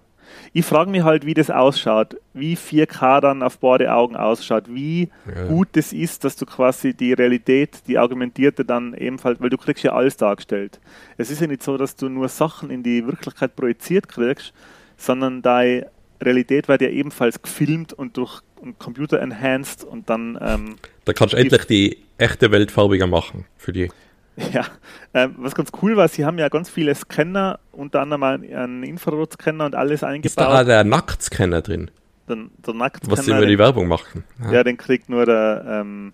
Ich 0.52 0.64
frage 0.64 0.90
mich 0.90 1.02
halt, 1.02 1.26
wie 1.26 1.34
das 1.34 1.50
ausschaut, 1.50 2.16
wie 2.32 2.56
4K 2.56 3.20
dann 3.20 3.42
auf 3.42 3.58
beide 3.58 3.92
Augen 3.92 4.16
ausschaut, 4.16 4.64
wie 4.68 5.08
ja. 5.26 5.46
gut 5.46 5.76
es 5.76 5.92
ist, 5.92 6.24
dass 6.24 6.37
du 6.37 6.46
quasi 6.46 6.94
die 6.94 7.12
Realität, 7.12 7.82
die 7.87 7.98
argumentierte 7.98 8.64
dann 8.64 8.94
ebenfalls, 8.94 9.40
weil 9.40 9.50
du 9.50 9.58
kriegst 9.58 9.84
ja 9.84 9.92
alles 9.92 10.16
dargestellt. 10.16 10.80
Es 11.16 11.30
ist 11.30 11.40
ja 11.40 11.46
nicht 11.46 11.62
so, 11.62 11.76
dass 11.76 11.96
du 11.96 12.08
nur 12.08 12.28
Sachen 12.28 12.70
in 12.70 12.82
die 12.82 13.06
Wirklichkeit 13.06 13.56
projiziert 13.56 14.08
kriegst, 14.08 14.52
sondern 14.96 15.42
deine 15.42 15.87
Realität 16.20 16.68
wird 16.68 16.82
ja 16.82 16.88
ebenfalls 16.88 17.42
gefilmt 17.42 17.92
und 17.92 18.16
durch 18.16 18.40
einen 18.62 18.78
Computer 18.78 19.20
enhanced 19.20 19.84
und 19.84 20.11
dann. 20.11 20.38
Ähm, 20.40 20.76
da 21.04 21.12
kannst 21.12 21.34
du 21.34 21.38
endlich 21.38 21.64
die 21.66 21.98
echte 22.18 22.50
Welt 22.50 22.70
farbiger 22.70 23.06
machen 23.06 23.44
für 23.56 23.72
die. 23.72 23.90
Ja, 24.53 24.66
ähm, 25.14 25.35
was 25.38 25.55
ganz 25.55 25.70
cool 25.83 25.96
war, 25.96 26.09
sie 26.09 26.24
haben 26.24 26.38
ja 26.38 26.48
ganz 26.48 26.70
viele 26.70 26.94
Scanner, 26.94 27.59
unter 27.72 28.01
anderem 28.01 28.22
einen 28.22 28.83
Infrarotscanner 28.85 29.66
und 29.66 29.74
alles 29.74 30.05
eingebaut. 30.05 30.27
Ist 30.27 30.38
da 30.38 30.64
der 30.64 30.85
Nacktscanner 30.85 31.61
drin? 31.61 31.90
Der, 32.29 32.37
der 32.66 32.74
Nacktscanner. 32.74 33.18
Was 33.18 33.24
sie 33.24 33.33
über 33.33 33.46
die 33.46 33.59
Werbung 33.59 33.88
machen. 33.88 34.24
Ja, 34.44 34.53
ja 34.53 34.64
den 34.64 34.77
kriegt 34.77 35.09
nur 35.09 35.27
der, 35.27 35.64
ähm, 35.66 36.12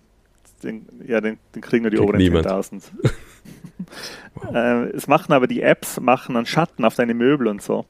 den, 0.63 0.87
ja, 1.07 1.21
den, 1.21 1.37
den 1.53 1.61
kriegen 1.61 1.83
nur 1.83 1.91
die 1.91 1.99
oberen 1.99 2.19
10.000. 2.19 2.81
wow. 4.35 4.55
äh, 4.55 4.83
es 4.89 5.07
machen 5.07 5.33
aber 5.33 5.47
die 5.47 5.61
Apps, 5.61 5.99
machen 5.99 6.35
einen 6.35 6.45
Schatten 6.45 6.83
auf 6.83 6.95
deine 6.95 7.13
Möbel 7.13 7.47
und 7.47 7.61
so. 7.61 7.85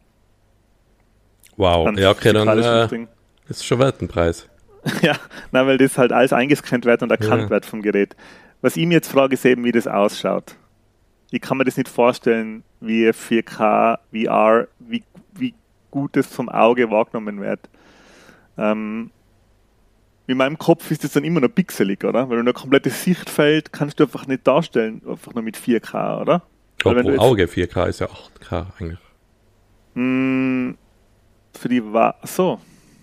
Wow, 1.55 1.85
dann 1.85 1.97
ja, 1.97 2.11
okay, 2.11 2.33
dann 2.33 2.47
äh, 2.47 3.07
ist 3.47 3.65
schon 3.65 3.79
wert 3.79 4.01
ein 4.01 4.09
Preis. 4.09 4.49
ja, 5.01 5.15
na, 5.51 5.65
weil 5.65 5.77
das 5.77 5.97
halt 5.97 6.11
alles 6.11 6.33
eingescannt 6.33 6.85
wird 6.85 7.01
und 7.01 7.09
erkannt 7.09 7.43
ja. 7.43 7.49
wird 7.49 7.65
vom 7.65 7.81
Gerät. 7.81 8.15
Was 8.65 8.77
ich 8.77 8.87
mir 8.87 8.95
jetzt 8.95 9.11
frage, 9.11 9.35
ist 9.35 9.45
eben, 9.45 9.63
wie 9.63 9.71
das 9.71 9.85
ausschaut. 9.85 10.55
Ich 11.29 11.39
kann 11.39 11.59
mir 11.59 11.65
das 11.65 11.77
nicht 11.77 11.87
vorstellen, 11.87 12.63
wie 12.79 13.07
4K, 13.07 13.99
VR, 14.11 14.67
wie, 14.79 15.03
wie 15.33 15.53
gut 15.91 16.15
das 16.15 16.25
vom 16.25 16.49
Auge 16.49 16.89
wahrgenommen 16.89 17.41
wird. 17.41 17.59
Ähm, 18.57 19.11
in 20.25 20.37
meinem 20.37 20.57
Kopf 20.57 20.89
ist 20.89 21.03
das 21.03 21.11
dann 21.11 21.23
immer 21.23 21.41
noch 21.41 21.53
pixelig, 21.53 22.03
oder? 22.03 22.27
Weil 22.27 22.43
du 22.43 22.49
ein 22.49 22.53
komplettes 22.55 23.03
Sichtfeld 23.03 23.71
kannst 23.71 23.99
du 23.99 24.05
einfach 24.05 24.25
nicht 24.25 24.47
darstellen, 24.47 24.99
einfach 25.07 25.35
nur 25.35 25.43
mit 25.43 25.57
4K, 25.57 26.21
oder? 26.21 26.41
Ja, 26.83 26.93
pro 27.03 27.17
Auge 27.19 27.45
4K 27.45 27.85
ist 27.85 27.99
ja 27.99 28.07
8K 28.07 28.65
eigentlich. 28.79 28.99
Mh, 29.93 30.01
hm, 30.01 30.77
für 31.53 31.69
die 31.69 31.83
Wa 31.93 32.15
so. 32.23 32.59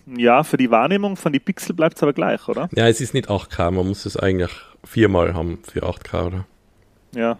Ja, 0.07 0.43
für 0.43 0.57
die 0.57 0.73
Wahrnehmung 0.73 1.15
von 1.15 1.33
die 1.33 1.39
Pixel 1.39 1.77
bleibt 1.77 1.99
es 1.99 2.03
aber 2.03 2.15
gleich, 2.15 2.49
oder? 2.49 2.69
Ja, 2.75 2.89
es 2.89 3.01
ist 3.01 3.15
nicht 3.15 3.31
8K, 3.31 3.71
man 3.71 3.87
muss 3.87 4.07
es 4.07 4.17
eigentlich 4.17 4.51
viermal 4.85 5.35
haben 5.35 5.61
für 5.65 5.85
8K, 5.85 6.27
oder? 6.27 6.47
Ja. 7.15 7.39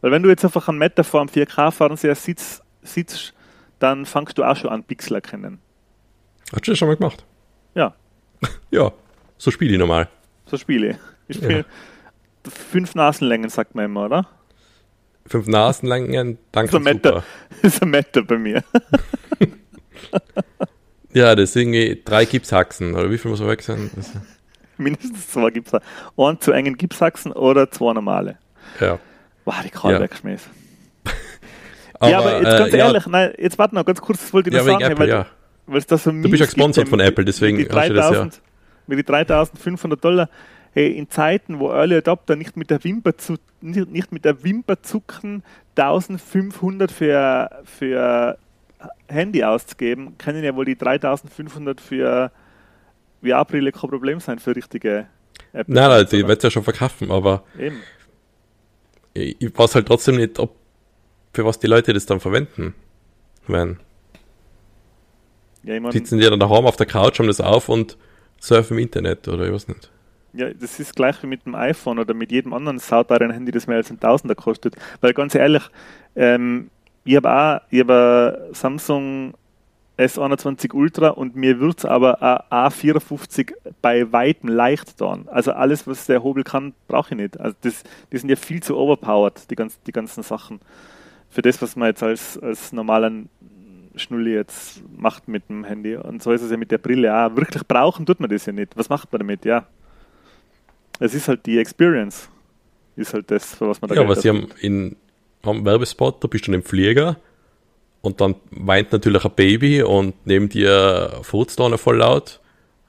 Weil 0.00 0.12
wenn 0.12 0.22
du 0.22 0.28
jetzt 0.28 0.44
einfach 0.44 0.68
einen 0.68 0.78
Meter 0.78 1.04
vor 1.04 1.20
einem 1.20 1.28
4K-Fernseher 1.28 2.14
sitzt, 2.14 2.62
sitzt, 2.82 3.34
dann 3.78 4.06
fangst 4.06 4.38
du 4.38 4.44
auch 4.44 4.56
schon 4.56 4.70
an, 4.70 4.84
Pixel 4.84 5.16
erkennen. 5.16 5.60
Hast 6.52 6.66
du 6.66 6.72
das 6.72 6.78
schon 6.78 6.88
mal 6.88 6.96
gemacht? 6.96 7.24
Ja. 7.74 7.94
ja, 8.70 8.92
so 9.36 9.50
spiele 9.50 9.72
ich 9.72 9.78
normal. 9.78 10.08
So 10.46 10.56
spiele 10.56 10.90
ich. 10.90 10.96
Ich 11.28 11.36
spiele 11.36 11.58
ja. 11.58 12.50
fünf 12.50 12.94
Nasenlängen, 12.94 13.50
sagt 13.50 13.74
man 13.74 13.84
immer, 13.86 14.06
oder? 14.06 14.26
fünf 15.28 15.46
Nasenlängen, 15.46 16.38
danke, 16.52 16.72
So 16.72 16.78
ein 16.78 16.84
Meter, 16.84 17.22
so 17.62 17.82
ein 17.82 17.90
Meter 17.90 18.22
bei 18.22 18.38
mir. 18.38 18.64
Ja, 21.14 21.34
deswegen 21.34 21.72
eh 21.72 21.96
drei 22.04 22.26
Gipshaxen, 22.26 22.94
oder 22.94 23.10
wie 23.10 23.16
viel 23.16 23.30
muss 23.30 23.40
er 23.40 23.48
weg 23.48 23.62
sein? 23.62 23.90
Das, 24.78 24.84
Mindestens 24.84 25.28
zwei 25.28 25.50
da. 25.50 25.80
Einen 26.16 26.40
zu 26.40 26.52
engen 26.52 26.76
Gipsachsen 26.76 27.32
oder 27.32 27.70
zwei 27.70 27.92
normale. 27.92 28.38
ja. 28.80 28.98
Wow, 29.44 29.54
die 29.64 29.70
Karl 29.70 29.94
Ja. 29.94 30.00
weggeschmissen. 30.00 30.50
ja, 32.02 32.18
aber 32.18 32.42
jetzt 32.42 32.54
äh, 32.54 32.58
ganz 32.58 32.72
ja, 32.72 32.78
ehrlich, 32.86 33.06
nein, 33.06 33.32
jetzt 33.38 33.58
warte 33.58 33.74
noch 33.74 33.84
ganz 33.84 34.00
kurz, 34.00 34.20
das 34.20 34.32
wollte 34.34 34.50
ich 34.50 34.54
Ja, 34.56 34.60
noch 34.62 34.66
sagen, 34.68 34.84
Apple, 34.84 34.98
weil, 34.98 35.08
ja. 35.08 35.26
weil 35.66 35.78
es 35.78 35.86
da 35.86 35.96
so 35.96 36.10
Du 36.10 36.22
bist 36.22 36.40
ja 36.40 36.46
gesponsert 36.46 36.88
von 36.88 37.00
Apple, 37.00 37.24
deswegen 37.24 37.56
mit 37.56 37.72
die 37.72 37.76
hast 37.76 37.88
du 37.88 37.94
das 37.94 38.04
ja. 38.06 38.10
3000, 38.10 38.42
mit 38.86 38.98
die 38.98 39.04
3500 39.04 40.04
Dollar. 40.04 40.28
Hey, 40.74 40.90
in 40.92 41.08
Zeiten, 41.08 41.58
wo 41.60 41.70
Early 41.70 41.96
Adopter 41.96 42.36
nicht 42.36 42.56
mit 42.58 42.68
der 42.70 42.84
Wimper 42.84 43.16
zu, 43.16 43.36
nicht, 43.62 43.90
nicht 43.90 44.12
mit 44.12 44.26
der 44.26 44.44
Wimper 44.44 44.82
zucken, 44.82 45.42
1500 45.76 46.92
für, 46.92 47.50
für 47.64 48.38
Handy 49.08 49.42
auszugeben, 49.44 50.18
können 50.18 50.44
ja 50.44 50.54
wohl 50.54 50.66
die 50.66 50.76
3500 50.76 51.80
für 51.80 52.30
VR-Brille 53.22 53.72
kein 53.72 53.90
Problem 53.90 54.20
sein 54.20 54.38
für 54.38 54.54
richtige 54.56 55.08
Apple. 55.52 55.74
Nein, 55.74 55.88
nein, 55.90 56.06
die 56.10 56.26
wird 56.26 56.42
ja 56.42 56.50
schon 56.50 56.64
verkaufen, 56.64 57.10
aber 57.10 57.44
Eben. 57.54 57.86
ich, 59.14 59.36
ich 59.40 59.58
weiß 59.58 59.74
halt 59.74 59.86
trotzdem 59.86 60.16
nicht, 60.16 60.38
ob 60.38 60.56
für 61.34 61.44
was 61.44 61.58
die 61.58 61.66
Leute 61.66 61.92
das 61.92 62.06
dann 62.06 62.20
verwenden. 62.20 62.74
Wenn 63.46 63.80
Ja, 65.62 65.74
ich 65.74 65.80
mein, 65.80 65.92
sitzen 65.92 66.18
die 66.18 66.24
dann 66.28 66.40
daheim 66.40 66.66
auf 66.66 66.76
der 66.76 66.86
Couch, 66.86 67.18
haben 67.18 67.26
das 67.28 67.40
auf 67.40 67.68
und 67.68 67.96
surfen 68.40 68.76
im 68.76 68.82
Internet 68.84 69.28
oder 69.28 69.46
ich 69.46 69.52
weiß 69.52 69.68
nicht. 69.68 69.90
Ja, 70.32 70.52
das 70.52 70.78
ist 70.78 70.94
gleich 70.94 71.22
wie 71.22 71.26
mit 71.26 71.46
dem 71.46 71.54
iPhone 71.54 71.98
oder 71.98 72.14
mit 72.14 72.30
jedem 72.30 72.52
anderen 72.52 72.78
sauteuren 72.78 73.30
Handy, 73.30 73.50
das 73.50 73.66
mehr 73.66 73.78
als 73.78 73.90
ein 73.90 73.98
Tausender 74.00 74.34
kostet. 74.34 74.76
Weil 75.00 75.14
ganz 75.14 75.34
ehrlich, 75.34 75.62
ähm, 76.16 76.70
ich 77.04 77.16
habe 77.16 77.30
auch 77.32 77.60
ich 77.70 77.80
hab 77.86 78.54
Samsung 78.54 79.34
S21 79.98 80.72
Ultra 80.74 81.08
und 81.08 81.34
mir 81.34 81.58
wird 81.58 81.78
es 81.78 81.84
aber 81.84 82.22
ein 82.50 82.70
A54 82.70 83.52
bei 83.82 84.10
weitem 84.12 84.48
leicht 84.48 84.98
tun. 84.98 85.28
Also 85.28 85.52
alles, 85.52 85.86
was 85.86 86.06
der 86.06 86.22
Hobel 86.22 86.44
kann, 86.44 86.72
brauche 86.86 87.14
ich 87.14 87.20
nicht. 87.20 87.40
Also 87.40 87.56
das, 87.62 87.82
die 88.12 88.18
sind 88.18 88.30
ja 88.30 88.36
viel 88.36 88.62
zu 88.62 88.76
overpowered, 88.76 89.50
die, 89.50 89.56
ganz, 89.56 89.80
die 89.82 89.92
ganzen 89.92 90.22
Sachen. 90.22 90.60
Für 91.30 91.42
das, 91.42 91.60
was 91.60 91.74
man 91.74 91.88
jetzt 91.88 92.02
als, 92.02 92.38
als 92.38 92.72
normalen 92.72 93.28
Schnulli 93.96 94.32
jetzt 94.34 94.82
macht 94.96 95.26
mit 95.26 95.48
dem 95.48 95.64
Handy. 95.64 95.96
Und 95.96 96.22
so 96.22 96.30
ist 96.30 96.42
es 96.42 96.50
ja 96.50 96.56
mit 96.56 96.70
der 96.70 96.78
Brille 96.78 97.12
auch. 97.12 97.34
Wirklich 97.36 97.66
brauchen 97.66 98.06
tut 98.06 98.20
man 98.20 98.30
das 98.30 98.46
ja 98.46 98.52
nicht. 98.52 98.76
Was 98.76 98.88
macht 98.88 99.12
man 99.12 99.18
damit? 99.18 99.44
Ja, 99.44 99.66
es 101.00 101.12
ist 101.12 101.26
halt 101.26 101.44
die 101.46 101.58
Experience. 101.58 102.28
Ist 102.94 103.14
halt 103.14 103.30
das, 103.30 103.54
für 103.54 103.68
was 103.68 103.80
man 103.80 103.88
da 103.88 103.96
Ja, 103.96 104.02
aber 104.02 104.16
sie 104.16 104.28
haben 104.28 104.48
in 104.60 104.96
am 105.42 105.64
Werbespot, 105.64 106.22
da 106.22 106.28
bist 106.28 106.46
du 106.46 106.50
in 106.50 106.56
einem 106.56 106.64
Flieger 106.64 107.16
und 108.00 108.20
dann 108.20 108.36
weint 108.50 108.92
natürlich 108.92 109.24
ein 109.24 109.32
Baby 109.34 109.82
und 109.82 110.14
neben 110.26 110.48
dir 110.48 111.18
furzt 111.22 111.60
einer 111.60 111.78
voll 111.78 111.96
laut. 111.98 112.40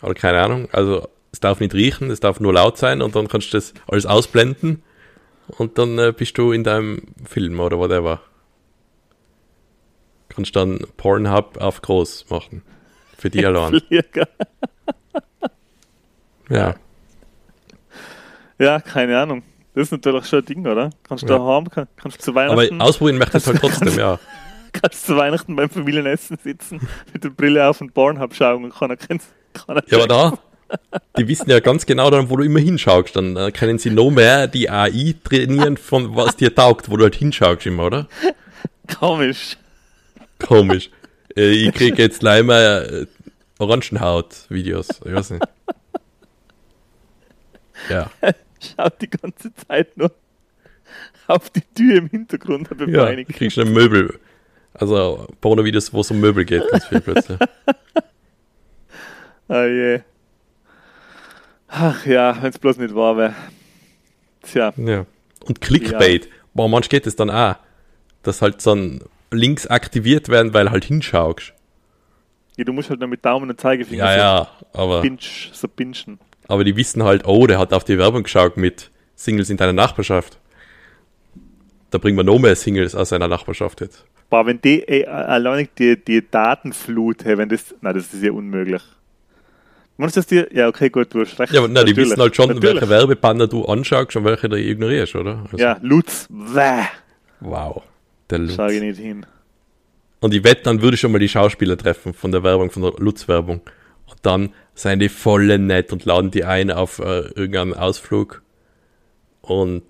Oder 0.01 0.13
keine 0.13 0.39
Ahnung. 0.41 0.69
Also 0.71 1.07
es 1.31 1.39
darf 1.39 1.59
nicht 1.59 1.73
riechen, 1.73 2.09
es 2.11 2.19
darf 2.19 2.39
nur 2.39 2.53
laut 2.53 2.77
sein 2.77 3.01
und 3.01 3.15
dann 3.15 3.27
kannst 3.27 3.53
du 3.53 3.57
das 3.57 3.73
alles 3.87 4.05
ausblenden 4.05 4.81
und 5.57 5.77
dann 5.77 5.97
äh, 5.99 6.13
bist 6.15 6.37
du 6.37 6.51
in 6.51 6.63
deinem 6.63 7.01
Film 7.25 7.59
oder 7.59 7.77
whatever. 7.79 8.21
Kannst 10.29 10.55
dann 10.55 10.79
Pornhub 10.97 11.57
auf 11.59 11.81
groß 11.81 12.27
machen. 12.29 12.61
Für 13.17 13.29
die 13.29 13.45
allein. 13.45 13.81
Ja. 16.49 16.75
Ja, 18.57 18.79
keine 18.79 19.19
Ahnung. 19.19 19.43
Das 19.75 19.83
ist 19.83 19.91
natürlich 19.91 20.25
schon 20.25 20.39
ein 20.39 20.45
Ding, 20.45 20.65
oder? 20.65 20.89
Kannst 21.07 21.23
du 21.29 21.33
Ja. 21.33 21.37
daheim, 21.37 21.69
kann, 21.69 21.87
kannst 21.95 22.17
du 22.17 22.23
zu 22.23 22.31
Aber 22.31 22.57
Weihnachten, 22.57 22.81
ausprobieren 22.81 23.17
möchte 23.19 23.37
ich 23.37 23.45
halt 23.45 23.59
trotzdem, 23.59 23.97
ja. 23.97 24.19
kannst 24.73 25.03
du 25.03 25.13
zu 25.13 25.17
Weihnachten 25.17 25.55
beim 25.55 25.69
Familienessen 25.69 26.37
sitzen, 26.43 26.87
mit 27.13 27.23
der 27.23 27.29
Brille 27.29 27.67
auf 27.67 27.81
und 27.81 27.93
Pornhub 27.93 28.33
schauen 28.33 28.63
und 28.63 28.73
keiner 28.73 28.97
kennt 28.97 29.21
keiner 29.53 29.83
Ja, 29.87 29.97
aber 29.97 30.07
da, 30.07 30.39
die 31.17 31.27
wissen 31.27 31.49
ja 31.49 31.59
ganz 31.59 31.85
genau 31.85 32.09
dann, 32.09 32.29
wo 32.29 32.37
du 32.37 32.43
immer 32.43 32.59
hinschaust. 32.59 33.15
Dann 33.15 33.35
äh, 33.35 33.51
können 33.51 33.79
sie 33.79 33.89
noch 33.89 34.11
mehr 34.11 34.47
die 34.47 34.69
AI 34.69 35.15
trainieren, 35.23 35.77
von 35.77 36.15
was 36.15 36.35
dir 36.35 36.53
taugt, 36.53 36.89
wo 36.89 36.97
du 36.97 37.03
halt 37.03 37.15
hinschaust 37.15 37.65
immer, 37.65 37.85
oder? 37.85 38.07
Komisch. 38.99 39.57
Komisch. 40.39 40.89
Äh, 41.35 41.51
ich 41.51 41.73
krieg 41.73 41.97
jetzt 41.97 42.21
leider 42.21 43.01
äh, 43.01 43.05
Orangenhaut-Videos. 43.59 45.01
Ich 45.05 45.13
weiß 45.13 45.31
nicht. 45.31 45.45
Ja. 47.89 48.11
Schaut 48.59 49.01
die 49.01 49.09
ganze 49.09 49.53
Zeit 49.53 49.95
nur 49.97 50.11
auf 51.27 51.49
die 51.49 51.61
Tür 51.61 51.97
im 51.97 52.09
Hintergrund, 52.09 52.69
Ja, 52.87 53.13
du 53.13 53.25
kriegst 53.25 53.57
ein 53.59 53.71
Möbel. 53.71 54.19
Also 54.73 55.27
Porno-Videos, 55.41 55.93
wo 55.93 56.01
es 56.01 56.11
um 56.11 56.19
Möbel 56.19 56.45
geht, 56.45 56.63
ganz 56.71 56.85
viel 56.85 57.01
plötzlich. 57.01 57.37
Ah 59.47 59.65
je. 59.65 59.99
Ach 61.67 62.05
ja, 62.05 62.35
wenn 62.41 62.49
es 62.49 62.57
bloß 62.59 62.77
nicht 62.77 62.95
wahr 62.95 63.17
wäre. 63.17 63.35
Tja, 64.43 64.73
Ja. 64.77 65.05
Und 65.45 65.61
Clickbait. 65.61 66.29
Boah, 66.53 66.67
manchmal 66.67 66.89
geht 66.99 67.07
es 67.07 67.15
dann 67.15 67.29
auch, 67.29 67.55
dass 68.23 68.41
halt 68.41 68.61
so 68.61 68.73
ein 68.73 69.01
Links 69.31 69.67
aktiviert 69.67 70.29
werden, 70.29 70.53
weil 70.53 70.71
halt 70.71 70.85
hinschaust. 70.85 71.53
ja, 72.57 72.63
du 72.63 72.73
musst 72.73 72.89
halt 72.89 72.99
nur 72.99 73.09
mit 73.09 73.23
Daumen 73.23 73.49
und 73.49 73.59
Zeigefinger 73.61 74.03
Ja, 74.05 74.11
so 74.13 74.19
ja, 74.19 74.47
aber, 74.73 75.01
pinch, 75.01 75.51
so 75.53 75.67
pinchen. 75.67 76.19
aber 76.47 76.63
die 76.63 76.75
wissen 76.75 77.03
halt, 77.03 77.25
oh, 77.27 77.45
der 77.47 77.59
hat 77.59 77.73
auf 77.73 77.83
die 77.83 77.97
Werbung 77.97 78.23
geschaut 78.23 78.57
mit 78.57 78.89
Singles 79.15 79.49
in 79.49 79.57
deiner 79.57 79.73
Nachbarschaft. 79.73 80.39
Da 81.91 81.97
bringen 81.97 82.17
wir 82.17 82.23
noch 82.23 82.39
mehr 82.39 82.55
Singles 82.55 82.95
aus 82.95 83.09
seiner 83.09 83.27
Nachbarschaft 83.27 83.81
jetzt. 83.81 84.05
Boah, 84.29 84.45
wenn 84.45 84.61
die, 84.61 84.87
ey, 84.87 85.05
allein 85.05 85.67
die, 85.77 85.97
die 86.03 86.23
Datenflut, 86.29 87.25
hey, 87.25 87.37
wenn 87.37 87.49
das, 87.49 87.73
nein, 87.81 87.95
das 87.95 88.13
ist 88.13 88.21
ja 88.23 88.31
unmöglich. 88.31 88.81
Meinst 89.97 90.15
du 90.15 90.19
das 90.19 90.27
dir? 90.27 90.47
Ja, 90.53 90.67
okay, 90.67 90.89
gut, 90.89 91.13
du 91.13 91.21
hast 91.21 91.37
recht. 91.39 91.51
Ja, 91.51 91.59
aber 91.59 91.67
nein, 91.67 91.85
die 91.85 91.95
wissen 91.97 92.17
halt 92.21 92.35
schon, 92.35 92.47
natürlich. 92.49 92.75
welche 92.75 92.89
Werbebanner 92.89 93.47
du 93.47 93.65
anschaust 93.65 94.15
und 94.15 94.23
welche 94.23 94.47
du 94.47 94.57
ignorierst, 94.57 95.15
oder? 95.15 95.39
Also, 95.43 95.57
Ja, 95.57 95.77
Lutz, 95.81 96.27
wäh, 96.29 96.83
Wow. 97.41 97.83
Der 98.29 98.39
Lutz. 98.39 98.55
schau 98.55 98.67
ich 98.67 98.79
nicht 98.81 98.99
hin. 98.99 99.25
Und 100.21 100.33
ich 100.33 100.43
wette, 100.43 100.63
dann 100.63 100.81
würde 100.81 100.95
ich 100.95 101.01
schon 101.01 101.11
mal 101.11 101.19
die 101.19 101.29
Schauspieler 101.29 101.77
treffen 101.77 102.13
von 102.13 102.31
der 102.31 102.43
Werbung, 102.43 102.71
von 102.71 102.83
der 102.83 102.93
Lutz-Werbung. 102.97 103.61
Und 104.05 104.17
dann 104.21 104.53
seien 104.73 104.99
die 104.99 105.09
voll 105.09 105.57
nett 105.57 105.91
und 105.91 106.05
laden 106.05 106.31
die 106.31 106.43
ein 106.43 106.71
auf 106.71 106.99
äh, 106.99 107.21
irgendeinen 107.35 107.73
Ausflug. 107.73 108.41
Und 109.41 109.83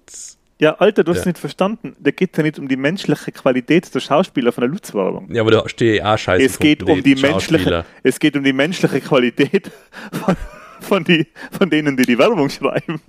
Ja, 0.61 0.73
Alter, 0.75 1.03
du 1.05 1.11
hast 1.11 1.17
Ja. 1.17 1.21
es 1.21 1.25
nicht 1.27 1.37
verstanden. 1.37 1.95
Da 1.99 2.11
geht 2.11 2.35
ja 2.35 2.43
nicht 2.43 2.59
um 2.59 2.67
die 2.67 2.75
menschliche 2.75 3.31
Qualität 3.31 3.93
der 3.95 3.99
Schauspieler 4.01 4.51
von 4.51 4.61
der 4.63 4.69
Lutz-Werbung. 4.69 5.33
ja, 5.33 5.41
aber 5.41 5.51
da 5.51 5.69
stehe 5.69 5.95
ich 5.95 6.03
auch 6.03 6.17
scheiße. 6.17 6.43
Es 6.45 6.59
geht 6.59 6.83
um 6.83 7.01
die 7.01 7.15
menschliche, 7.15 7.85
es 8.03 8.19
geht 8.19 8.35
um 8.35 8.43
die 8.43 8.51
menschliche 8.53 8.99
Qualität 8.99 9.71
von, 10.11 10.35
von, 10.81 11.03
die, 11.05 11.27
von 11.57 11.69
denen, 11.69 11.95
die 11.95 12.03
die 12.03 12.17
Werbung 12.17 12.49
schreiben. 12.49 13.01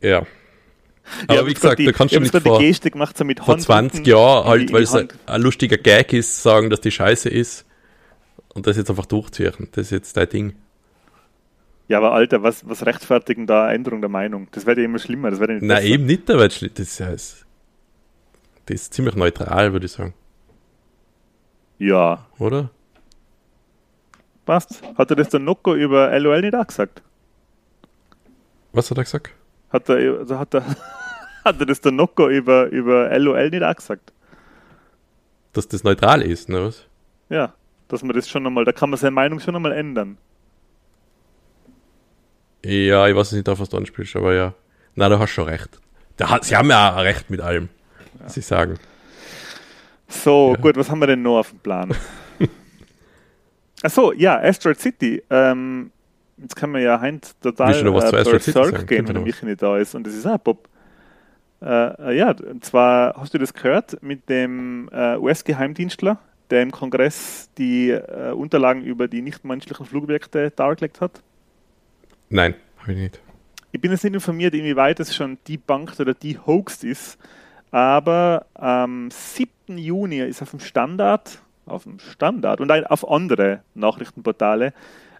Ja. 0.00 0.20
Ja, 1.30 1.38
Aber 1.40 1.46
wie 1.46 1.54
gesagt, 1.54 1.78
die, 1.78 1.86
da 1.86 1.92
kannst 1.92 2.14
du 2.14 2.20
nicht 2.20 2.36
vor, 2.36 2.58
die 2.58 2.66
Gestik 2.66 2.92
gemacht, 2.92 3.16
so 3.16 3.24
mit 3.24 3.38
vor 3.40 3.48
Hand 3.54 3.62
20 3.62 3.98
unten 4.00 4.10
Jahren 4.10 4.46
halt, 4.46 4.68
die- 4.68 4.72
weil 4.74 4.82
es 4.82 4.94
ein 4.94 5.08
lustiger 5.42 5.78
Gag 5.78 6.12
ist, 6.12 6.42
sagen, 6.42 6.68
dass 6.70 6.82
die 6.82 6.90
scheiße 6.90 7.30
ist. 7.30 7.64
Und 8.54 8.66
das 8.66 8.76
jetzt 8.76 8.90
einfach 8.90 9.06
durchziehen. 9.06 9.68
Das 9.72 9.86
ist 9.86 9.90
jetzt 9.90 10.16
dein 10.16 10.28
Ding. 10.28 10.54
Ja, 11.88 11.98
aber 11.98 12.12
Alter, 12.12 12.42
was, 12.42 12.68
was 12.68 12.84
rechtfertigen 12.84 13.46
da 13.46 13.72
Änderung 13.72 14.00
der 14.02 14.10
Meinung? 14.10 14.48
Das 14.52 14.66
wird 14.66 14.78
ja 14.78 14.84
immer 14.84 14.98
schlimmer. 14.98 15.30
Das 15.30 15.40
wird 15.40 15.48
ja 15.50 15.54
nicht 15.56 15.64
Nein, 15.64 15.76
besser. 15.82 15.88
eben 15.94 16.04
nicht, 16.06 16.30
aber 16.30 16.46
das 16.48 16.62
ist, 16.62 16.98
ja- 16.98 17.10
das 17.10 17.44
ist 18.66 18.92
ziemlich 18.94 19.14
neutral, 19.16 19.72
würde 19.72 19.86
ich 19.86 19.92
sagen. 19.92 20.12
Ja, 21.78 22.26
Oder? 22.38 22.70
passt. 24.44 24.82
Hat 24.96 25.10
er 25.10 25.16
das 25.16 25.28
der 25.28 25.40
Nocco 25.40 25.74
über 25.74 26.18
LOL 26.18 26.40
nicht 26.40 26.54
auch 26.54 26.66
gesagt? 26.66 27.02
Was 28.72 28.90
hat 28.90 28.98
er 28.98 29.04
gesagt? 29.04 29.30
Hat 29.70 29.88
er, 29.88 30.18
also 30.20 30.38
hat 30.38 30.54
er, 30.54 30.64
hat 31.44 31.60
er 31.60 31.66
das 31.66 31.80
der 31.80 31.92
Nocco 31.92 32.28
über, 32.28 32.66
über 32.68 33.16
LOL 33.18 33.50
nicht 33.50 33.62
auch 33.62 33.74
gesagt? 33.76 34.12
Dass 35.52 35.68
das 35.68 35.84
neutral 35.84 36.22
ist, 36.22 36.48
ne? 36.48 36.64
Was? 36.64 36.86
Ja, 37.28 37.54
dass 37.88 38.02
man 38.02 38.14
das 38.16 38.28
schon 38.28 38.46
einmal, 38.46 38.64
da 38.64 38.72
kann 38.72 38.90
man 38.90 38.98
seine 38.98 39.10
Meinung 39.12 39.38
schon 39.40 39.54
einmal 39.54 39.72
ändern. 39.72 40.16
Ja, 42.64 43.06
ich 43.08 43.14
weiß 43.14 43.32
nicht, 43.32 43.48
auf 43.48 43.60
was 43.60 43.68
du 43.68 43.76
anspielst, 43.76 44.16
aber 44.16 44.34
ja. 44.34 44.54
Na, 44.94 45.08
du 45.08 45.18
hast 45.18 45.30
schon 45.30 45.44
recht. 45.44 45.80
Da 46.16 46.30
hat, 46.30 46.44
sie 46.44 46.56
haben 46.56 46.68
ja 46.70 46.94
auch 46.96 47.02
recht 47.02 47.30
mit 47.30 47.40
allem, 47.40 47.68
was 48.18 48.34
sie 48.34 48.40
sagen. 48.40 48.78
So, 50.08 50.54
Ja. 50.56 50.60
gut, 50.60 50.76
was 50.76 50.90
haben 50.90 50.98
wir 51.00 51.06
denn 51.06 51.22
noch 51.22 51.38
auf 51.38 51.50
dem 51.50 51.60
Plan? 51.60 51.94
Achso, 53.82 54.12
ja, 54.12 54.38
Asteroid 54.40 54.80
City. 54.80 55.22
Ähm, 55.30 55.92
jetzt 56.36 56.56
kann 56.56 56.70
man 56.70 56.82
ja 56.82 57.00
Heinz 57.00 57.38
total 57.40 57.72
berserk 58.10 58.42
sagen? 58.72 58.86
gehen, 58.86 58.86
Können 58.86 58.90
wenn 58.90 59.06
wir 59.08 59.12
der 59.14 59.22
Michi 59.22 59.46
nicht 59.46 59.62
da 59.62 59.78
ist. 59.78 59.94
Und 59.94 60.06
das 60.06 60.14
ist 60.14 60.26
auch 60.26 60.38
Bob. 60.38 60.68
Äh, 61.60 62.10
äh, 62.12 62.16
ja, 62.16 62.30
und 62.30 62.64
zwar 62.64 63.14
hast 63.16 63.34
du 63.34 63.38
das 63.38 63.52
gehört 63.54 64.02
mit 64.02 64.28
dem 64.28 64.88
äh, 64.92 65.16
US-Geheimdienstler, 65.16 66.18
der 66.50 66.62
im 66.62 66.70
Kongress 66.72 67.50
die 67.58 67.90
äh, 67.90 68.32
Unterlagen 68.32 68.82
über 68.82 69.06
die 69.08 69.22
nichtmenschlichen 69.22 69.86
Flugobjekte 69.86 70.50
dargelegt 70.50 71.00
hat? 71.00 71.22
Nein, 72.30 72.54
habe 72.78 72.92
ich 72.92 72.98
nicht. 72.98 73.20
ich 73.72 73.80
bin 73.80 73.90
jetzt 73.90 74.04
nicht 74.04 74.14
informiert, 74.14 74.54
inwieweit 74.54 75.00
es 75.00 75.14
schon 75.14 75.38
debunked 75.46 76.00
oder 76.00 76.14
dehoaxed 76.14 76.84
ist, 76.84 77.18
aber 77.70 78.46
am 78.54 79.10
7. 79.10 79.78
Juni 79.78 80.18
ist 80.20 80.42
auf 80.42 80.50
dem 80.50 80.60
Standard, 80.60 81.40
auf 81.66 81.84
dem 81.84 81.98
Standard 81.98 82.60
und 82.60 82.70
auf 82.70 83.10
andere 83.10 83.62
Nachrichtenportale 83.74 84.72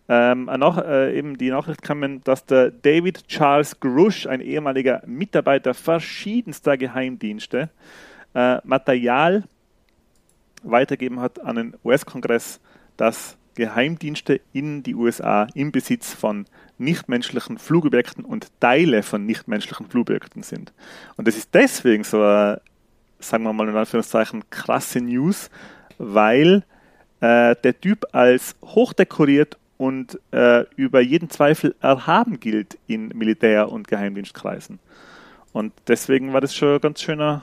ähm, 0.09 0.45
nach, 0.45 0.79
äh, 0.79 1.19
eben 1.19 1.37
die 1.37 1.51
Nachricht 1.51 1.83
kam, 1.83 2.25
dass 2.25 2.47
der 2.47 2.71
David 2.71 3.29
Charles 3.29 3.79
Grush, 3.79 4.27
ein 4.27 4.41
ehemaliger 4.41 5.03
Mitarbeiter 5.07 5.75
verschiedenster 5.75 6.79
Geheimdienste, 6.79 7.69
äh, 8.35 8.59
Material 8.65 9.45
weitergeben 10.63 11.21
hat 11.21 11.41
an 11.41 11.57
den 11.57 11.75
US-Kongress, 11.85 12.61
dass 12.97 13.37
Geheimdienste 13.55 14.41
in 14.53 14.83
die 14.83 14.95
USA 14.95 15.47
im 15.55 15.73
Besitz 15.73 16.15
von 16.15 16.47
nichtmenschlichen 16.79 17.59
Flugobjekten 17.59 18.25
und 18.25 18.49
Teile 18.61 19.03
von 19.03 19.27
nichtmenschlichen 19.27 19.87
Flugobjekten 19.87 20.43
sind. 20.43 20.73
Und 21.17 21.29
das 21.29 21.37
ist 21.37 21.55
deswegen 21.55 22.05
so, 22.05 22.23
eine, 22.23 22.61
sagen 23.19 23.45
wir 23.45 23.53
mal 23.53 23.69
in 23.69 23.77
Anführungszeichen, 23.77 24.45
krasse 24.51 25.01
News, 25.01 25.51
weil 25.99 26.65
äh, 27.21 27.57
der 27.63 27.81
Typ 27.81 28.07
als 28.13 28.57
hochdekoriert 28.65 29.57
und 29.77 30.19
äh, 30.33 30.65
über 30.77 31.01
jeden 31.01 31.31
Zweifel 31.31 31.75
erhaben 31.81 32.41
gilt 32.41 32.79
in 32.87 33.09
Militär- 33.11 33.71
und 33.71 33.89
Geheimdienstkreisen. 33.89 34.79
Und 35.53 35.73
deswegen 35.87 36.33
war 36.33 36.41
das 36.41 36.55
schon 36.55 36.75
ein 36.75 36.81
ganz 36.81 37.01
schöner, 37.01 37.43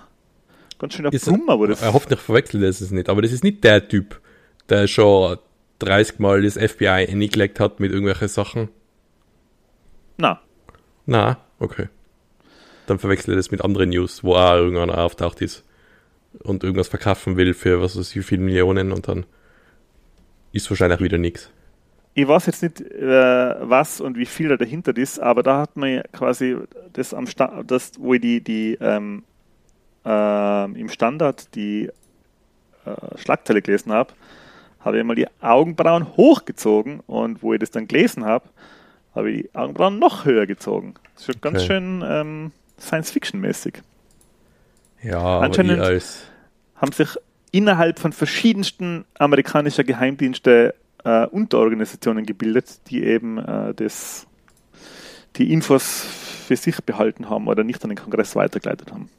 ganz 0.77 0.93
schöner 0.93 1.11
ist, 1.11 1.25
Brummer. 1.25 1.57
Wo 1.57 1.65
das 1.65 1.81
er 1.81 1.93
hofft, 1.93 2.11
ich 2.11 2.19
verwechselt 2.19 2.63
das 2.63 2.81
es 2.81 2.91
nicht, 2.91 3.09
aber 3.09 3.21
das 3.21 3.31
ist 3.31 3.43
nicht 3.43 3.63
der 3.63 3.88
Typ, 3.88 4.21
der 4.69 4.88
schon 4.88 5.38
30 5.79 6.19
Mal 6.19 6.41
das 6.41 6.53
FBI 6.53 6.88
eingelegt 6.88 7.59
hat 7.59 7.79
mit 7.79 7.91
irgendwelchen 7.91 8.27
Sachen. 8.27 8.69
Na. 10.18 10.39
Na, 11.05 11.38
okay. 11.59 11.89
Dann 12.88 12.99
verwechselt 12.99 13.30
er 13.30 13.38
das 13.38 13.51
mit 13.51 13.63
anderen 13.63 13.89
News, 13.89 14.24
wo 14.24 14.36
auch 14.36 14.55
irgendeiner 14.55 14.97
auftaucht 14.97 15.41
ist 15.41 15.63
und 16.43 16.63
irgendwas 16.63 16.88
verkaufen 16.88 17.38
will 17.38 17.53
für 17.53 17.82
was 17.82 17.97
weiß 17.97 18.09
ich, 18.11 18.18
wie 18.18 18.24
viele 18.24 18.43
Millionen 18.43 18.91
und 18.91 19.07
dann 19.07 19.26
ist 20.51 20.70
wahrscheinlich 20.70 20.99
wieder 20.99 21.18
nichts 21.18 21.51
ich 22.18 22.28
weiß 22.28 22.45
jetzt 22.45 22.63
nicht, 22.63 22.80
äh, 22.80 23.55
was 23.59 23.99
und 23.99 24.18
wie 24.18 24.26
viel 24.26 24.47
da 24.47 24.55
dahinter 24.55 24.95
ist, 24.95 25.20
aber 25.20 25.43
da 25.43 25.59
hat 25.59 25.76
man 25.76 26.01
quasi 26.13 26.55
das 26.93 27.13
am 27.13 27.28
Sta 27.28 27.61
das, 27.68 27.91
wo 27.99 28.13
ich 28.13 28.22
die, 28.22 28.41
die 28.41 28.78
ähm, 28.80 29.24
äh, 30.05 30.63
im 30.80 30.88
Standard 30.88 31.53
die 31.55 31.89
äh, 32.86 33.18
Schlagzeile 33.18 33.61
gelesen 33.61 33.91
habe, 33.91 34.13
habe 34.80 34.97
ich 34.97 35.03
mal 35.03 35.16
die 35.16 35.28
Augenbrauen 35.41 36.16
hochgezogen 36.16 37.01
und 37.05 37.43
wo 37.43 37.53
ich 37.53 37.59
das 37.59 37.72
dann 37.72 37.86
gelesen 37.86 38.24
habe, 38.24 38.47
habe 39.16 39.32
ich 39.32 39.41
die 39.43 39.55
Augenbrauen 39.55 39.99
noch 39.99 40.26
höher 40.26 40.45
gezogen. 40.45 40.95
Das 41.13 41.22
ist 41.22 41.26
schon 41.26 41.36
okay. 41.36 41.51
ganz 41.51 41.66
schön 41.66 42.03
ähm, 42.05 42.51
Science-Fiction-mäßig. 42.80 43.82
Ja, 45.01 45.39
anscheinend 45.39 45.80
haben 46.76 46.91
sich 46.91 47.09
innerhalb 47.51 47.99
von 47.99 48.11
verschiedensten 48.11 49.05
amerikanischer 49.18 49.84
Geheimdienste 49.84 50.76
äh, 51.03 51.26
Unterorganisationen 51.28 52.26
gebildet, 52.26 52.82
die 52.89 53.03
eben 53.03 53.38
äh, 53.38 53.74
das, 53.74 54.28
die 55.38 55.53
Infos 55.53 56.05
für 56.47 56.57
sich 56.57 56.82
behalten 56.82 57.30
haben 57.30 57.47
oder 57.47 57.63
nicht 57.63 57.84
an 57.84 57.89
den 57.89 57.97
Kongress 57.97 58.36
weitergeleitet 58.36 58.91
haben. 58.91 59.09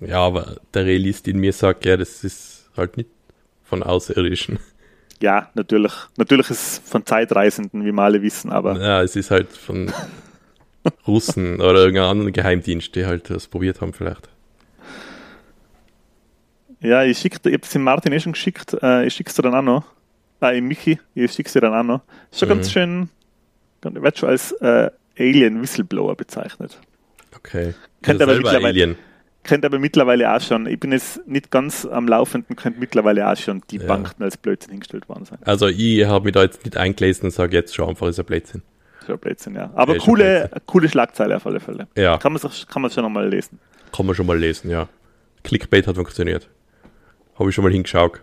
Ja, 0.00 0.20
aber 0.20 0.56
der 0.74 0.86
Realist 0.86 1.28
in 1.28 1.38
mir 1.38 1.52
sagt, 1.52 1.84
ja, 1.84 1.96
das 1.96 2.24
ist 2.24 2.70
halt 2.76 2.96
nicht 2.96 3.10
von 3.62 3.82
Außerirdischen. 3.82 4.58
Ja, 5.20 5.50
natürlich. 5.54 5.92
Natürlich 6.16 6.50
ist 6.50 6.62
es 6.62 6.90
von 6.90 7.04
Zeitreisenden, 7.04 7.84
wie 7.84 7.92
wir 7.92 8.02
alle 8.02 8.22
wissen, 8.22 8.50
aber. 8.50 8.80
Ja, 8.80 9.02
es 9.02 9.16
ist 9.16 9.30
halt 9.30 9.48
von 9.48 9.92
Russen 11.06 11.60
oder 11.60 11.80
irgendeinem 11.80 12.10
anderen 12.10 12.32
Geheimdienst, 12.32 12.94
die 12.94 13.06
halt 13.06 13.30
das 13.30 13.48
probiert 13.48 13.80
haben, 13.80 13.92
vielleicht. 13.92 14.28
Ja, 16.80 17.02
ich 17.02 17.18
schicke, 17.18 17.48
ich 17.48 17.54
habe 17.54 17.64
es 17.64 17.74
Martin 17.74 18.12
eh 18.12 18.20
schon 18.20 18.32
geschickt, 18.32 18.76
äh, 18.82 19.04
ich 19.06 19.14
schicke 19.14 19.30
es 19.30 19.36
dir 19.36 19.42
dann 19.42 19.54
auch 19.54 19.62
noch. 19.62 19.84
Ah, 20.40 20.52
Michi, 20.52 21.00
ich 21.14 21.32
schicke 21.32 21.50
sie 21.50 21.60
dann 21.60 21.74
auch 21.74 21.82
noch. 21.82 22.02
Ist 22.30 22.38
schon 22.38 22.48
mhm. 22.48 22.52
ganz 22.52 22.70
schön, 22.70 23.08
wird 23.82 24.18
schon 24.18 24.28
als 24.28 24.52
äh, 24.52 24.90
Alien 25.18 25.60
Whistleblower 25.60 26.14
bezeichnet. 26.14 26.78
Okay. 27.36 27.74
Kennt 28.02 28.22
aber, 28.22 28.34
mittlerweile, 28.34 28.68
Alien. 28.68 28.98
Kennt 29.42 29.64
aber 29.64 29.78
mittlerweile 29.78 30.34
auch 30.34 30.40
schon, 30.40 30.66
ich 30.66 30.78
bin 30.78 30.92
jetzt 30.92 31.26
nicht 31.26 31.50
ganz 31.50 31.86
am 31.86 32.06
Laufenden, 32.06 32.56
könnte 32.56 32.80
mittlerweile 32.80 33.30
auch 33.30 33.36
schon 33.36 33.62
die 33.70 33.78
ja. 33.78 33.86
Banken 33.86 34.22
als 34.22 34.36
Blödsinn 34.36 34.72
hingestellt 34.72 35.08
worden 35.08 35.24
sein. 35.24 35.38
Also 35.42 35.68
ich 35.68 36.04
habe 36.04 36.24
mich 36.24 36.34
da 36.34 36.42
jetzt 36.42 36.64
nicht 36.64 36.76
eingelesen 36.76 37.24
und 37.24 37.30
sage 37.30 37.56
jetzt 37.56 37.74
schon 37.74 37.88
einfach, 37.88 38.06
ist 38.08 38.18
ein 38.18 38.26
Blödsinn. 38.26 38.62
Ist 39.00 39.10
ein 39.10 39.18
Blödsinn, 39.18 39.54
ja. 39.54 39.70
Aber 39.74 39.94
ja, 39.94 40.00
coole, 40.00 40.50
coole 40.66 40.88
Schlagzeile 40.88 41.36
auf 41.36 41.46
alle 41.46 41.60
Fälle. 41.60 41.88
Ja. 41.96 42.18
Kann 42.18 42.32
man, 42.32 42.42
kann 42.68 42.82
man 42.82 42.90
schon 42.90 43.04
nochmal 43.04 43.28
lesen. 43.28 43.58
Kann 43.92 44.06
man 44.06 44.14
schon 44.14 44.26
mal 44.26 44.38
lesen, 44.38 44.70
ja. 44.70 44.88
Clickbait 45.44 45.86
hat 45.86 45.96
funktioniert. 45.96 46.48
Habe 47.38 47.48
ich 47.48 47.54
schon 47.54 47.64
mal 47.64 47.72
hingeschaut. 47.72 48.20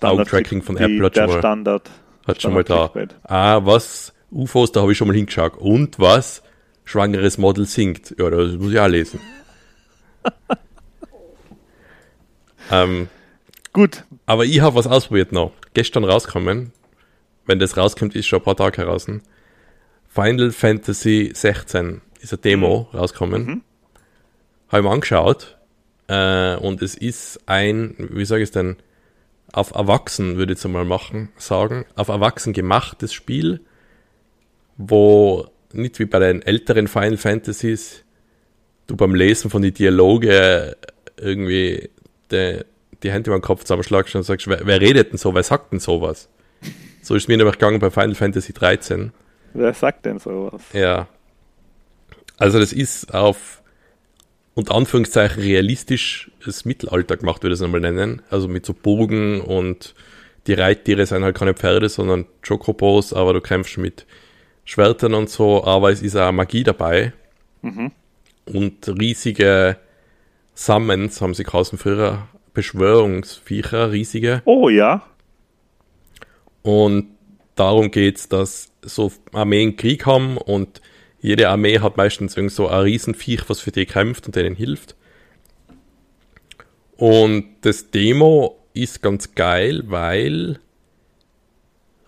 Augentracking 0.00 0.62
von 0.62 0.76
Apple 0.76 1.04
hat 1.04 1.16
schon 1.16 1.26
mal, 1.26 1.38
Standard, 1.38 1.90
hat 2.26 2.40
schon 2.40 2.54
mal 2.54 2.64
da. 2.64 2.90
Ah, 3.24 3.60
was? 3.62 4.14
UFOs, 4.30 4.72
da 4.72 4.80
habe 4.80 4.92
ich 4.92 4.98
schon 4.98 5.08
mal 5.08 5.14
hingeschaut. 5.14 5.58
Und 5.58 5.98
was? 5.98 6.42
Schwangeres 6.84 7.36
Model 7.36 7.66
singt. 7.66 8.14
Ja, 8.18 8.30
das 8.30 8.52
muss 8.54 8.72
ich 8.72 8.80
auch 8.80 8.88
lesen. 8.88 9.20
ähm, 12.70 13.08
Gut. 13.72 14.04
Aber 14.26 14.44
ich 14.44 14.60
habe 14.60 14.76
was 14.76 14.86
ausprobiert 14.86 15.32
noch. 15.32 15.52
Gestern 15.74 16.04
rauskommen. 16.04 16.72
Wenn 17.46 17.58
das 17.58 17.76
rauskommt, 17.76 18.14
ist 18.14 18.26
schon 18.26 18.40
ein 18.40 18.44
paar 18.44 18.56
Tage 18.56 18.78
heraus. 18.78 19.06
Final 20.08 20.52
Fantasy 20.52 21.32
16 21.34 22.02
ist 22.20 22.32
eine 22.32 22.42
Demo 22.42 22.88
mhm. 22.92 22.98
rauskommen. 22.98 23.44
Mhm. 23.44 23.62
Habe 24.68 24.82
ich 24.82 24.84
mir 24.84 24.90
angeschaut. 24.90 25.58
Äh, 26.08 26.56
und 26.56 26.82
es 26.82 26.94
ist 26.94 27.40
ein, 27.46 27.94
wie 27.98 28.24
sage 28.24 28.42
ich 28.42 28.48
es 28.48 28.52
denn, 28.52 28.76
auf 29.52 29.74
Erwachsen, 29.74 30.36
würde 30.36 30.52
ich 30.52 30.58
jetzt 30.58 30.66
einmal 30.66 30.84
machen, 30.84 31.28
sagen, 31.36 31.84
auf 31.94 32.08
Erwachsen 32.08 32.52
gemachtes 32.52 33.12
Spiel, 33.12 33.60
wo 34.78 35.46
nicht 35.72 35.98
wie 35.98 36.06
bei 36.06 36.18
den 36.18 36.42
älteren 36.42 36.88
Final 36.88 37.18
Fantasies 37.18 38.04
du 38.92 38.96
beim 38.96 39.14
Lesen 39.14 39.50
von 39.50 39.62
den 39.62 39.72
Dialoge 39.72 40.76
irgendwie 41.16 41.88
die, 42.30 42.60
die 43.02 43.10
Hände 43.10 43.30
über 43.30 43.38
den 43.38 43.42
Kopf 43.42 43.64
zusammenschlagst 43.64 44.14
und 44.14 44.22
sagst, 44.22 44.46
wer, 44.48 44.60
wer 44.64 44.80
redet 44.80 45.12
denn 45.12 45.18
so, 45.18 45.34
wer 45.34 45.42
sagt 45.42 45.72
denn 45.72 45.80
sowas? 45.80 46.28
So 47.00 47.14
ist 47.14 47.26
mir 47.26 47.36
nämlich 47.36 47.54
gegangen 47.54 47.80
bei 47.80 47.90
Final 47.90 48.14
Fantasy 48.14 48.52
13. 48.52 49.12
Wer 49.54 49.74
sagt 49.74 50.04
denn 50.04 50.18
sowas? 50.18 50.62
Ja. 50.72 51.08
Also 52.36 52.60
das 52.60 52.72
ist 52.72 53.12
auf 53.12 53.62
unter 54.54 54.74
Anführungszeichen 54.74 55.42
realistisches 55.42 56.64
Mittelalter 56.64 57.16
gemacht, 57.16 57.42
würde 57.42 57.54
ich 57.54 57.60
es 57.60 57.64
einmal 57.64 57.80
nennen. 57.80 58.20
Also 58.30 58.46
mit 58.46 58.66
so 58.66 58.74
Bogen 58.74 59.40
und 59.40 59.94
die 60.46 60.52
Reittiere 60.52 61.06
sind 61.06 61.24
halt 61.24 61.36
keine 61.36 61.54
Pferde, 61.54 61.88
sondern 61.88 62.26
Chocobos, 62.46 63.14
aber 63.14 63.32
du 63.32 63.40
kämpfst 63.40 63.78
mit 63.78 64.06
Schwertern 64.64 65.14
und 65.14 65.30
so, 65.30 65.64
aber 65.64 65.90
es 65.90 66.02
ist 66.02 66.16
auch 66.16 66.30
Magie 66.32 66.62
dabei. 66.62 67.12
Mhm. 67.62 67.92
Und 68.44 68.88
riesige 68.88 69.76
Summons 70.54 71.20
haben 71.20 71.34
sie 71.34 71.44
draußen 71.44 71.78
früher, 71.78 72.28
Beschwörungsviecher, 72.54 73.92
riesige. 73.92 74.42
Oh 74.44 74.68
ja. 74.68 75.02
Und 76.62 77.08
darum 77.54 77.90
geht's, 77.90 78.28
dass 78.28 78.72
so 78.82 79.12
Armeen 79.32 79.76
Krieg 79.76 80.06
haben 80.06 80.36
und 80.36 80.80
jede 81.20 81.48
Armee 81.48 81.78
hat 81.78 81.96
meistens 81.96 82.36
irgend 82.36 82.52
so 82.52 82.68
ein 82.68 82.80
Riesenviech, 82.80 83.48
was 83.48 83.60
für 83.60 83.70
die 83.70 83.86
kämpft 83.86 84.26
und 84.26 84.36
denen 84.36 84.56
hilft. 84.56 84.96
Und 86.96 87.54
das 87.62 87.90
Demo 87.90 88.58
ist 88.74 89.02
ganz 89.02 89.34
geil, 89.34 89.84
weil 89.86 90.58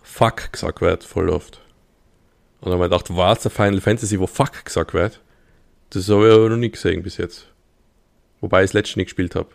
Fuck 0.01 0.51
gesagt 0.53 0.81
wird 0.81 1.03
voll 1.03 1.29
oft. 1.29 1.61
Und 2.59 2.71
dann 2.71 2.79
habe 2.79 2.85
ich 2.85 2.91
gedacht, 2.91 3.15
was, 3.15 3.45
ein 3.45 3.51
Final 3.51 3.81
Fantasy, 3.81 4.19
wo 4.19 4.27
Fuck 4.27 4.65
gesagt 4.65 4.93
wird? 4.93 5.21
Das 5.95 6.09
habe 6.09 6.27
ich 6.27 6.33
aber 6.33 6.49
noch 6.49 6.57
nie 6.57 6.71
gesehen 6.71 7.03
bis 7.03 7.17
jetzt. 7.17 7.47
Wobei 8.41 8.63
ich 8.63 8.69
das 8.69 8.73
letzte 8.73 8.99
nicht 8.99 9.07
gespielt 9.07 9.35
habe. 9.35 9.49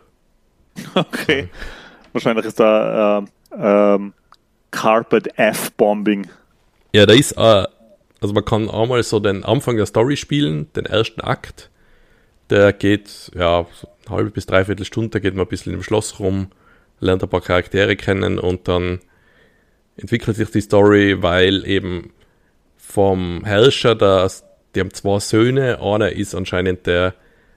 Okay. 0.95 1.41
Ja. 1.41 1.59
Wahrscheinlich 2.13 2.45
ist 2.45 2.59
da 2.59 3.19
äh, 3.19 3.25
ähm, 3.95 4.13
Carpet 4.71 5.37
F-Bombing. 5.37 6.27
Ja, 6.93 7.05
da 7.05 7.13
ist 7.13 7.33
äh, 7.33 7.65
also 8.21 8.35
man 8.35 8.45
kann 8.45 8.69
einmal 8.69 9.01
so 9.03 9.19
den 9.19 9.43
Anfang 9.43 9.77
der 9.77 9.87
Story 9.87 10.15
spielen, 10.15 10.71
den 10.73 10.85
ersten 10.85 11.21
Akt. 11.21 11.71
Der 12.51 12.71
geht, 12.71 13.31
ja, 13.33 13.65
so 13.73 13.87
eine 14.05 14.15
halbe 14.15 14.29
bis 14.29 14.45
dreiviertel 14.45 14.85
Stunde, 14.85 15.09
da 15.09 15.19
geht 15.19 15.35
man 15.35 15.45
ein 15.45 15.49
bisschen 15.49 15.73
im 15.73 15.81
Schloss 15.81 16.19
rum, 16.19 16.51
lernt 16.99 17.23
ein 17.23 17.29
paar 17.29 17.41
Charaktere 17.41 17.95
kennen 17.95 18.37
und 18.37 18.67
dann 18.67 18.99
entwickelt 19.97 20.37
sich 20.37 20.51
die 20.51 20.61
Story, 20.61 21.21
weil 21.23 21.65
eben 21.65 22.13
vom 22.77 23.43
Herrscher, 23.43 23.95
das, 23.95 24.43
die 24.75 24.79
haben 24.79 24.93
zwei 24.93 25.19
Söhne, 25.19 25.81
einer 25.81 26.11
ist 26.11 26.35
anscheinend 26.35 26.87
der 26.87 27.13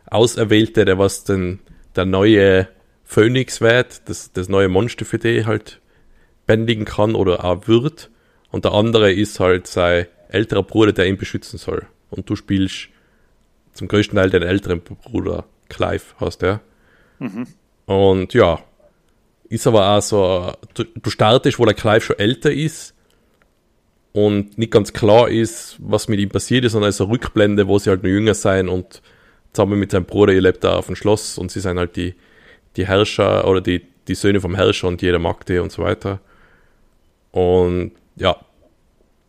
Auserwählte, 0.06 0.84
der 0.84 0.98
was 0.98 1.24
denn 1.24 1.60
der 1.96 2.04
neue 2.04 2.68
Phönix 3.04 3.60
wird, 3.60 4.08
das, 4.08 4.32
das 4.32 4.48
neue 4.48 4.68
Monster 4.68 5.04
für 5.04 5.18
die 5.18 5.46
halt 5.46 5.80
bändigen 6.46 6.84
kann 6.84 7.14
oder 7.14 7.44
auch 7.44 7.68
wird. 7.68 8.10
Und 8.50 8.64
der 8.64 8.72
andere 8.72 9.12
ist 9.12 9.40
halt 9.40 9.66
sein 9.66 10.06
älterer 10.28 10.62
Bruder, 10.62 10.92
der 10.92 11.06
ihn 11.06 11.16
beschützen 11.16 11.58
soll. 11.58 11.86
und 12.10 12.28
du 12.28 12.36
spielst 12.36 12.88
zum 13.72 13.88
größten 13.88 14.16
Teil 14.16 14.30
den 14.30 14.42
älteren 14.42 14.80
Bruder, 14.80 15.44
Clive, 15.68 16.02
hast 16.18 16.42
der. 16.42 16.60
Mhm. 17.18 17.46
Und 17.86 18.34
ja, 18.34 18.60
ist 19.48 19.66
aber 19.66 19.90
auch 19.90 20.02
so, 20.02 20.52
du, 20.74 20.84
du 20.84 21.10
startest, 21.10 21.58
wo 21.58 21.64
der 21.64 21.74
Clive 21.74 22.00
schon 22.00 22.18
älter 22.18 22.52
ist 22.52 22.93
und 24.14 24.56
nicht 24.58 24.70
ganz 24.70 24.92
klar 24.92 25.28
ist, 25.28 25.76
was 25.80 26.06
mit 26.06 26.20
ihm 26.20 26.28
passiert 26.28 26.64
ist, 26.64 26.72
sondern 26.72 26.94
eine 26.96 27.08
Rückblende, 27.08 27.66
wo 27.66 27.80
sie 27.80 27.90
halt 27.90 28.04
noch 28.04 28.10
jünger 28.10 28.34
sein 28.34 28.68
und 28.68 29.02
zusammen 29.52 29.78
mit 29.78 29.90
seinem 29.90 30.04
Bruder, 30.04 30.32
ihr 30.32 30.40
lebt 30.40 30.62
da 30.62 30.76
auf 30.76 30.86
dem 30.86 30.94
Schloss 30.94 31.36
und 31.36 31.50
sie 31.50 31.58
sind 31.58 31.78
halt 31.78 31.96
die, 31.96 32.14
die 32.76 32.86
Herrscher 32.86 33.46
oder 33.48 33.60
die, 33.60 33.82
die 34.06 34.14
Söhne 34.14 34.40
vom 34.40 34.54
Herrscher 34.54 34.86
und 34.86 35.02
jeder 35.02 35.18
mag 35.18 35.44
die 35.46 35.58
und 35.58 35.72
so 35.72 35.82
weiter. 35.82 36.20
Und 37.32 37.90
ja, 38.14 38.36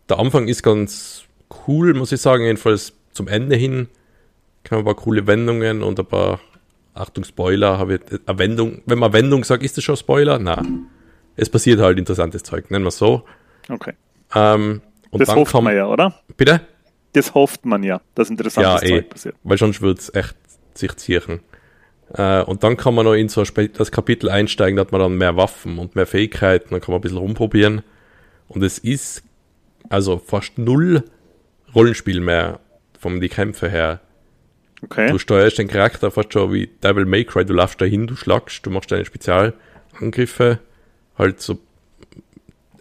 der 0.07 0.19
Anfang 0.19 0.47
ist 0.47 0.61
ganz 0.61 1.23
cool, 1.67 1.95
muss 1.95 2.11
ich 2.11 2.21
sagen, 2.21 2.43
jedenfalls 2.43 2.93
zum 3.11 3.27
Ende 3.27 3.55
hin 3.55 3.87
kann 4.63 4.77
man 4.77 4.83
ein 4.83 4.95
paar 4.95 5.03
coole 5.03 5.25
Wendungen 5.25 5.81
und 5.81 5.99
ein 5.99 6.05
paar, 6.05 6.39
Achtung, 6.93 7.23
Spoiler, 7.23 7.79
habe 7.79 7.95
ich, 7.95 8.19
eine 8.27 8.37
Wendung, 8.37 8.83
wenn 8.85 8.99
man 8.99 9.13
Wendung 9.13 9.43
sagt, 9.43 9.63
ist 9.63 9.77
das 9.77 9.83
schon 9.83 9.97
Spoiler? 9.97 10.37
Nein. 10.37 10.85
Es 11.35 11.49
passiert 11.49 11.79
halt 11.79 11.97
interessantes 11.97 12.43
Zeug, 12.43 12.69
nennen 12.69 12.85
wir 12.85 12.89
es 12.89 12.97
so. 12.99 13.23
Okay. 13.67 13.93
Ähm, 14.35 14.81
und 15.11 15.19
das 15.19 15.29
dann 15.29 15.37
hofft 15.37 15.51
kam, 15.51 15.63
man 15.63 15.75
ja, 15.75 15.87
oder? 15.87 16.13
Bitte? 16.35 16.61
Das 17.13 17.33
hofft 17.33 17.65
man 17.65 17.83
ja, 17.83 18.01
dass 18.13 18.29
interessantes 18.29 18.81
Ja, 18.81 18.87
eh. 18.87 18.99
Zeug 18.99 19.09
passiert. 19.09 19.35
Weil 19.43 19.57
sonst 19.57 19.81
würde 19.81 19.99
es 19.99 20.13
echt 20.13 20.35
sich 20.73 20.95
ziehen. 20.97 21.39
Äh, 22.13 22.43
und 22.43 22.63
dann 22.63 22.77
kann 22.77 22.93
man 22.93 23.05
noch 23.05 23.13
in 23.13 23.29
so 23.29 23.43
das 23.43 23.91
Kapitel 23.91 24.29
einsteigen, 24.29 24.75
da 24.75 24.81
hat 24.81 24.91
man 24.91 25.01
dann 25.01 25.17
mehr 25.17 25.37
Waffen 25.37 25.79
und 25.79 25.95
mehr 25.95 26.05
Fähigkeiten, 26.05 26.69
dann 26.71 26.81
kann 26.81 26.91
man 26.91 26.99
ein 26.99 27.01
bisschen 27.01 27.17
rumprobieren. 27.17 27.81
Und 28.47 28.63
es 28.63 28.77
ist 28.77 29.23
also 29.89 30.17
fast 30.17 30.57
null 30.57 31.03
Rollenspiel 31.73 32.19
mehr 32.19 32.59
von 32.99 33.19
die 33.19 33.29
Kämpfe 33.29 33.69
her. 33.69 34.01
Okay. 34.83 35.09
Du 35.09 35.17
steuerst 35.17 35.57
den 35.57 35.67
Charakter 35.67 36.11
fast 36.11 36.33
schon 36.33 36.53
wie 36.53 36.67
Devil 36.67 37.05
May 37.05 37.23
Cry, 37.23 37.45
du 37.45 37.53
laufst 37.53 37.81
dahin, 37.81 38.07
du 38.07 38.15
schlagst, 38.15 38.65
du 38.65 38.69
machst 38.69 38.91
deine 38.91 39.05
Spezialangriffe, 39.05 40.59
halt 41.17 41.41
so 41.41 41.57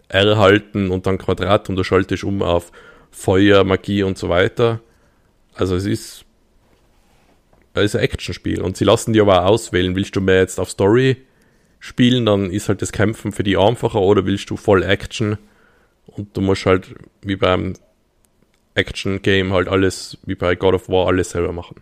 R 0.09 0.37
halten 0.37 0.91
und 0.91 1.05
dann 1.05 1.17
Quadrat 1.17 1.69
und 1.69 1.75
du 1.75 1.83
schaltest 1.83 2.23
um 2.23 2.41
auf 2.41 2.71
Feuer, 3.11 3.63
Magie 3.63 4.03
und 4.03 4.17
so 4.17 4.29
weiter. 4.29 4.81
Also 5.53 5.75
es 5.75 5.85
ist, 5.85 6.25
es 7.73 7.83
ist 7.83 7.95
ein 7.95 8.01
Actionspiel 8.01 8.61
und 8.61 8.77
sie 8.77 8.85
lassen 8.85 9.13
dir 9.13 9.23
aber 9.23 9.43
auch 9.43 9.51
auswählen, 9.51 9.95
willst 9.95 10.15
du 10.15 10.21
mehr 10.21 10.39
jetzt 10.39 10.59
auf 10.59 10.69
Story 10.69 11.17
spielen, 11.79 12.25
dann 12.25 12.51
ist 12.51 12.67
halt 12.67 12.81
das 12.81 12.91
Kämpfen 12.91 13.31
für 13.31 13.43
die 13.43 13.57
einfacher 13.57 14.01
oder 14.01 14.25
willst 14.25 14.49
du 14.49 14.57
voll 14.57 14.83
Action 14.83 15.37
und 16.07 16.35
du 16.35 16.41
musst 16.41 16.65
halt 16.65 16.95
wie 17.21 17.35
beim 17.35 17.73
Action-Game 18.75 19.53
halt 19.53 19.67
alles, 19.67 20.17
wie 20.25 20.35
bei 20.35 20.55
God 20.55 20.73
of 20.75 20.89
War, 20.89 21.07
alles 21.07 21.31
selber 21.31 21.53
machen. 21.53 21.77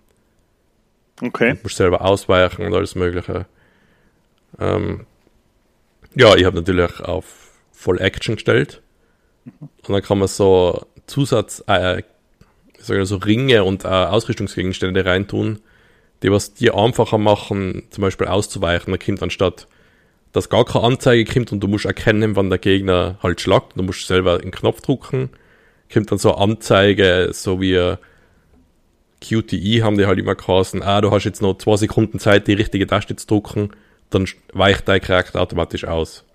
Okay. 1.21 1.53
Du 1.53 1.59
musst 1.63 1.77
selber 1.77 2.01
ausweichen 2.01 2.65
und 2.65 2.73
alles 2.73 2.95
Mögliche. 2.95 3.45
Ähm, 4.59 5.05
ja, 6.15 6.35
ich 6.35 6.45
habe 6.45 6.57
natürlich 6.57 6.99
auf 6.99 7.52
Voll 7.73 7.99
Action 7.99 8.35
gestellt. 8.35 8.81
Und 9.45 9.89
dann 9.89 10.01
kann 10.01 10.19
man 10.19 10.29
so 10.29 10.85
Zusatz, 11.07 11.63
äh, 11.67 12.03
so 12.79 13.17
Ringe 13.17 13.65
und 13.65 13.83
äh, 13.83 13.87
Ausrüstungsgegenstände 13.87 15.05
reintun, 15.05 15.59
die 16.21 16.31
was 16.31 16.53
dir 16.53 16.75
einfacher 16.75 17.17
machen, 17.17 17.83
zum 17.89 18.03
Beispiel 18.03 18.27
auszuweichen. 18.27 18.93
Da 18.93 18.97
kommt 18.97 19.21
anstatt, 19.21 19.67
dass 20.31 20.49
gar 20.49 20.63
keine 20.63 20.85
Anzeige 20.85 21.31
kommt 21.31 21.51
und 21.51 21.59
du 21.59 21.67
musst 21.67 21.85
erkennen, 21.85 22.35
wann 22.35 22.49
der 22.49 22.59
Gegner 22.59 23.17
halt 23.21 23.41
schlagt. 23.41 23.73
Du 23.75 23.83
musst 23.83 24.07
selber 24.07 24.37
den 24.37 24.51
Knopf 24.51 24.81
drücken. 24.81 25.29
Kommt 25.91 26.11
dann 26.11 26.17
so 26.17 26.33
eine 26.33 26.41
Anzeige, 26.41 27.29
so 27.33 27.59
wie 27.59 27.73
äh, 27.73 27.97
QTE 29.23 29.83
haben 29.83 29.97
die 29.97 30.05
halt 30.05 30.19
immer 30.19 30.35
geheißen, 30.35 30.83
ah, 30.83 31.01
du 31.01 31.11
hast 31.11 31.23
jetzt 31.23 31.41
noch 31.41 31.57
zwei 31.57 31.77
Sekunden 31.77 32.19
Zeit, 32.19 32.47
die 32.47 32.53
richtige 32.53 32.85
Taste 32.85 33.15
zu 33.15 33.25
drücken, 33.25 33.71
dann 34.09 34.27
weicht 34.51 34.87
dein 34.87 35.01
Charakter 35.01 35.41
automatisch 35.41 35.85
aus. 35.85 36.25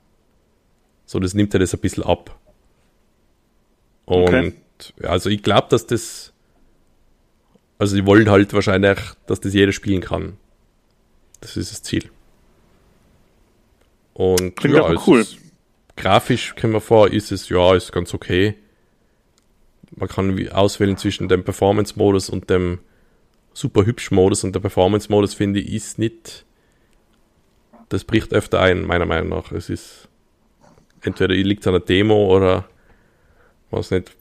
So, 1.09 1.19
das 1.19 1.33
nimmt 1.33 1.55
er 1.55 1.61
das 1.61 1.73
ein 1.73 1.81
bisschen 1.81 2.03
ab. 2.05 2.39
Und 4.05 4.29
Okay. 4.29 4.53
ja, 5.03 5.09
also 5.09 5.31
ich 5.31 5.43
glaube, 5.43 5.69
dass 5.71 5.87
das, 5.87 6.35
also 7.79 7.97
die 7.97 8.05
wollen 8.05 8.29
halt 8.29 8.53
wahrscheinlich, 8.53 8.99
dass 9.27 9.41
das 9.41 9.55
jeder 9.55 9.73
spielen 9.73 10.03
kann. 10.03 10.37
Das 11.41 11.57
ist 11.57 11.73
das 11.73 11.83
Ziel. 11.83 12.11
Und 14.13 14.55
Klingt 14.57 14.77
aber 14.77 14.93
es 14.97 15.07
cool. 15.07 15.21
Ist, 15.21 15.39
grafisch 15.97 16.55
können 16.57 16.75
wir 16.75 16.83
vor, 16.83 17.11
ist 17.11 17.33
es, 17.33 17.49
ja, 17.49 17.75
ist 17.75 17.91
ganz 17.91 18.13
okay. 18.13 18.57
Man 19.97 20.11
kann 20.11 20.51
auswählen 20.51 20.99
zwischen 20.99 21.31
dem 21.31 21.43
Performance-Modus 21.43 22.29
und 22.29 22.51
dem 22.51 22.81
super 23.55 23.87
hübsch 23.87 24.11
Modus 24.11 24.45
und 24.45 24.55
der 24.55 24.61
Performance-Modus 24.61 25.33
finde 25.33 25.61
ich 25.61 25.73
ist 25.73 25.99
nicht, 25.99 26.45
das 27.89 28.05
bricht 28.05 28.35
öfter 28.35 28.61
ein, 28.61 28.85
meiner 28.85 29.07
Meinung 29.07 29.31
nach. 29.31 29.53
Es 29.53 29.71
ist, 29.71 30.08
entweder 31.09 31.35
liegt 31.35 31.63
es 31.63 31.67
an 31.67 31.73
der 31.75 31.81
Demo 31.81 32.35
oder 32.35 32.65
was 33.71 33.91
nicht. 33.91 34.13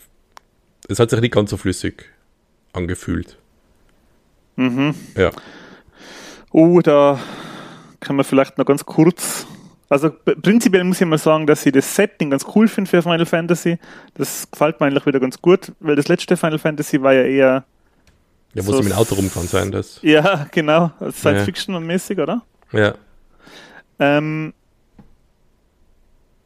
Es 0.90 1.00
hat 1.00 1.10
sich 1.10 1.20
nicht 1.22 1.34
ganz 1.34 1.50
so 1.52 1.58
flüssig 1.58 2.06
angefühlt. 2.74 3.38
Mhm. 4.56 4.96
Ja. 5.16 5.32
Oh, 6.52 6.80
da 6.82 7.20
kann 8.00 8.16
man 8.16 8.26
vielleicht 8.26 8.58
noch 8.58 8.66
ganz 8.66 8.86
kurz. 8.86 9.46
Also 9.90 10.10
prinzipiell 10.42 10.84
muss 10.84 11.00
ich 11.00 11.08
mal 11.08 11.18
sagen, 11.18 11.48
dass 11.48 11.66
ich 11.66 11.72
das 11.72 11.96
Setting 11.96 12.30
ganz 12.30 12.46
cool 12.56 12.68
finde 12.68 12.90
für 12.90 13.02
Final 13.02 13.26
Fantasy. 13.26 13.78
Das 14.16 14.50
gefällt 14.52 14.80
mir 14.80 14.88
eigentlich 14.88 15.06
wieder 15.06 15.20
ganz 15.20 15.42
gut, 15.42 15.72
weil 15.80 15.96
das 15.96 16.08
letzte 16.10 16.36
Final 16.36 16.60
Fantasy 16.60 17.02
war 17.02 17.14
ja 17.14 17.24
eher, 17.24 17.64
Ja, 18.54 18.66
wo 18.66 18.72
So 18.74 18.80
mit 18.80 18.92
dem 18.92 18.98
Auto 18.98 19.16
rumfahren 19.16 19.48
sein, 19.48 19.72
das. 19.72 20.00
ja, 20.02 20.48
genau, 20.52 20.92
Science 21.00 21.40
Ja. 21.40 21.46
Fiction 21.46 21.86
mäßig, 21.86 22.18
oder? 22.20 22.42
Ja. 22.74 22.96
Ähm, 24.00 24.54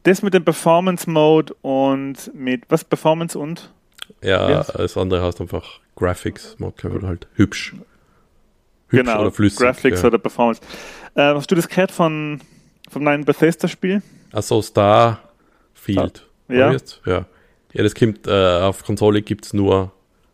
das 0.02 0.22
mit 0.22 0.34
dem 0.34 0.44
Performance 0.44 1.08
Mode 1.08 1.54
und 1.62 2.34
mit 2.34 2.64
was 2.68 2.84
Performance 2.84 3.38
und 3.38 3.72
Ja, 4.22 4.62
das 4.62 4.96
andere 4.96 5.22
heißt 5.22 5.40
einfach 5.40 5.80
Graphics, 5.96 6.56
Mod, 6.58 6.76
glaub 6.76 6.92
ich, 6.92 6.98
oder 6.98 7.08
halt 7.08 7.28
hübsch. 7.34 7.74
Hübsch 8.88 9.04
genau 9.04 9.20
oder 9.20 9.32
flüssig. 9.32 9.60
Graphics 9.60 10.02
ja. 10.02 10.08
oder 10.08 10.18
Performance. 10.18 10.60
Äh, 11.14 11.34
hast 11.34 11.50
du 11.50 11.54
das 11.54 11.68
gehört 11.68 11.92
von 11.92 12.40
vom 12.90 13.04
neuen 13.04 13.24
Bethesda 13.24 13.68
Spiel? 13.68 14.02
Achso, 14.32 14.60
Starfield. 14.60 16.26
Ah, 16.48 16.52
ja. 16.52 16.76
Ja. 17.06 17.26
Ja, 17.72 17.82
das 17.82 17.94
kommt, 17.94 18.26
äh, 18.26 18.58
auf 18.60 18.84
Konsole 18.84 19.22
gibt 19.22 19.46
es 19.46 19.54
nur 19.54 19.92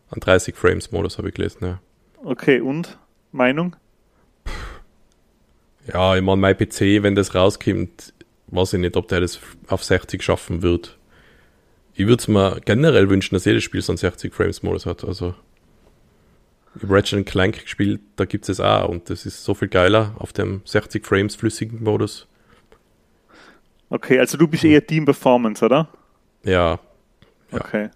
an 0.09 0.19
30 0.19 0.55
Frames 0.55 0.91
Modus, 0.91 1.17
habe 1.17 1.29
ich 1.29 1.35
gelesen, 1.35 1.59
ja. 1.61 1.79
Okay, 2.23 2.59
und 2.59 2.97
Meinung? 3.31 3.75
Ja, 5.91 6.15
ich 6.15 6.21
meine, 6.21 6.41
mein 6.41 6.57
PC, 6.57 7.01
wenn 7.01 7.15
das 7.15 7.33
rauskommt, 7.33 8.13
weiß 8.51 8.73
ich 8.73 8.79
nicht, 8.79 8.97
ob 8.97 9.07
der 9.07 9.21
das 9.21 9.39
auf 9.67 9.83
60 9.83 10.21
schaffen 10.23 10.61
wird. 10.61 10.97
Ich 11.93 12.07
würde 12.07 12.21
es 12.21 12.27
mir 12.27 12.59
generell 12.63 13.09
wünschen, 13.09 13.35
dass 13.35 13.45
jedes 13.45 13.63
Spiel 13.63 13.81
so 13.81 13.91
einen 13.91 13.97
60 13.97 14.33
Frames 14.33 14.63
Modus 14.63 14.85
hat. 14.85 15.03
Also, 15.03 15.35
ich 16.75 16.83
habe 16.83 16.95
Ratchet 16.95 17.25
Clank 17.25 17.61
gespielt, 17.61 18.01
da 18.15 18.25
gibt 18.25 18.45
es 18.45 18.49
es 18.49 18.59
auch 18.59 18.87
und 18.87 19.09
das 19.09 19.25
ist 19.25 19.43
so 19.43 19.53
viel 19.53 19.67
geiler 19.67 20.15
auf 20.19 20.31
dem 20.33 20.61
60 20.65 21.05
Frames 21.05 21.35
flüssigen 21.35 21.83
Modus. 21.83 22.27
Okay, 23.89 24.19
also 24.19 24.37
du 24.37 24.47
bist 24.47 24.63
eher 24.63 24.85
Team 24.85 25.05
Performance, 25.05 25.65
oder? 25.65 25.89
Ja, 26.43 26.79
Ja. 27.51 27.59
Okay. 27.59 27.89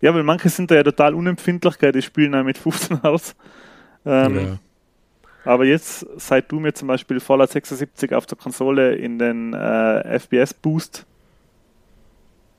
Ja, 0.00 0.14
weil 0.14 0.22
manche 0.22 0.48
sind 0.48 0.70
da 0.70 0.74
ja 0.74 0.82
total 0.82 1.14
unempfindlich, 1.14 1.78
gell, 1.78 1.92
die 1.92 2.02
spielen 2.02 2.32
ja 2.32 2.42
mit 2.42 2.58
15 2.58 3.02
Hertz. 3.02 3.34
Ähm, 4.04 4.36
ja. 4.36 4.58
Aber 5.46 5.64
jetzt, 5.64 6.04
seit 6.16 6.50
du 6.50 6.58
mir 6.58 6.74
zum 6.74 6.88
Beispiel 6.88 7.20
Fallout 7.20 7.50
76 7.50 8.12
auf 8.12 8.26
der 8.26 8.36
Konsole 8.36 8.96
in 8.96 9.18
den 9.18 9.54
äh, 9.54 10.18
FPS-Boost 10.18 11.06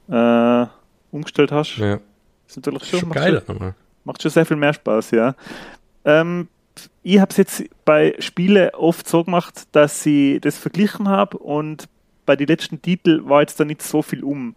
äh, 0.10 0.66
umgestellt 1.12 1.52
hast, 1.52 1.78
ja. 1.78 2.00
ist 2.48 2.56
natürlich 2.56 2.86
schon, 2.86 3.00
Schon 3.02 3.10
macht 3.10 3.20
geiler 3.20 3.44
nochmal. 3.46 3.76
Macht 4.06 4.22
schon 4.22 4.32
sehr 4.32 4.46
viel 4.46 4.56
mehr 4.56 4.74
Spaß, 4.74 5.12
ja. 5.12 5.36
Ähm, 6.06 6.48
ich 7.04 7.20
habe 7.20 7.32
es 7.32 7.38
jetzt 7.38 7.64
bei 7.84 8.16
Spiele 8.20 8.74
oft 8.74 9.06
so 9.08 9.24
gemacht, 9.24 9.68
dass 9.74 10.06
ich 10.06 10.40
das 10.40 10.58
verglichen 10.58 11.10
habe 11.10 11.38
und 11.38 11.90
bei 12.26 12.38
den 12.38 12.48
letzten 12.48 12.82
Titeln 12.82 13.28
war 13.28 13.42
jetzt 13.42 13.60
da 13.60 13.66
nicht 13.66 13.82
so 13.82 14.02
viel 14.02 14.24
um. 14.24 14.56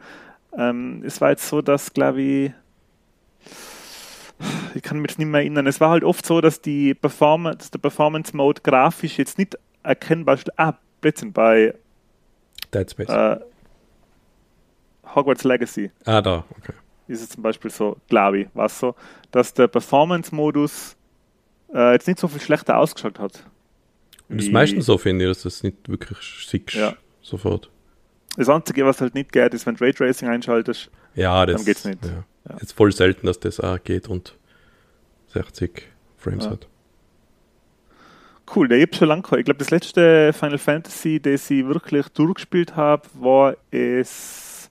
Ähm, 0.56 1.02
es 1.04 1.20
war 1.20 1.30
jetzt 1.30 1.48
so, 1.48 1.62
dass, 1.62 1.92
glaube 1.94 2.22
ich, 2.22 2.52
ich 4.74 4.82
kann 4.82 4.98
mich 4.98 5.10
jetzt 5.10 5.18
nicht 5.18 5.28
mehr 5.28 5.40
erinnern, 5.40 5.66
es 5.66 5.80
war 5.80 5.90
halt 5.90 6.04
oft 6.04 6.24
so, 6.24 6.40
dass 6.40 6.60
die 6.60 6.94
Performance, 6.94 7.70
der 7.70 7.78
Performance 7.78 8.36
Mode 8.36 8.62
grafisch 8.62 9.18
jetzt 9.18 9.38
nicht 9.38 9.58
erkennbar 9.82 10.36
ist. 10.36 10.58
Ah, 10.58 10.74
Blödsinn, 11.00 11.32
bei 11.32 11.74
Dead 12.72 12.90
Space. 12.90 13.08
äh, 13.08 13.38
Hogwarts 15.14 15.44
Legacy 15.44 15.90
ah, 16.04 16.20
da, 16.20 16.44
okay. 16.58 16.72
ist 17.08 17.22
es 17.22 17.30
zum 17.30 17.42
Beispiel 17.42 17.70
so, 17.70 17.96
glaube 18.08 18.40
ich, 18.40 18.48
war 18.54 18.66
es 18.66 18.78
so, 18.78 18.94
dass 19.30 19.54
der 19.54 19.68
Performance-Modus 19.68 20.96
äh, 21.74 21.92
jetzt 21.92 22.06
nicht 22.06 22.18
so 22.18 22.28
viel 22.28 22.40
schlechter 22.40 22.78
ausgeschaut 22.78 23.18
hat. 23.18 23.44
Und 24.28 24.40
das 24.40 24.48
meistens 24.48 24.86
so, 24.86 24.96
finde 24.96 25.24
ich, 25.24 25.30
dass 25.30 25.42
das 25.42 25.62
nicht 25.62 25.88
wirklich 25.88 26.18
siehst. 26.46 26.74
Ja. 26.74 26.94
Sofort. 27.20 27.68
Das 28.36 28.48
Einzige, 28.48 28.86
was 28.86 29.00
halt 29.00 29.14
nicht 29.14 29.32
geht, 29.32 29.52
ist, 29.54 29.66
wenn 29.66 29.74
du 29.74 29.84
Raytracing 29.84 30.28
einschaltest. 30.28 30.90
Ja, 31.14 31.44
das 31.46 31.56
Dann 31.56 31.64
geht's 31.64 31.84
nicht. 31.84 32.04
Ja. 32.04 32.24
Ja. 32.48 32.56
Ist 32.56 32.72
voll 32.72 32.92
selten, 32.92 33.26
dass 33.26 33.40
das 33.40 33.60
auch 33.60 33.82
geht 33.82 34.08
und 34.08 34.36
60 35.28 35.88
Frames 36.16 36.44
ja. 36.44 36.52
hat. 36.52 36.66
Cool, 38.54 38.66
der 38.66 38.82
habe 38.82 38.94
schon 38.94 39.08
lange. 39.08 39.22
Ich 39.22 39.44
glaube, 39.44 39.58
das 39.58 39.70
letzte 39.70 40.32
Final 40.32 40.58
Fantasy, 40.58 41.20
das 41.20 41.48
ich 41.50 41.64
wirklich 41.66 42.08
durchgespielt 42.08 42.74
habe, 42.74 43.02
war 43.14 43.54
es 43.70 44.68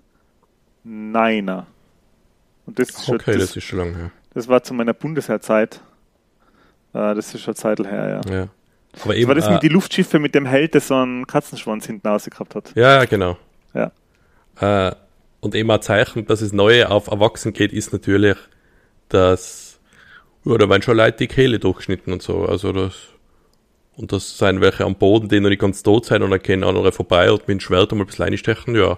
Niner. 0.84 1.65
Und 2.65 2.78
das 2.78 2.89
ist 2.89 2.97
okay, 2.97 3.05
schon, 3.07 3.17
das, 3.17 3.36
das, 3.36 3.57
ist 3.57 3.63
schon 3.63 3.80
lange 3.80 3.97
her. 3.97 4.11
Das 4.34 4.47
war 4.47 4.61
zu 4.63 4.74
meiner 4.74 4.93
Bundesheerzeit. 4.93 5.82
Äh, 6.93 7.15
das 7.15 7.34
ist 7.34 7.41
schon 7.41 7.55
Zeit 7.55 7.80
her, 7.80 8.22
ja. 8.26 8.34
ja. 8.34 8.47
Aber 9.03 9.15
eben, 9.15 9.22
das 9.22 9.28
war 9.28 9.36
das 9.36 9.47
äh, 9.47 9.53
mit 9.53 9.63
den 9.63 9.72
Luftschiffe 9.72 10.20
mit 10.20 10.36
dem 10.36 10.45
Held, 10.45 10.74
der 10.74 10.82
so 10.82 10.95
einen 10.95 11.26
Katzenschwanz 11.26 11.86
hinten 11.86 12.07
rausgehabt 12.07 12.55
hat. 12.55 12.76
Ja, 12.76 13.05
genau. 13.05 13.38
Ja. 13.74 13.91
Äh, 14.59 14.95
und 15.41 15.55
eben 15.55 15.71
ein 15.71 15.81
Zeichen, 15.81 16.25
dass 16.25 16.41
es 16.41 16.53
Neue 16.53 16.89
auf 16.89 17.07
Erwachsenen 17.07 17.53
geht, 17.53 17.73
ist 17.73 17.93
natürlich, 17.93 18.37
dass, 19.07 19.79
ja, 20.45 20.57
da 20.57 20.69
werden 20.69 20.81
schon 20.81 20.97
Leute 20.97 21.17
die 21.17 21.27
Kehle 21.27 21.59
durchgeschnitten 21.59 22.13
und 22.13 22.21
so. 22.21 22.45
Also 22.45 22.71
das, 22.71 22.95
und 23.95 24.11
das 24.11 24.37
seien 24.37 24.61
welche 24.61 24.85
am 24.85 24.95
Boden, 24.95 25.29
die 25.29 25.39
noch 25.39 25.49
nicht 25.49 25.61
ganz 25.61 25.83
tot 25.83 26.05
sein 26.05 26.23
und 26.23 26.31
dann 26.31 26.41
gehen 26.41 26.63
andere 26.63 26.91
vorbei 26.91 27.31
und 27.31 27.47
mit 27.47 27.49
dem 27.49 27.59
Schwert 27.59 27.91
mal 27.91 28.01
ein 28.01 28.05
bisschen 28.07 28.25
reinstechen, 28.25 28.75
ja. 28.75 28.97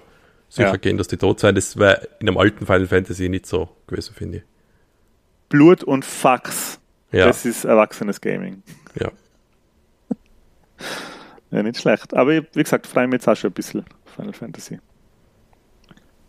Sicher 0.50 0.68
ja. 0.68 0.78
gehen, 0.78 0.98
dass 0.98 1.08
die 1.08 1.16
tot 1.16 1.40
sein. 1.40 1.56
Das 1.56 1.78
wäre 1.78 2.10
in 2.20 2.28
einem 2.28 2.38
alten 2.38 2.66
Final 2.66 2.88
Fantasy 2.88 3.30
nicht 3.30 3.46
so 3.46 3.70
gewesen, 3.88 4.14
finde 4.14 4.38
ich. 4.40 4.44
Blut 5.48 5.84
und 5.84 6.04
Fax. 6.04 6.80
Ja. 7.14 7.28
Das 7.28 7.46
ist 7.46 7.64
erwachsenes 7.64 8.20
Gaming. 8.20 8.62
Ja. 9.00 9.12
ja, 11.52 11.64
nicht 11.64 11.80
schlecht. 11.80 12.14
Aber 12.14 12.32
wie 12.32 12.64
gesagt, 12.64 12.86
freue 12.86 13.08
mich 13.08 13.14
jetzt 13.14 13.30
auch 13.30 13.36
schon 13.36 13.52
ein 13.52 13.54
bisschen 13.54 13.86
Final 14.14 14.34
Fantasy. 14.34 14.80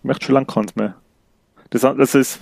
Ich 0.03 0.05
möchte 0.05 0.26
schon 0.26 0.34
lange 0.34 0.46
keins 0.46 0.74
mehr. 0.74 0.96
Das, 1.70 1.82
das 1.82 2.14
ist 2.16 2.40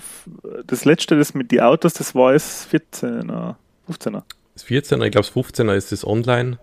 das 0.64 0.86
letzte, 0.86 1.18
das 1.18 1.34
mit 1.34 1.52
den 1.52 1.60
Autos, 1.60 1.92
das 1.92 2.14
war 2.14 2.32
es 2.32 2.66
14er, 2.72 3.56
15er. 3.86 4.22
Das 4.54 4.64
14er, 4.64 5.04
ich 5.04 5.12
glaube, 5.12 5.26
das 5.26 5.32
15er 5.32 5.74
ist 5.74 5.92
das 5.92 6.06
online. 6.06 6.58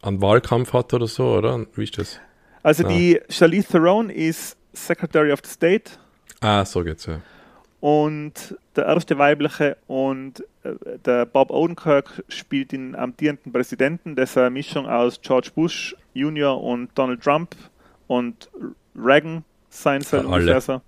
einen 0.02 0.22
Wahlkampf 0.22 0.72
hat 0.72 0.94
oder 0.94 1.06
so, 1.06 1.36
oder? 1.36 1.66
Wie 1.74 1.84
ist 1.84 1.98
das? 1.98 2.20
Also 2.62 2.84
ja. 2.84 2.88
die 2.88 3.20
Charlize 3.28 3.68
Theron 3.68 4.10
ist 4.10 4.56
Secretary 4.72 5.32
of 5.32 5.40
the 5.44 5.50
State. 5.50 5.92
Ah, 6.40 6.64
so 6.64 6.82
geht's 6.82 7.06
ja. 7.06 7.20
Und 7.80 8.56
der 8.74 8.86
erste 8.86 9.18
weibliche 9.18 9.76
und 9.86 10.40
äh, 10.62 10.98
der 11.04 11.26
Bob 11.26 11.50
Odenkirk 11.50 12.24
spielt 12.28 12.72
den 12.72 12.94
amtierenden 12.94 13.52
Präsidenten, 13.52 14.16
der 14.16 14.24
ist 14.24 14.36
eine 14.38 14.50
Mischung 14.50 14.86
aus 14.86 15.20
George 15.20 15.50
Bush 15.54 15.94
Jr. 16.14 16.60
und 16.60 16.90
Donald 16.94 17.22
Trump 17.22 17.54
und 18.06 18.48
Reagan 18.96 19.44
sein 19.68 20.00
soll. 20.00 20.24
Ja, 20.24 20.30
alle. 20.30 20.82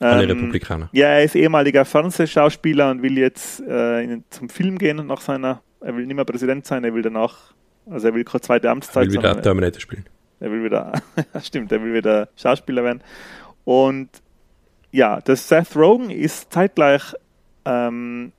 Alle 0.00 0.24
ähm, 0.24 0.30
Republikaner. 0.30 0.88
Ja, 0.92 1.08
er 1.08 1.24
ist 1.24 1.36
ehemaliger 1.36 1.84
Fernsehschauspieler 1.84 2.90
und 2.90 3.02
will 3.02 3.16
jetzt 3.18 3.60
äh, 3.60 4.20
zum 4.30 4.48
Film 4.48 4.78
gehen 4.78 5.06
nach 5.06 5.20
seiner, 5.20 5.62
er 5.80 5.96
will 5.96 6.06
nicht 6.06 6.16
mehr 6.16 6.24
Präsident 6.24 6.66
sein, 6.66 6.84
er 6.84 6.94
will 6.94 7.02
danach, 7.02 7.54
also 7.88 8.08
er 8.08 8.14
will 8.14 8.24
keine 8.24 8.40
zweite 8.40 8.70
Amtszeit. 8.70 9.06
Er 9.06 9.12
will 9.12 9.18
wieder 9.18 9.42
Terminator 9.42 9.80
spielen. 9.80 10.04
Er 10.40 10.50
will 10.50 10.64
wieder, 10.64 10.92
stimmt, 11.42 11.70
er 11.72 11.82
will 11.82 11.94
wieder 11.94 12.28
Schauspieler 12.36 12.82
werden. 12.82 13.02
Und 13.64 14.08
ja, 14.90 15.20
das 15.20 15.48
Seth 15.48 15.76
Rogen 15.76 16.10
ist 16.10 16.52
zeitgleich 16.52 17.14
ähm, 17.64 18.32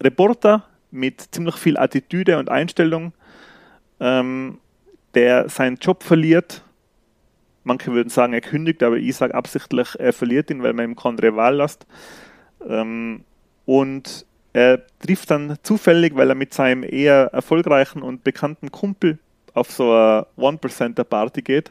Reporter 0.00 0.64
mit 0.90 1.20
ziemlich 1.32 1.56
viel 1.56 1.76
Attitüde 1.76 2.38
und 2.38 2.48
Einstellung, 2.50 3.12
ähm, 4.00 4.58
der 5.14 5.48
seinen 5.48 5.76
Job 5.76 6.02
verliert 6.02 6.62
Manche 7.68 7.92
würden 7.92 8.08
sagen, 8.08 8.32
er 8.32 8.40
kündigt, 8.40 8.82
aber 8.82 8.96
ich 8.96 9.14
sage 9.14 9.34
absichtlich, 9.34 9.88
er 9.98 10.14
verliert 10.14 10.48
ihn, 10.48 10.62
weil 10.62 10.72
man 10.72 10.86
ihm 10.86 10.96
keine 10.96 11.36
Wahl 11.36 11.56
lässt. 11.56 11.86
Ähm, 12.66 13.24
und 13.66 14.24
er 14.54 14.86
trifft 15.00 15.30
dann 15.30 15.58
zufällig, 15.62 16.16
weil 16.16 16.30
er 16.30 16.34
mit 16.34 16.54
seinem 16.54 16.82
eher 16.82 17.28
erfolgreichen 17.34 18.00
und 18.00 18.24
bekannten 18.24 18.72
Kumpel 18.72 19.18
auf 19.52 19.70
so 19.70 19.92
eine 19.92 20.26
One-Percenter-Party 20.36 21.42
geht, 21.42 21.70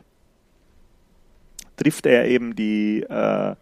trifft 1.78 2.06
er 2.06 2.28
eben 2.28 2.56
die 2.56 3.02
äh, 3.02 3.56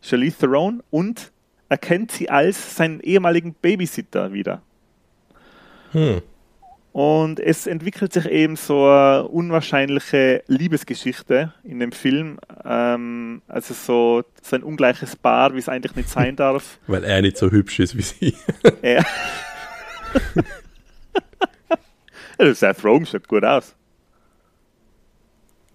Charlize 0.00 0.38
Theron 0.38 0.82
und 0.90 1.30
erkennt 1.68 2.10
sie 2.10 2.28
als 2.28 2.74
seinen 2.74 2.98
ehemaligen 2.98 3.54
Babysitter 3.54 4.32
wieder. 4.32 4.62
Hm. 5.92 6.22
Und 6.92 7.40
es 7.40 7.66
entwickelt 7.66 8.12
sich 8.12 8.26
eben 8.26 8.56
so 8.56 8.84
eine 8.86 9.26
unwahrscheinliche 9.26 10.44
Liebesgeschichte 10.46 11.54
in 11.64 11.80
dem 11.80 11.90
Film. 11.90 12.38
Ähm, 12.64 13.40
also 13.48 13.72
so, 13.72 14.24
so 14.42 14.56
ein 14.56 14.62
ungleiches 14.62 15.16
Paar, 15.16 15.54
wie 15.54 15.58
es 15.58 15.70
eigentlich 15.70 15.96
nicht 15.96 16.10
sein 16.10 16.36
darf. 16.36 16.78
Weil 16.86 17.04
er 17.04 17.22
nicht 17.22 17.38
so 17.38 17.50
hübsch 17.50 17.80
ist 17.80 17.96
wie 17.96 18.02
sie. 18.02 18.36
Ja. 18.82 19.02
also 22.36 22.52
Seth 22.52 22.84
Rogen 22.84 23.06
schaut 23.06 23.26
gut 23.26 23.44
aus. 23.44 23.74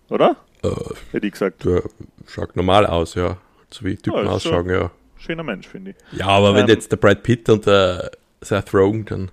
Oder? 0.09 0.37
Äh, 0.61 0.69
Hätte 1.11 1.25
ich 1.25 1.33
gesagt. 1.33 1.65
Der 1.65 1.81
schaut 2.27 2.55
normal 2.55 2.85
aus, 2.85 3.15
ja. 3.15 3.37
So 3.71 3.85
wie 3.85 3.97
Typen 3.97 4.25
ja, 4.25 4.31
ausschauen, 4.31 4.69
ja. 4.69 4.91
Schöner 5.17 5.43
Mensch, 5.43 5.67
finde 5.67 5.91
ich. 5.91 6.19
Ja, 6.19 6.27
aber 6.27 6.49
ähm, 6.49 6.55
wenn 6.57 6.67
jetzt 6.67 6.91
der 6.91 6.97
Brad 6.97 7.23
Pitt 7.23 7.49
und 7.49 7.65
der 7.65 8.11
Seth 8.41 8.71
Rogen 8.73 9.05
dann 9.05 9.31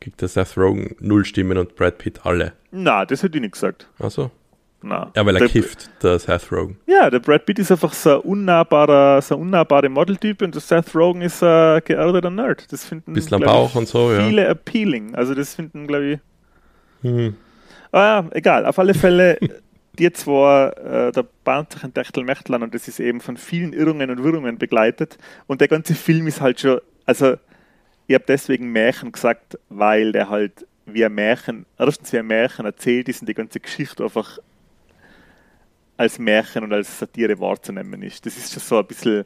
kriegt 0.00 0.20
der 0.20 0.28
Seth 0.28 0.56
Rogen 0.56 0.96
null 1.00 1.24
Stimmen 1.24 1.58
und 1.58 1.76
Brad 1.76 1.98
Pitt 1.98 2.24
alle. 2.24 2.52
Na, 2.70 3.04
das 3.04 3.22
hätte 3.22 3.38
ich 3.38 3.42
nicht 3.42 3.52
gesagt. 3.52 3.88
Achso. 3.98 4.30
Na. 4.82 5.10
Ja, 5.16 5.26
weil 5.26 5.36
er 5.36 5.40
der, 5.40 5.48
kifft, 5.48 5.90
der 6.02 6.18
Seth 6.18 6.52
Rogen. 6.52 6.78
Ja, 6.86 7.10
der 7.10 7.18
Brad 7.18 7.46
Pitt 7.46 7.58
ist 7.58 7.72
einfach 7.72 7.92
so 7.92 8.16
ein 8.16 8.20
unnahbarer, 8.20 9.20
so 9.22 9.36
ein 9.36 9.92
Modeltyp 9.92 10.42
und 10.42 10.54
der 10.54 10.60
Seth 10.60 10.94
Rogen 10.94 11.22
ist 11.22 11.42
ein 11.42 11.80
geerdeter 11.84 12.30
Nerd. 12.30 12.70
Das 12.70 12.84
finden 12.84 13.14
Bisschen 13.14 13.40
Bauch 13.40 13.74
und 13.74 13.88
so, 13.88 14.08
viele 14.08 14.18
ja. 14.18 14.28
Viele 14.28 14.48
appealing. 14.48 15.14
Also 15.14 15.34
das 15.34 15.54
finden, 15.54 15.86
glaube 15.86 16.04
ich. 16.04 16.18
Mhm. 17.02 17.36
Aber 17.90 18.02
ja, 18.04 18.24
egal. 18.32 18.66
Auf 18.66 18.78
alle 18.78 18.94
Fälle, 18.94 19.38
die 19.98 20.12
zwei, 20.12 20.68
äh, 20.68 21.12
der 21.12 21.24
bahnt 21.44 21.72
sich 21.72 21.82
ein 21.82 21.94
Techtelmächtlein 21.94 22.62
und 22.62 22.74
das 22.74 22.86
ist 22.86 23.00
eben 23.00 23.20
von 23.20 23.36
vielen 23.36 23.72
Irrungen 23.72 24.10
und 24.10 24.22
Wirrungen 24.22 24.58
begleitet. 24.58 25.18
Und 25.46 25.60
der 25.60 25.68
ganze 25.68 25.94
Film 25.94 26.26
ist 26.26 26.40
halt 26.40 26.60
schon, 26.60 26.80
also 27.06 27.36
ich 28.06 28.14
habe 28.14 28.24
deswegen 28.26 28.70
Märchen 28.70 29.12
gesagt, 29.12 29.58
weil 29.68 30.12
der 30.12 30.28
halt 30.28 30.66
wie 30.86 31.04
ein 31.04 31.14
Märchen, 31.14 31.66
erstens 31.78 32.12
wie 32.12 32.18
ein 32.18 32.26
Märchen 32.26 32.64
erzählt 32.64 33.08
ist 33.08 33.20
und 33.20 33.28
die 33.28 33.34
ganze 33.34 33.58
Geschichte 33.60 34.04
einfach 34.04 34.38
als 35.96 36.18
Märchen 36.18 36.62
und 36.64 36.72
als 36.72 36.98
Satire 36.98 37.38
wahrzunehmen 37.40 38.02
ist. 38.02 38.24
Das 38.26 38.36
ist 38.36 38.52
schon 38.52 38.62
so 38.62 38.78
ein 38.78 38.86
bisschen 38.86 39.24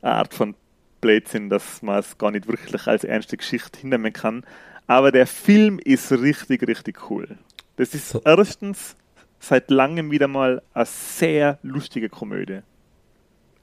eine 0.00 0.12
Art 0.12 0.32
von 0.32 0.54
Blödsinn, 1.00 1.50
dass 1.50 1.82
man 1.82 1.98
es 1.98 2.16
gar 2.16 2.30
nicht 2.30 2.48
wirklich 2.48 2.86
als 2.86 3.04
ernste 3.04 3.36
Geschichte 3.36 3.80
hinnehmen 3.80 4.12
kann. 4.12 4.44
Aber 4.86 5.12
der 5.12 5.26
Film 5.26 5.78
ist 5.84 6.10
richtig, 6.12 6.66
richtig 6.66 7.10
cool. 7.10 7.36
Das 7.76 7.92
ist 7.94 8.10
So. 8.10 8.22
erstens 8.24 8.96
seit 9.40 9.70
langem 9.70 10.10
wieder 10.10 10.28
mal 10.28 10.62
eine 10.72 10.86
sehr 10.86 11.58
lustige 11.62 12.08
Komödie. 12.08 12.60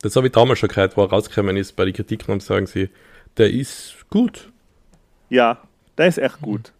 Das 0.01 0.15
habe 0.15 0.27
ich 0.27 0.33
damals 0.33 0.59
schon 0.59 0.69
gehört, 0.69 0.97
wo 0.97 1.01
er 1.03 1.09
rausgekommen 1.09 1.55
ist 1.55 1.73
bei 1.75 1.85
den 1.85 1.93
Kritiken 1.93 2.31
und 2.33 2.43
sagen 2.43 2.67
sie, 2.67 2.89
der 3.37 3.49
ist 3.49 4.05
gut. 4.09 4.51
Ja, 5.29 5.57
der 5.97 6.07
ist 6.07 6.17
echt 6.17 6.41
gut. 6.41 6.73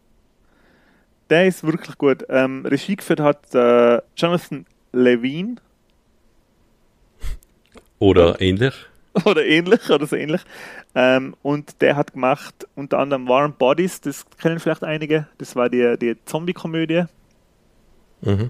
Der 1.30 1.48
ist 1.48 1.64
wirklich 1.64 1.98
gut. 1.98 2.26
Ähm, 2.30 2.66
Regie 2.66 2.96
geführt 2.96 3.20
hat 3.20 3.56
äh, 3.56 4.02
Jonathan 4.16 4.66
Levine 4.92 5.56
Oder 8.00 8.40
ähnlich. 8.42 8.74
oder 9.26 9.46
ähnlich 9.46 9.90
oder 9.90 10.08
so 10.08 10.16
ähnlich. 10.16 10.42
Ähm, 10.96 11.36
und 11.42 11.82
der 11.82 11.96
hat 11.96 12.14
gemacht 12.14 12.68
unter 12.76 13.00
anderem 13.00 13.28
Warm 13.28 13.54
Bodies, 13.54 14.02
das 14.02 14.26
kennen 14.38 14.60
vielleicht 14.60 14.84
einige. 14.84 15.28
Das 15.38 15.56
war 15.56 15.70
die, 15.70 15.98
die 16.00 16.16
Zombie-Komödie. 16.26 17.06
Mhm. 18.22 18.50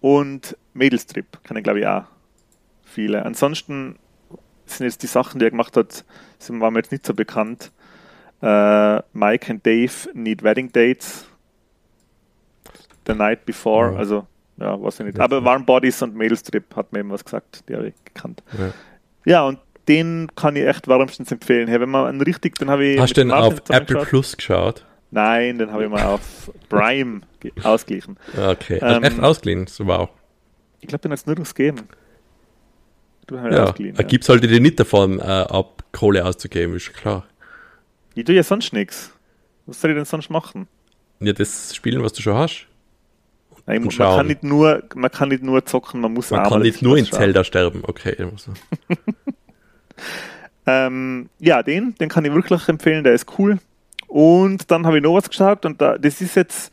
Und 0.00 0.56
Mädelstrip 0.74 1.42
kennen, 1.44 1.62
glaube 1.62 1.80
ich, 1.80 1.86
auch 1.86 2.04
viele. 2.84 3.24
Ansonsten 3.24 3.96
sind 4.66 4.86
jetzt 4.86 5.02
die 5.02 5.06
Sachen, 5.06 5.38
die 5.38 5.46
er 5.46 5.50
gemacht 5.50 5.76
hat, 5.76 6.04
sind, 6.38 6.60
waren 6.60 6.72
mir 6.72 6.80
jetzt 6.80 6.92
nicht 6.92 7.06
so 7.06 7.14
bekannt. 7.14 7.70
Äh, 8.42 8.96
Mike 9.12 9.50
and 9.50 9.64
Dave 9.64 9.92
Need 10.14 10.42
Wedding 10.42 10.70
Dates. 10.72 11.26
The 13.06 13.14
Night 13.14 13.46
Before, 13.46 13.92
Ja. 13.92 13.98
also, 13.98 14.26
ja, 14.58 14.80
weiß 14.80 15.00
ich 15.00 15.06
nicht. 15.06 15.20
Aber 15.20 15.44
Warm 15.44 15.64
Bodies 15.64 16.02
und 16.02 16.14
Mädelstrip 16.16 16.74
hat 16.74 16.92
mir 16.92 17.00
eben 17.00 17.10
was 17.10 17.24
gesagt, 17.24 17.68
die 17.68 17.74
habe 17.74 17.88
ich 17.88 17.94
gekannt. 18.04 18.42
Ja. 18.58 18.72
Ja, 19.24 19.42
und 19.46 19.58
den 19.88 20.28
kann 20.34 20.56
ich 20.56 20.64
echt 20.66 20.88
wärmstens 20.88 21.30
empfehlen. 21.30 21.68
Hey, 21.68 21.80
wenn 21.80 21.90
man 21.90 22.06
einen 22.06 22.20
richtig, 22.20 22.56
den 22.58 22.68
habe 22.70 22.84
ich. 22.84 23.00
Hast 23.00 23.10
du 23.16 23.20
den 23.20 23.28
Martin 23.28 23.52
auf 23.58 23.70
Apple 23.70 23.94
geschaut. 23.96 24.08
Plus 24.08 24.36
geschaut? 24.36 24.84
Nein, 25.12 25.58
den 25.58 25.70
habe 25.72 25.84
ich 25.84 25.90
mal 25.90 26.02
auf 26.04 26.50
Prime 26.68 27.20
ge- 27.40 27.52
ausgeglichen. 27.62 28.16
Okay, 28.36 28.78
Ähm, 28.82 29.04
echt 29.04 29.20
ausgeliehen. 29.20 29.66
So, 29.68 29.86
wow. 29.86 30.08
Ich 30.80 30.88
glaube, 30.88 31.02
den 31.02 31.12
hat 31.12 31.18
es 31.20 31.26
nirgends 31.26 31.54
gegeben. 31.54 31.88
Ihn 33.30 33.52
Ja, 33.52 33.64
ausgeliehen. 33.64 33.96
ja. 33.96 34.02
gibt 34.04 34.24
es 34.24 34.28
halt 34.28 34.44
die 34.44 34.60
nicht 34.60 34.78
davon, 34.78 35.18
äh, 35.18 35.22
ab 35.22 35.82
Kohle 35.92 36.24
auszugeben, 36.24 36.76
ist 36.76 36.92
klar. 36.94 37.24
Ich 38.14 38.24
tue 38.24 38.34
ja 38.34 38.42
sonst 38.42 38.72
nichts. 38.72 39.12
Was 39.66 39.80
soll 39.80 39.90
ich 39.90 39.96
denn 39.96 40.04
sonst 40.04 40.30
machen? 40.30 40.68
Ja, 41.20 41.32
das 41.32 41.74
Spielen, 41.74 42.02
was 42.02 42.12
du 42.12 42.22
schon 42.22 42.36
hast. 42.36 42.66
Nein, 43.66 43.82
man, 43.82 43.90
schauen. 43.90 44.16
kann 44.18 44.26
nicht 44.28 44.44
nur, 44.44 44.84
man 44.94 45.10
kann 45.10 45.28
nicht 45.30 45.42
nur 45.42 45.64
zocken, 45.66 46.00
man 46.00 46.12
muss 46.12 46.30
Man 46.30 46.40
auch 46.40 46.50
kann 46.50 46.58
mal 46.60 46.64
nicht 46.64 46.82
nur 46.82 46.96
in 46.96 47.04
schauen. 47.06 47.18
Zelda 47.18 47.42
sterben. 47.44 47.82
Okay. 47.84 48.14
Ähm, 50.66 51.28
ja, 51.38 51.62
den, 51.62 51.94
den 51.94 52.08
kann 52.08 52.24
ich 52.24 52.32
wirklich 52.34 52.68
empfehlen, 52.68 53.04
der 53.04 53.14
ist 53.14 53.38
cool. 53.38 53.58
Und 54.08 54.70
dann 54.70 54.84
habe 54.86 54.96
ich 54.98 55.02
noch 55.02 55.14
was 55.14 55.28
geschaut 55.28 55.64
und 55.64 55.80
da, 55.80 55.96
das 55.96 56.20
ist 56.20 56.34
jetzt 56.34 56.72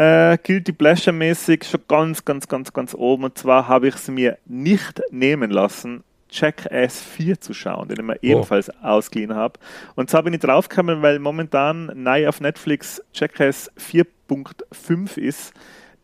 äh, 0.00 0.38
Guilty 0.42 0.72
Pleasure 0.72 1.12
mäßig 1.12 1.64
schon 1.64 1.80
ganz, 1.86 2.24
ganz, 2.24 2.48
ganz, 2.48 2.72
ganz 2.72 2.94
oben. 2.94 3.24
Und 3.24 3.36
zwar 3.36 3.68
habe 3.68 3.88
ich 3.88 3.96
es 3.96 4.08
mir 4.08 4.38
nicht 4.46 5.02
nehmen 5.10 5.50
lassen, 5.50 6.04
Jackass 6.30 7.02
4 7.02 7.40
zu 7.40 7.52
schauen, 7.52 7.88
den 7.88 7.98
ich 7.98 8.04
mir 8.04 8.22
ebenfalls 8.22 8.70
ausgeliehen 8.82 9.34
habe. 9.34 9.58
Und 9.96 10.08
zwar 10.08 10.22
bin 10.22 10.32
ich 10.32 10.40
draufgekommen, 10.40 11.02
weil 11.02 11.18
momentan 11.18 11.90
neu 11.94 12.28
auf 12.28 12.40
Netflix 12.40 13.02
Jackass 13.12 13.70
4.5 13.78 15.18
ist, 15.18 15.52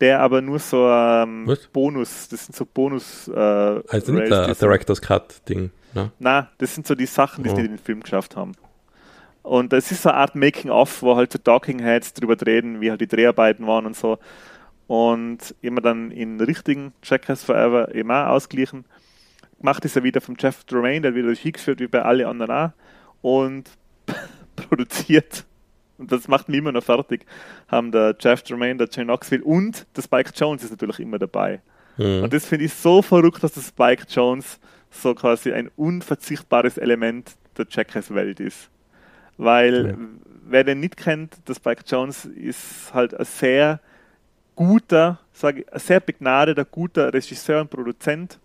der 0.01 0.21
aber 0.21 0.43
nur 0.43 0.59
so 0.59 0.89
ähm? 0.89 1.49
Bonus, 1.73 2.29
das 2.29 2.47
sind 2.47 2.55
so 2.55 2.67
Bonus 2.67 3.29
äh, 3.29 3.35
Also 3.35 4.13
nicht 4.13 4.31
der 4.31 4.55
Director's 4.55 5.01
Cut-Ding. 5.01 5.71
Ne? 5.95 6.11
na, 6.19 6.51
das 6.59 6.75
sind 6.75 6.87
so 6.87 6.95
die 6.95 7.07
Sachen, 7.07 7.45
die 7.45 7.51
Oh. 7.51 7.55
sie 7.55 7.63
in 7.63 7.69
den 7.69 7.79
Film 7.79 8.03
geschafft 8.03 8.37
haben. 8.37 8.53
Und 9.47 9.73
es 9.73 9.93
ist 9.93 10.03
so 10.03 10.09
eine 10.09 10.19
Art 10.19 10.35
Making-of, 10.35 11.03
wo 11.03 11.15
halt 11.15 11.33
so 11.33 11.39
Talking 11.39 11.79
Heads 11.79 12.15
drüber 12.15 12.37
reden, 12.45 12.81
wie 12.81 12.91
halt 12.91 13.01
die 13.01 13.07
Dreharbeiten 13.07 13.65
waren 13.65 13.87
und 13.87 13.95
so. 13.95 14.19
Und 14.89 15.55
immer 15.63 15.81
dann 15.81 16.11
in 16.11 16.41
richtigen 16.41 16.93
Checkers 17.01 17.45
Forever 17.45 17.95
eben 17.95 18.11
auch 18.11 18.27
ausgleichen. 18.27 18.85
Gemacht 19.59 19.85
ist 19.85 19.95
er 19.95 20.03
wieder 20.03 20.21
vom 20.21 20.35
Jeff 20.37 20.65
Tremaine, 20.65 21.03
der 21.03 21.15
wieder 21.15 21.29
Regie 21.29 21.53
geführt, 21.53 21.79
wie 21.79 21.87
bei 21.87 22.03
alle 22.03 22.27
anderen 22.27 22.51
auch. 22.51 22.71
Und 23.23 23.71
produziert, 24.57 25.45
und 25.97 26.11
das 26.11 26.27
macht 26.27 26.49
mich 26.49 26.59
immer 26.59 26.73
noch 26.73 26.83
fertig, 26.83 27.25
haben 27.69 27.93
der 27.93 28.17
Jeff 28.19 28.43
Tremaine, 28.43 28.79
der 28.79 28.89
Jane 28.91 29.07
Knoxville 29.07 29.45
und 29.45 29.87
der 29.97 30.03
Spike 30.03 30.33
Jones 30.35 30.65
ist 30.65 30.73
natürlich 30.73 30.99
immer 30.99 31.21
dabei. 31.21 31.61
Mhm. 31.99 32.25
Und 32.25 32.33
das 32.33 32.47
finde 32.47 32.65
ich 32.65 32.75
so 32.75 33.01
verrückt, 33.01 33.45
dass 33.45 33.53
der 33.53 33.63
Spike 33.63 34.07
Jones 34.09 34.59
so 34.91 35.15
quasi 35.15 35.53
ein 35.53 35.71
unverzichtbares 35.77 36.79
Element 36.79 37.37
der 37.57 37.67
Jackass-Welt 37.71 38.41
ist. 38.41 38.71
Weil, 39.37 39.87
Ja. 39.89 39.95
wer 40.49 40.64
den 40.64 40.80
nicht 40.80 40.97
kennt, 40.97 41.37
der 41.49 41.55
Spike 41.55 41.82
Jones 41.87 42.24
ist 42.24 42.93
halt 42.95 43.14
ein 43.14 43.24
sehr 43.24 43.80
guter, 44.55 45.18
sage 45.32 45.61
ich, 45.62 45.72
ein 45.72 45.78
sehr 45.80 46.01
begnadeter, 46.01 46.64
guter 46.64 47.12
Regisseur 47.12 47.61
und 47.61 47.70
Produzent, 47.70 48.39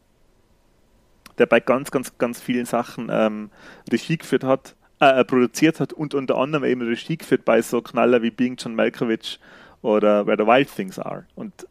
der 1.38 1.46
bei 1.46 1.60
ganz, 1.62 1.92
ganz, 1.92 2.18
ganz 2.18 2.42
vielen 2.42 2.66
Sachen 2.66 3.08
ähm, 3.10 3.50
Regie 3.92 4.18
geführt 4.18 4.44
hat, 4.44 4.76
äh, 5.00 5.24
produziert 5.24 5.80
hat 5.80 5.94
und 5.94 6.14
unter 6.14 6.38
anderem 6.38 6.66
eben 6.66 6.82
Regie 6.82 7.18
geführt 7.18 7.46
bei 7.46 7.62
so 7.62 7.82
Knaller 7.82 8.22
wie 8.22 8.32
Being 8.32 8.58
John 8.58 8.76
Malkovich 8.76 9.40
oder 9.82 10.28
Where 10.28 10.38
the 10.38 10.46
Wild 10.46 10.70
Things 10.76 11.00
Are. 11.00 11.26
Und 11.36 11.66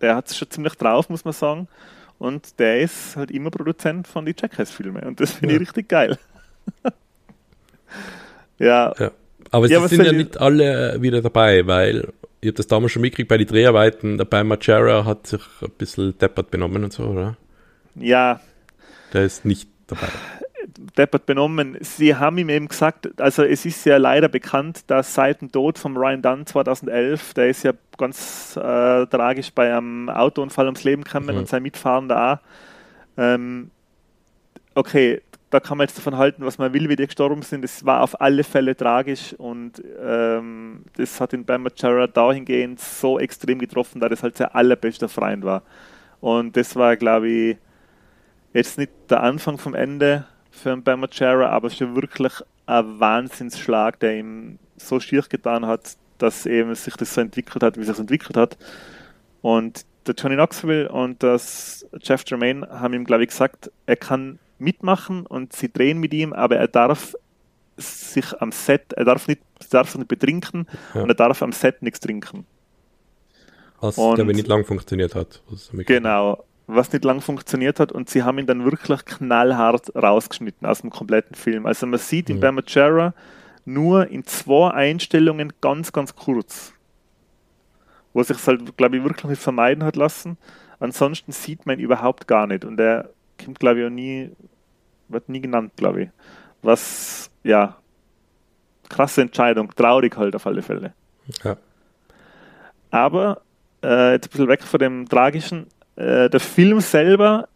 der 0.00 0.16
hat 0.16 0.28
es 0.28 0.36
schon 0.36 0.50
ziemlich 0.50 0.74
drauf, 0.74 1.08
muss 1.10 1.24
man 1.24 1.34
sagen. 1.34 1.68
Und 2.18 2.58
der 2.58 2.80
ist 2.80 3.14
halt 3.16 3.30
immer 3.30 3.50
Produzent 3.50 4.08
von 4.08 4.24
den 4.24 4.34
Jackass-Filmen. 4.38 5.02
Und 5.04 5.20
das 5.20 5.32
finde 5.32 5.54
ich 5.54 5.60
Ja. 5.60 5.64
richtig 5.66 5.88
geil. 5.88 6.18
ja, 8.58 8.92
Ja. 8.98 9.10
Aber 9.52 9.66
Ja, 9.68 9.78
sie 9.78 9.84
was 9.84 9.90
sind 9.90 10.04
ja 10.04 10.10
ich- 10.10 10.16
nicht 10.18 10.40
alle 10.40 11.00
wieder 11.00 11.22
dabei, 11.22 11.66
weil 11.66 12.08
ich 12.40 12.48
habe 12.48 12.56
das 12.56 12.66
damals 12.66 12.92
schon 12.92 13.02
mitgekriegt 13.02 13.28
bei 13.28 13.38
den 13.38 13.46
Dreharbeiten. 13.46 14.18
Der 14.18 14.24
bei 14.24 14.42
Machera 14.42 15.04
hat 15.04 15.26
sich 15.28 15.40
ein 15.62 15.70
bisschen 15.78 16.18
deppert 16.18 16.50
benommen 16.50 16.82
und 16.84 16.92
so, 16.92 17.04
oder? 17.04 17.36
ja, 17.94 18.40
Der 19.12 19.22
ist 19.24 19.44
nicht 19.44 19.68
dabei. 19.86 20.08
deppert 20.98 21.26
benommen. 21.26 21.76
Sie 21.80 22.16
haben 22.16 22.38
ihm 22.38 22.48
eben 22.48 22.66
gesagt, 22.68 23.20
also 23.20 23.44
es 23.44 23.64
ist 23.64 23.86
ja 23.86 23.96
leider 23.98 24.28
bekannt, 24.28 24.82
dass 24.88 25.14
seit 25.14 25.40
dem 25.40 25.52
Tod 25.52 25.78
von 25.78 25.96
Ryan 25.96 26.22
Dunn 26.22 26.44
2011, 26.46 27.32
der 27.34 27.48
ist 27.48 27.62
ja 27.62 27.72
ganz 27.96 28.56
äh, 28.56 29.06
tragisch 29.06 29.52
bei 29.54 29.74
einem 29.74 30.08
Autounfall 30.10 30.66
ums 30.66 30.82
Leben 30.82 31.04
gekommen 31.04 31.32
Mhm. 31.34 31.38
und 31.42 31.48
sein 31.48 31.62
Mitfahrender 31.62 32.32
auch. 32.34 32.38
Ähm, 33.16 33.70
okay, 34.74 35.22
da 35.50 35.60
kann 35.60 35.78
man 35.78 35.86
jetzt 35.86 35.96
davon 35.96 36.16
halten, 36.16 36.44
was 36.44 36.58
man 36.58 36.72
will, 36.72 36.88
wie 36.88 36.96
die 36.96 37.06
gestorben 37.06 37.42
sind. 37.42 37.64
Es 37.64 37.84
war 37.84 38.02
auf 38.02 38.20
alle 38.20 38.42
Fälle 38.42 38.76
tragisch 38.76 39.32
und 39.34 39.82
ähm, 40.02 40.84
das 40.96 41.20
hat 41.20 41.32
ihn 41.32 41.44
bei 41.44 41.56
Machara 41.56 42.08
dahingehend 42.08 42.80
so 42.80 43.18
extrem 43.18 43.58
getroffen, 43.58 44.00
da 44.00 44.08
das 44.08 44.22
halt 44.22 44.36
sein 44.36 44.48
allerbester 44.48 45.08
Freund 45.08 45.44
war. 45.44 45.62
Und 46.20 46.56
das 46.56 46.74
war, 46.74 46.96
glaube 46.96 47.28
ich, 47.28 47.56
jetzt 48.52 48.78
nicht 48.78 48.90
der 49.08 49.22
Anfang 49.22 49.58
vom 49.58 49.74
Ende 49.74 50.26
für 50.50 50.72
einen 50.72 50.82
Bamachera, 50.82 51.48
aber 51.50 51.70
schon 51.70 51.94
wirklich 51.94 52.32
ein 52.66 52.98
Wahnsinnsschlag, 52.98 54.00
der 54.00 54.16
ihm 54.16 54.58
so 54.76 54.98
schier 54.98 55.22
getan 55.28 55.66
hat, 55.66 55.96
dass 56.18 56.46
eben 56.46 56.74
sich 56.74 56.96
das 56.96 57.14
so 57.14 57.20
entwickelt 57.20 57.62
hat, 57.62 57.76
wie 57.76 57.82
es 57.82 57.88
sich 57.88 57.98
entwickelt 57.98 58.36
hat. 58.36 58.56
Und 59.42 59.84
der 60.06 60.14
Johnny 60.14 60.34
Knoxville 60.34 60.88
und 60.88 61.22
das 61.22 61.86
Jeff 62.00 62.24
Tremaine 62.24 62.66
haben 62.68 62.94
ihm, 62.94 63.04
glaube 63.04 63.24
ich, 63.24 63.28
gesagt, 63.28 63.70
er 63.86 63.96
kann 63.96 64.38
mitmachen 64.58 65.26
und 65.26 65.52
sie 65.52 65.72
drehen 65.72 65.98
mit 65.98 66.12
ihm, 66.14 66.32
aber 66.32 66.56
er 66.56 66.68
darf 66.68 67.14
sich 67.76 68.32
am 68.40 68.52
Set, 68.52 68.92
er 68.94 69.04
darf 69.04 69.28
nicht, 69.28 69.42
darf 69.70 69.88
sich 69.90 69.98
nicht 69.98 70.08
betrinken 70.08 70.66
Ja. 70.94 71.02
und 71.02 71.08
er 71.10 71.14
darf 71.14 71.42
am 71.42 71.52
Set 71.52 71.82
nichts 71.82 72.00
trinken. 72.00 72.46
Was, 73.80 73.98
Und- 73.98 74.14
glaube 74.14 74.30
ich, 74.30 74.36
nicht 74.38 74.48
lang 74.48 74.64
funktioniert 74.64 75.14
hat. 75.14 75.42
Was 75.50 75.70
Genau, 75.72 76.44
was 76.66 76.90
nicht 76.92 77.04
lang 77.04 77.20
funktioniert 77.20 77.78
hat 77.78 77.92
und 77.92 78.08
sie 78.08 78.22
haben 78.22 78.38
ihn 78.38 78.46
dann 78.46 78.64
wirklich 78.64 79.04
knallhart 79.04 79.94
rausgeschnitten 79.94 80.66
aus 80.66 80.80
dem 80.80 80.90
kompletten 80.90 81.34
Film. 81.36 81.66
Also 81.66 81.86
man 81.86 81.98
sieht 82.00 82.30
in 82.30 82.36
Mhm. 82.36 82.40
Bamachera 82.40 83.12
nur 83.66 84.08
in 84.08 84.24
zwei 84.24 84.70
Einstellungen 84.70 85.52
ganz, 85.60 85.92
ganz 85.92 86.16
kurz, 86.16 86.72
wo 88.14 88.22
sich 88.22 88.44
halt, 88.46 88.76
glaube 88.78 88.96
ich, 88.96 89.04
wirklich 89.04 89.24
nicht 89.26 89.42
vermeiden 89.42 89.84
hat 89.84 89.96
lassen. 89.96 90.38
Ansonsten 90.80 91.32
sieht 91.32 91.66
man 91.66 91.78
ihn 91.78 91.84
überhaupt 91.84 92.26
gar 92.26 92.46
nicht 92.46 92.64
und 92.64 92.80
er 92.80 93.10
kommt, 93.42 93.58
glaube 93.60 93.80
ich, 93.80 93.86
auch 93.86 93.90
nie, 93.90 94.30
wird 95.08 95.28
nie 95.28 95.40
genannt, 95.40 95.72
glaube 95.76 96.02
ich. 96.04 96.08
Was, 96.62 97.30
ja, 97.44 97.76
krasse 98.88 99.22
Entscheidung, 99.22 99.74
traurig 99.74 100.16
halt 100.16 100.34
auf 100.34 100.46
alle 100.46 100.62
Fälle. 100.62 100.94
Ja. 101.44 101.56
Aber 102.90 103.42
äh, 103.82 104.12
jetzt 104.12 104.28
ein 104.28 104.30
bisschen 104.30 104.48
weg 104.48 104.62
von 104.62 104.80
dem 104.80 105.08
Tragischen. 105.08 105.66
Äh, 105.96 106.30
der 106.30 106.40
Film 106.40 106.80
selber, 106.80 107.48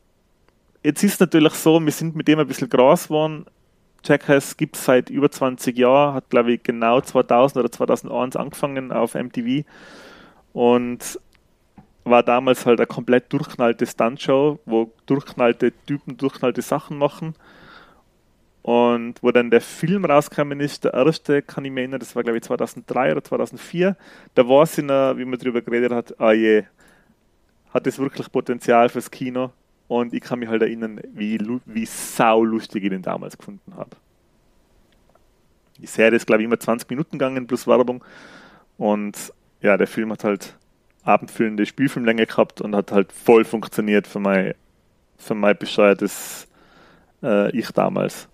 jetzt 0.83 1.03
ist 1.03 1.21
natürlich 1.21 1.55
so, 1.55 1.81
wir 1.81 1.93
sind 1.93 2.17
mit 2.17 2.29
dem 2.29 2.39
ein 2.39 2.47
bisschen 2.47 2.69
groß 2.69 3.09
geworden. 3.09 3.47
Jackass 4.05 4.57
gibt 4.57 4.77
es 4.77 4.85
seit 4.85 5.11
über 5.11 5.31
20 5.31 5.77
Jahren, 5.77 6.15
hat 6.15 6.31
glaube 6.31 6.53
ich 6.53 6.63
genau 6.63 7.01
2000 7.01 7.59
oder 7.59 7.71
2001 7.71 8.37
angefangen 8.37 8.93
auf 8.93 9.15
MTV 9.15 9.67
und 10.53 11.21
war 12.05 12.23
damals 12.23 12.67
halt 12.67 12.81
eine 12.81 12.87
komplett 12.87 13.33
durchknallte 13.33 13.87
Stuntshow, 13.87 14.59
wo 14.65 14.93
durchknallte 15.07 15.73
Typen 15.87 16.17
durchknallte 16.17 16.63
Sachen 16.63 16.99
machen. 16.99 17.35
Und 18.63 19.23
wo 19.23 19.31
dann 19.31 19.51
der 19.51 19.63
Film 19.63 20.05
rausgekommen 20.05 20.61
ist, 20.61 20.85
der 20.85 20.93
erste, 20.93 21.41
kann 21.41 21.65
ich 21.65 21.71
mir 21.71 21.81
erinnern, 21.81 22.01
das 22.01 22.15
war 22.15 22.23
glaube 22.23 22.39
ich 22.39 22.45
2003 22.45 23.13
oder 23.13 23.25
2004, 23.25 23.97
da 24.35 24.49
war 24.49 24.65
es 24.65 24.77
in 24.77 24.89
der, 24.89 25.17
wie 25.17 25.25
man 25.25 25.39
darüber 25.39 25.63
geredet 25.63 25.93
hat, 25.93 26.21
ah 26.21 26.33
je, 26.33 26.65
hat 27.73 27.87
es 27.87 27.99
wirklich 27.99 28.31
Potenzial 28.31 28.89
fürs 28.89 29.11
Kino. 29.11 29.53
Und 29.89 30.15
ich 30.15 30.21
kann 30.21 30.39
mich 30.39 30.49
halt 30.49 30.63
erinnern, 30.63 31.01
wie, 31.15 31.41
wie 31.65 31.87
sau 31.87 32.45
lustig 32.45 32.85
ich 32.85 32.91
den 32.91 33.03
damals 33.03 33.37
gefunden 33.37 33.75
habe. 33.77 33.91
Die 35.79 35.87
Serie 35.87 36.17
ist, 36.17 36.27
glaube 36.27 36.43
ich, 36.43 36.47
immer 36.47 36.61
20 36.61 36.89
Minuten 36.91 37.19
gegangen 37.19 37.47
plus 37.47 37.67
Werbung. 37.67 38.05
Und 38.79 39.33
ja, 39.63 39.77
der 39.77 39.89
Film 39.89 40.13
hat 40.13 40.23
halt 40.23 40.57
abendfüllende 41.03 41.67
Spielfilmlänge 41.67 42.27
gehabt 42.27 42.61
und 42.61 42.75
hat 42.75 42.93
halt 42.93 43.13
voll 43.13 43.45
funktioniert 43.45 44.07
für 44.07 44.21
mein, 44.21 44.55
für 45.17 45.35
mein 45.35 45.57
bescheuertes 45.57 46.49
äh, 47.23 47.57
Ich 47.57 47.71
damals. 47.71 48.29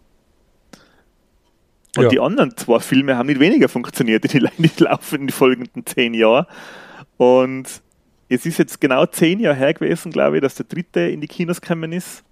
Und 1.97 2.05
ja. 2.05 2.09
die 2.11 2.21
anderen 2.21 2.57
zwei 2.57 2.79
Filme 2.81 3.17
haben 3.17 3.27
nicht 3.27 3.41
weniger 3.41 3.69
funktioniert 3.69 4.25
in 4.33 4.49
die, 4.59 4.69
die 4.69 4.83
laufenden 4.83 5.31
folgenden 5.31 5.87
zehn 5.87 6.13
Jahren. 6.15 6.47
Und 7.17 7.83
es 8.29 8.45
ist 8.45 8.59
jetzt 8.59 8.81
genau 8.81 9.07
zehn 9.07 9.41
Jahre 9.41 9.57
her 9.57 9.75
gewesen, 9.75 10.13
glaube 10.13 10.37
ich, 10.37 10.43
dass 10.43 10.57
der 10.57 10.67
dritte 10.67 11.01
in 11.01 11.21
die 11.21 11.29
Kinos 11.29 11.61
gekommen 11.61 11.93
ist. 11.93 12.25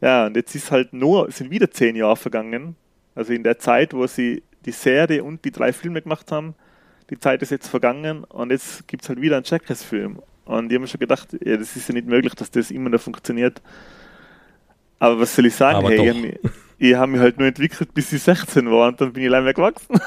Ja, 0.00 0.26
und 0.26 0.36
jetzt 0.36 0.54
ist 0.54 0.70
halt 0.70 0.92
nur, 0.92 1.30
sind 1.30 1.50
wieder 1.50 1.70
zehn 1.70 1.94
Jahre 1.96 2.16
vergangen. 2.16 2.76
Also 3.14 3.32
in 3.32 3.42
der 3.42 3.58
Zeit, 3.58 3.92
wo 3.92 4.06
sie 4.06 4.42
die 4.64 4.72
Serie 4.72 5.22
und 5.22 5.44
die 5.44 5.50
drei 5.50 5.72
Filme 5.72 6.00
gemacht 6.00 6.32
haben, 6.32 6.54
die 7.12 7.20
Zeit 7.20 7.42
ist 7.42 7.50
jetzt 7.50 7.68
vergangen 7.68 8.24
und 8.24 8.50
jetzt 8.50 8.88
gibt 8.88 9.02
es 9.02 9.10
halt 9.10 9.20
wieder 9.20 9.36
einen 9.36 9.44
Jackass-Film. 9.44 10.22
Und 10.46 10.72
ich 10.72 10.74
habe 10.74 10.80
mir 10.80 10.88
schon 10.88 10.98
gedacht, 10.98 11.28
ja, 11.44 11.58
das 11.58 11.76
ist 11.76 11.86
ja 11.86 11.92
nicht 11.92 12.06
möglich, 12.06 12.34
dass 12.34 12.50
das 12.50 12.70
immer 12.70 12.88
noch 12.88 13.02
funktioniert. 13.02 13.60
Aber 14.98 15.20
was 15.20 15.36
soll 15.36 15.44
ich 15.44 15.54
sagen? 15.54 15.76
Aber 15.76 15.90
hey, 15.90 16.38
ich 16.78 16.94
habe 16.94 17.12
mich, 17.12 17.20
halt 17.20 17.38
nur 17.38 17.48
entwickelt, 17.48 17.92
bis 17.92 18.14
ich 18.14 18.22
16 18.22 18.70
war 18.70 18.88
und 18.88 18.98
dann 18.98 19.12
bin 19.12 19.24
ich 19.24 19.28
allein 19.28 19.44
mehr 19.44 19.52
gewachsen. 19.52 19.94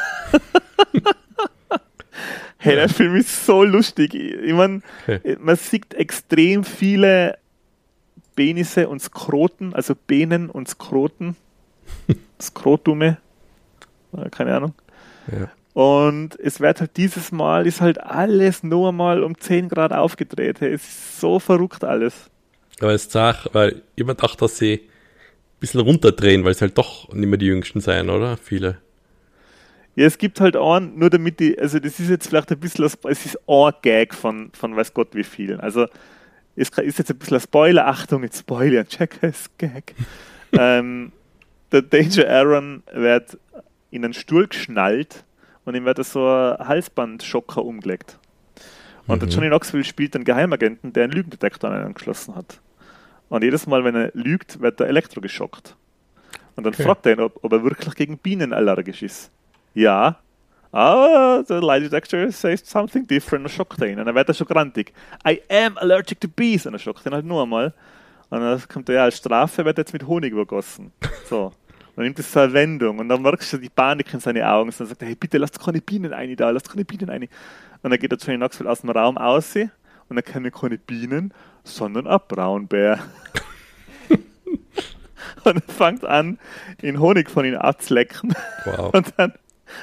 hey, 2.58 2.76
der 2.76 2.90
Film 2.90 3.16
ist 3.18 3.46
so 3.46 3.64
lustig. 3.64 4.16
Ich 4.16 4.54
meine, 4.54 4.82
okay. 5.04 5.38
man 5.40 5.58
sieht 5.58 5.94
extrem 5.94 6.64
viele 6.64 7.38
Penisse 8.36 8.90
und 8.90 9.00
Skroten, 9.00 9.76
also 9.76 9.94
Benen 9.94 10.50
und 10.50 10.70
Skroten. 10.70 11.36
Skrotume. 12.42 13.18
Keine 14.32 14.56
Ahnung. 14.56 14.74
Ja. 15.32 15.52
Und 15.76 16.40
es 16.40 16.62
wird 16.62 16.80
halt 16.80 16.96
dieses 16.96 17.34
Mal, 17.34 17.68
ist 17.68 17.82
halt 17.82 18.00
alles 18.02 18.64
nur 18.64 18.94
mal 18.94 19.22
um 19.22 19.38
10 19.38 19.68
Grad 19.68 19.92
aufgedreht. 19.92 20.62
Es 20.62 20.88
ist 20.88 21.20
so 21.20 21.38
verrückt 21.38 21.84
alles. 21.84 22.32
Aber 22.80 22.94
es 22.94 23.12
sagt, 23.12 23.50
weil 23.52 23.82
jemand 23.98 24.24
dachte, 24.24 24.38
dass 24.38 24.58
sie 24.58 24.76
ein 24.76 25.60
bisschen 25.60 25.82
runterdrehen, 25.82 26.46
weil 26.46 26.54
es 26.54 26.62
halt 26.62 26.78
doch 26.78 27.12
nicht 27.12 27.28
mehr 27.28 27.38
die 27.38 27.48
Jüngsten 27.48 27.82
sein, 27.82 28.10
oder? 28.10 28.38
Viele. 28.38 28.78
Ja, 29.98 30.06
es 30.06 30.18
gibt 30.18 30.40
halt 30.40 30.56
einen, 30.56 30.98
nur 30.98 31.10
damit 31.10 31.42
die, 31.42 31.60
also 31.60 31.78
das 31.80 32.00
ist 32.00 32.10
jetzt 32.10 32.28
vielleicht 32.30 32.54
ein 32.54 32.60
bisschen, 32.62 32.86
es 32.86 33.26
ist 33.26 33.38
ein 33.46 33.74
Gag 33.82 34.16
von, 34.16 34.52
von 34.54 34.78
weiß 34.78 34.94
Gott 34.94 35.10
wie 35.12 35.26
vielen. 35.26 35.60
Also 35.60 35.88
es 36.56 36.70
ist 36.70 37.00
jetzt 37.00 37.12
ein 37.12 37.18
bisschen 37.18 37.36
ein 37.36 37.42
Spoiler, 37.42 37.86
Achtung, 37.86 38.24
jetzt 38.24 38.40
Spoiler, 38.40 38.86
check 38.88 39.18
es 39.20 39.50
Gag. 39.58 39.94
ähm, 40.58 41.12
der 41.74 41.82
Danger 41.82 42.30
Aaron 42.30 42.82
wird 42.94 43.38
in 43.92 44.06
einen 44.06 44.14
Stuhl 44.14 44.48
geschnallt 44.48 45.26
und 45.66 45.76
ihm 45.76 45.86
wird 45.86 46.04
so 46.06 46.28
ein 46.28 46.68
Halsbandschocker 46.68 47.64
umgelegt. 47.64 48.18
Und 49.08 49.22
mhm. 49.22 49.26
der 49.26 49.30
Johnny 49.30 49.48
Knoxville 49.48 49.84
spielt 49.84 50.16
einen 50.16 50.26
Geheimagenten, 50.26 50.94
der 50.94 51.06
einen 51.06 51.14
Lügendetektor 51.14 51.70
angeschlossen 51.70 52.36
hat. 52.36 52.60
Und 53.30 53.44
jedes 53.44 53.68
Mal, 53.68 53.84
wenn 53.84 53.96
er 53.96 54.12
lügt, 54.14 54.62
wird 54.62 54.80
er 54.80 54.88
elektrogeschockt. 54.88 55.76
Und 56.56 56.64
dann 56.64 56.74
okay. 56.74 56.84
fragt 56.84 57.06
er 57.06 57.14
ihn, 57.14 57.20
ob, 57.20 57.44
ob, 57.44 57.52
er 57.52 57.64
wirklich 57.64 57.96
gegen 57.96 58.18
Bienen 58.18 58.54
allergisch 58.54 59.04
ist. 59.04 59.32
Ja. 59.74 60.20
Ah, 60.72 61.44
the 61.48 61.56
lie 61.56 61.80
detector 61.80 62.32
says 62.32 62.62
something 62.66 63.08
different 63.08 63.46
und 63.46 63.52
schockt 63.52 63.82
er 63.82 63.88
ihn. 63.88 64.00
Und 64.00 64.06
dann 64.06 64.16
wird 64.16 64.28
er 64.28 64.34
schon 64.34 64.48
grantig. 64.48 64.94
I 65.28 65.42
am 65.50 65.78
allergic 65.78 66.20
to 66.20 66.28
bees. 66.28 66.66
Und 66.66 66.74
er 66.74 66.80
schockt 66.80 67.06
ihn 67.06 67.14
halt 67.14 67.26
nur 67.26 67.44
einmal. 67.44 67.74
Und 68.30 68.40
dann 68.40 68.62
kommt 68.68 68.90
er 68.90 68.96
ja 68.96 69.04
als 69.04 69.18
Strafe, 69.18 69.66
wird 69.66 69.78
jetzt 69.78 69.94
mit 69.94 70.06
Honig 70.06 70.32
übergossen. 70.32 70.92
So. 71.30 71.52
Dann 71.96 72.06
nimmt 72.06 72.20
es 72.20 72.32
so 72.32 72.42
eine 72.42 72.54
Wendung 72.54 73.00
und 73.00 73.10
dann 73.10 73.22
merkst 73.22 73.54
du 73.54 73.58
die 73.58 73.70
Panik 73.70 74.14
in 74.14 74.20
seine 74.20 74.50
Augen 74.50 74.70
und 74.70 74.80
dann 74.80 74.88
sagt 74.88 75.02
er, 75.02 75.08
hey, 75.08 75.16
bitte 75.16 75.38
lasst 75.38 75.60
keine 75.60 75.82
Bienen 75.82 76.14
ein 76.14 76.36
da, 76.36 76.50
lasst 76.50 76.70
keine 76.70 76.86
Bienen 76.86 77.10
ein. 77.10 77.24
Und 77.84 77.92
dann 77.92 78.00
geht 78.00 78.12
der 78.12 78.20
Johnny 78.20 78.38
Knoxville 78.38 78.70
aus 78.70 78.82
dem 78.82 78.90
Raum 78.90 79.18
aus 79.18 79.56
und 79.56 79.70
dann 80.10 80.24
keine 80.24 80.52
keine 80.52 80.78
Bienen, 80.78 81.34
sondern 81.64 82.08
ein 82.08 82.20
Braunbär. 82.28 83.00
und 85.44 85.56
er 85.56 85.74
fängt 85.74 86.04
an, 86.04 86.40
in 86.82 87.00
Honig 87.00 87.30
von 87.30 87.46
ihm 87.46 87.56
abzulecken. 87.56 88.34
Wow. 88.66 88.94
Und 88.94 89.14
dann 89.18 89.34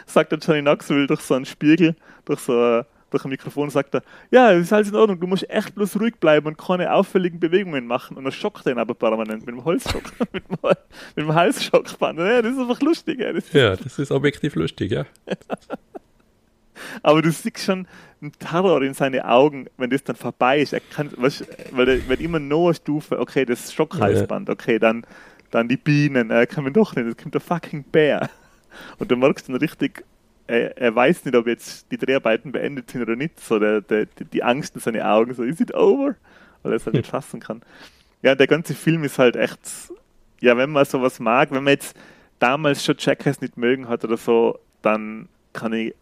sagt 0.06 0.32
der 0.32 0.38
Johnny 0.38 0.60
Knoxville 0.60 1.06
durch 1.06 1.20
so 1.20 1.34
einen 1.34 1.46
Spiegel, 1.46 1.96
durch 2.24 2.40
so 2.40 2.84
durch 3.12 3.24
ein 3.24 3.30
Mikrofon 3.30 3.70
sagt 3.70 3.94
er, 3.94 4.02
ja, 4.30 4.52
es 4.52 4.62
ist 4.62 4.72
alles 4.72 4.88
in 4.88 4.94
Ordnung, 4.94 5.20
du 5.20 5.26
musst 5.26 5.48
echt 5.48 5.74
bloß 5.74 6.00
ruhig 6.00 6.16
bleiben 6.16 6.46
und 6.46 6.58
keine 6.58 6.92
auffälligen 6.92 7.38
Bewegungen 7.40 7.86
machen. 7.86 8.16
Und 8.16 8.24
er 8.24 8.32
schockt 8.32 8.66
ihn 8.66 8.78
aber 8.78 8.94
permanent 8.94 9.46
mit 9.46 9.54
dem 9.54 9.64
Holzschock, 9.64 10.04
mit, 10.32 10.44
dem, 10.48 10.56
mit 11.16 11.26
dem 11.26 11.34
Halsschockband. 11.34 12.18
Ja, 12.18 12.42
das 12.42 12.52
ist 12.52 12.58
einfach 12.58 12.80
lustig. 12.80 13.20
Ja, 13.20 13.32
das, 13.32 13.52
ja, 13.52 13.76
das 13.76 13.98
ist 13.98 14.10
objektiv 14.10 14.54
lustig, 14.54 14.92
ja. 14.92 15.06
aber 17.02 17.22
du 17.22 17.30
siehst 17.30 17.60
schon 17.60 17.86
einen 18.20 18.32
Terror 18.32 18.82
in 18.82 18.94
seine 18.94 19.28
Augen, 19.28 19.66
wenn 19.76 19.90
das 19.90 20.04
dann 20.04 20.16
vorbei 20.16 20.60
ist. 20.60 20.72
Er 20.72 20.80
kann, 20.80 21.10
was, 21.16 21.44
weil 21.72 21.88
er 21.88 22.08
wird 22.08 22.20
immer 22.20 22.38
noch 22.38 22.66
eine 22.66 22.74
Stufe, 22.74 23.18
okay, 23.18 23.44
das 23.44 23.72
Schockhalsband, 23.72 24.48
okay, 24.48 24.78
dann, 24.78 25.04
dann 25.50 25.68
die 25.68 25.76
Bienen, 25.76 26.30
er 26.30 26.46
kann 26.46 26.64
mir 26.64 26.72
doch 26.72 26.94
nicht, 26.94 27.06
es 27.06 27.16
kommt 27.16 27.34
der 27.34 27.40
fucking 27.40 27.84
Bär. 27.84 28.30
Und 28.98 29.10
du 29.10 29.16
merkst 29.16 29.48
dann 29.48 29.56
richtig, 29.56 30.04
er, 30.46 30.76
er, 30.76 30.94
weiß 30.94 31.24
nicht, 31.24 31.36
ob 31.36 31.46
jetzt 31.46 31.90
die 31.90 31.98
Dreharbeiten 31.98 32.52
beendet 32.52 32.90
sind 32.90 33.02
oder 33.02 33.16
nicht. 33.16 33.40
So 33.40 33.58
der, 33.58 33.80
der, 33.80 34.06
die 34.06 34.42
Angst 34.42 34.74
in 34.74 34.80
seine 34.80 35.06
Augen, 35.08 35.34
so, 35.34 35.42
is 35.42 35.60
it 35.60 35.74
over? 35.74 36.16
Weil 36.62 36.72
er 36.72 36.76
es 36.76 36.86
halt 36.86 36.94
nicht 36.94 37.06
fassen 37.10 37.40
kann. 37.40 37.62
Ja, 38.22 38.34
der 38.34 38.46
ganze 38.46 38.74
Film 38.74 39.04
ist 39.04 39.18
halt 39.18 39.36
echt, 39.36 39.60
ja, 40.40 40.56
wenn 40.56 40.70
man 40.70 40.84
sowas 40.84 41.20
mag, 41.20 41.50
wenn 41.50 41.64
man 41.64 41.72
jetzt 41.72 41.96
damals 42.38 42.84
schon 42.84 42.96
Jackass 42.98 43.40
nicht 43.40 43.56
mögen 43.56 43.88
hat 43.88 44.04
oder 44.04 44.16
so, 44.16 44.58
dann 44.82 45.28
kann 45.52 45.72
ich 45.72 45.94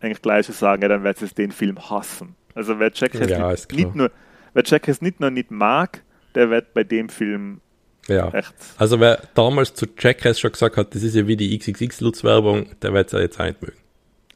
eigentlich 0.00 0.22
gleich 0.22 0.46
schon 0.46 0.54
sagen, 0.54 0.82
ja, 0.82 0.88
dann 0.88 1.04
wird 1.04 1.20
es 1.22 1.34
den 1.34 1.52
Film 1.52 1.90
hassen. 1.90 2.34
Also 2.54 2.78
wer 2.78 2.90
Jackass 2.92 3.28
ja, 3.28 3.50
nicht, 3.50 3.72
nicht, 3.72 3.94
nur, 3.94 4.10
wer 4.54 4.64
Jackass 4.64 5.00
nicht 5.00 5.20
nur 5.20 5.30
nicht 5.30 5.50
mag, 5.50 6.02
der 6.34 6.50
wird 6.50 6.74
bei 6.74 6.84
dem 6.84 7.08
Film 7.08 7.60
ja. 8.08 8.28
Echt. 8.30 8.54
Also 8.78 9.00
wer 9.00 9.22
damals 9.34 9.74
zu 9.74 9.86
Jackass 9.98 10.40
schon 10.40 10.52
gesagt 10.52 10.76
hat, 10.76 10.94
das 10.94 11.02
ist 11.02 11.14
ja 11.14 11.26
wie 11.26 11.36
die 11.36 11.56
XXX-Lutz-Werbung, 11.58 12.78
der 12.80 12.92
wird 12.92 13.06
es 13.06 13.12
ja 13.12 13.20
jetzt 13.20 13.40
auch 13.40 13.44
nicht 13.44 13.62
mögen. 13.62 13.76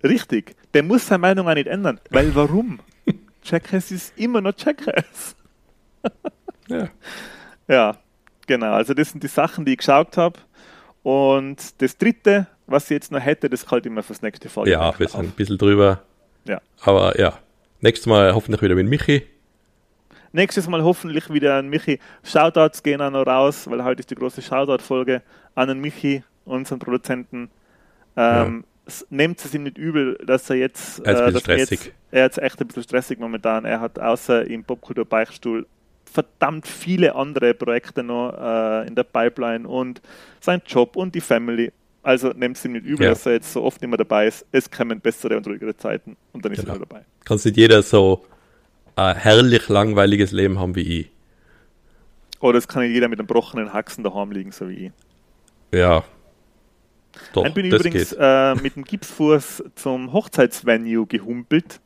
Richtig. 0.02 0.56
Der 0.74 0.82
muss 0.82 1.06
seine 1.06 1.20
Meinung 1.20 1.48
auch 1.48 1.54
nicht 1.54 1.66
ändern. 1.66 2.00
Weil 2.10 2.34
warum? 2.34 2.80
Jackass 3.44 3.90
ist 3.90 4.12
immer 4.16 4.40
noch 4.40 4.54
Jackass. 4.56 5.36
ja. 6.68 6.88
Ja, 7.68 7.98
genau. 8.48 8.72
Also 8.72 8.94
das 8.94 9.10
sind 9.10 9.22
die 9.22 9.28
Sachen, 9.28 9.64
die 9.64 9.72
ich 9.72 9.78
geschaut 9.78 10.16
habe. 10.16 10.40
Und 11.04 11.80
das 11.80 11.96
dritte, 11.96 12.48
was 12.66 12.84
ich 12.84 12.90
jetzt 12.90 13.12
noch 13.12 13.20
hätte, 13.20 13.48
das 13.48 13.62
ich 13.62 13.86
immer 13.86 14.02
fürs 14.02 14.22
nächste 14.22 14.48
Folge. 14.48 14.72
Ja, 14.72 14.98
wir 14.98 15.06
sind 15.06 15.20
ein 15.20 15.30
bisschen 15.30 15.56
drüber. 15.56 16.02
Ja. 16.46 16.60
Aber 16.80 17.18
ja, 17.18 17.38
nächstes 17.80 18.06
Mal 18.06 18.34
hoffentlich 18.34 18.60
wieder 18.60 18.74
mit 18.74 18.88
Michi. 18.88 19.22
Nächstes 20.32 20.68
Mal 20.68 20.82
hoffentlich 20.82 21.32
wieder 21.32 21.56
an 21.56 21.68
Michi. 21.68 21.98
Shoutouts 22.22 22.82
gehen 22.82 23.00
auch 23.00 23.10
noch 23.10 23.26
raus, 23.26 23.68
weil 23.68 23.82
heute 23.82 24.00
ist 24.00 24.10
die 24.10 24.14
große 24.14 24.42
Shoutout-Folge 24.42 25.22
an 25.54 25.68
den 25.68 25.80
Michi, 25.80 26.22
unseren 26.44 26.78
Produzenten. 26.78 27.50
Ähm, 28.16 28.64
ja. 28.86 28.94
Nehmt 29.10 29.44
es 29.44 29.54
ihm 29.54 29.64
nicht 29.64 29.78
übel, 29.78 30.18
dass 30.24 30.48
er 30.50 30.56
jetzt. 30.56 31.00
Er 31.00 31.14
ist 31.14 31.20
ein 31.20 31.32
bisschen 31.32 31.36
äh, 31.36 31.40
stressig. 31.40 31.84
Jetzt, 31.84 31.94
er 32.10 32.26
ist 32.26 32.38
echt 32.38 32.60
ein 32.60 32.66
bisschen 32.66 32.82
stressig 32.82 33.18
momentan. 33.18 33.64
Er 33.64 33.80
hat 33.80 33.98
außer 33.98 34.46
im 34.46 34.64
Popkultur-Beichtstuhl 34.64 35.66
verdammt 36.04 36.66
viele 36.66 37.14
andere 37.14 37.54
Projekte 37.54 38.02
noch 38.02 38.32
äh, 38.32 38.86
in 38.86 38.94
der 38.94 39.04
Pipeline 39.04 39.68
und 39.68 40.00
sein 40.40 40.60
Job 40.66 40.96
und 40.96 41.14
die 41.14 41.20
Family. 41.20 41.72
Also 42.02 42.30
nehmt 42.30 42.56
es 42.56 42.64
ihm 42.64 42.72
nicht 42.72 42.86
übel, 42.86 43.04
ja. 43.04 43.10
dass 43.10 43.26
er 43.26 43.32
jetzt 43.32 43.52
so 43.52 43.62
oft 43.62 43.82
immer 43.82 43.96
dabei 43.96 44.26
ist. 44.26 44.46
Es 44.50 44.70
kommen 44.70 45.00
bessere 45.00 45.36
und 45.36 45.46
ruhigere 45.46 45.76
Zeiten 45.76 46.16
und 46.32 46.44
dann 46.44 46.52
ist 46.52 46.60
genau. 46.62 46.74
er 46.74 46.78
dabei. 46.80 47.02
Kannst 47.24 47.44
nicht 47.44 47.56
jeder 47.56 47.82
so 47.82 48.24
ein 49.00 49.16
herrlich 49.16 49.68
langweiliges 49.68 50.32
Leben 50.32 50.58
haben 50.58 50.74
wie 50.74 51.00
ich. 51.00 51.10
Oder 52.40 52.58
es 52.58 52.68
kann 52.68 52.82
jeder 52.84 53.08
mit 53.08 53.18
einem 53.18 53.26
gebrochenen 53.26 53.72
Haxen 53.72 54.04
daheim 54.04 54.30
liegen, 54.30 54.52
so 54.52 54.68
wie 54.68 54.86
ich. 54.86 54.92
Ja. 55.72 56.04
Doch, 57.32 57.44
ich 57.44 57.54
bin 57.54 57.66
übrigens 57.66 58.12
äh, 58.18 58.54
mit 58.56 58.76
dem 58.76 58.84
Gipsfuß 58.84 59.64
zum 59.74 60.12
Hochzeitsvenue 60.12 61.06
gehumpelt, 61.06 61.80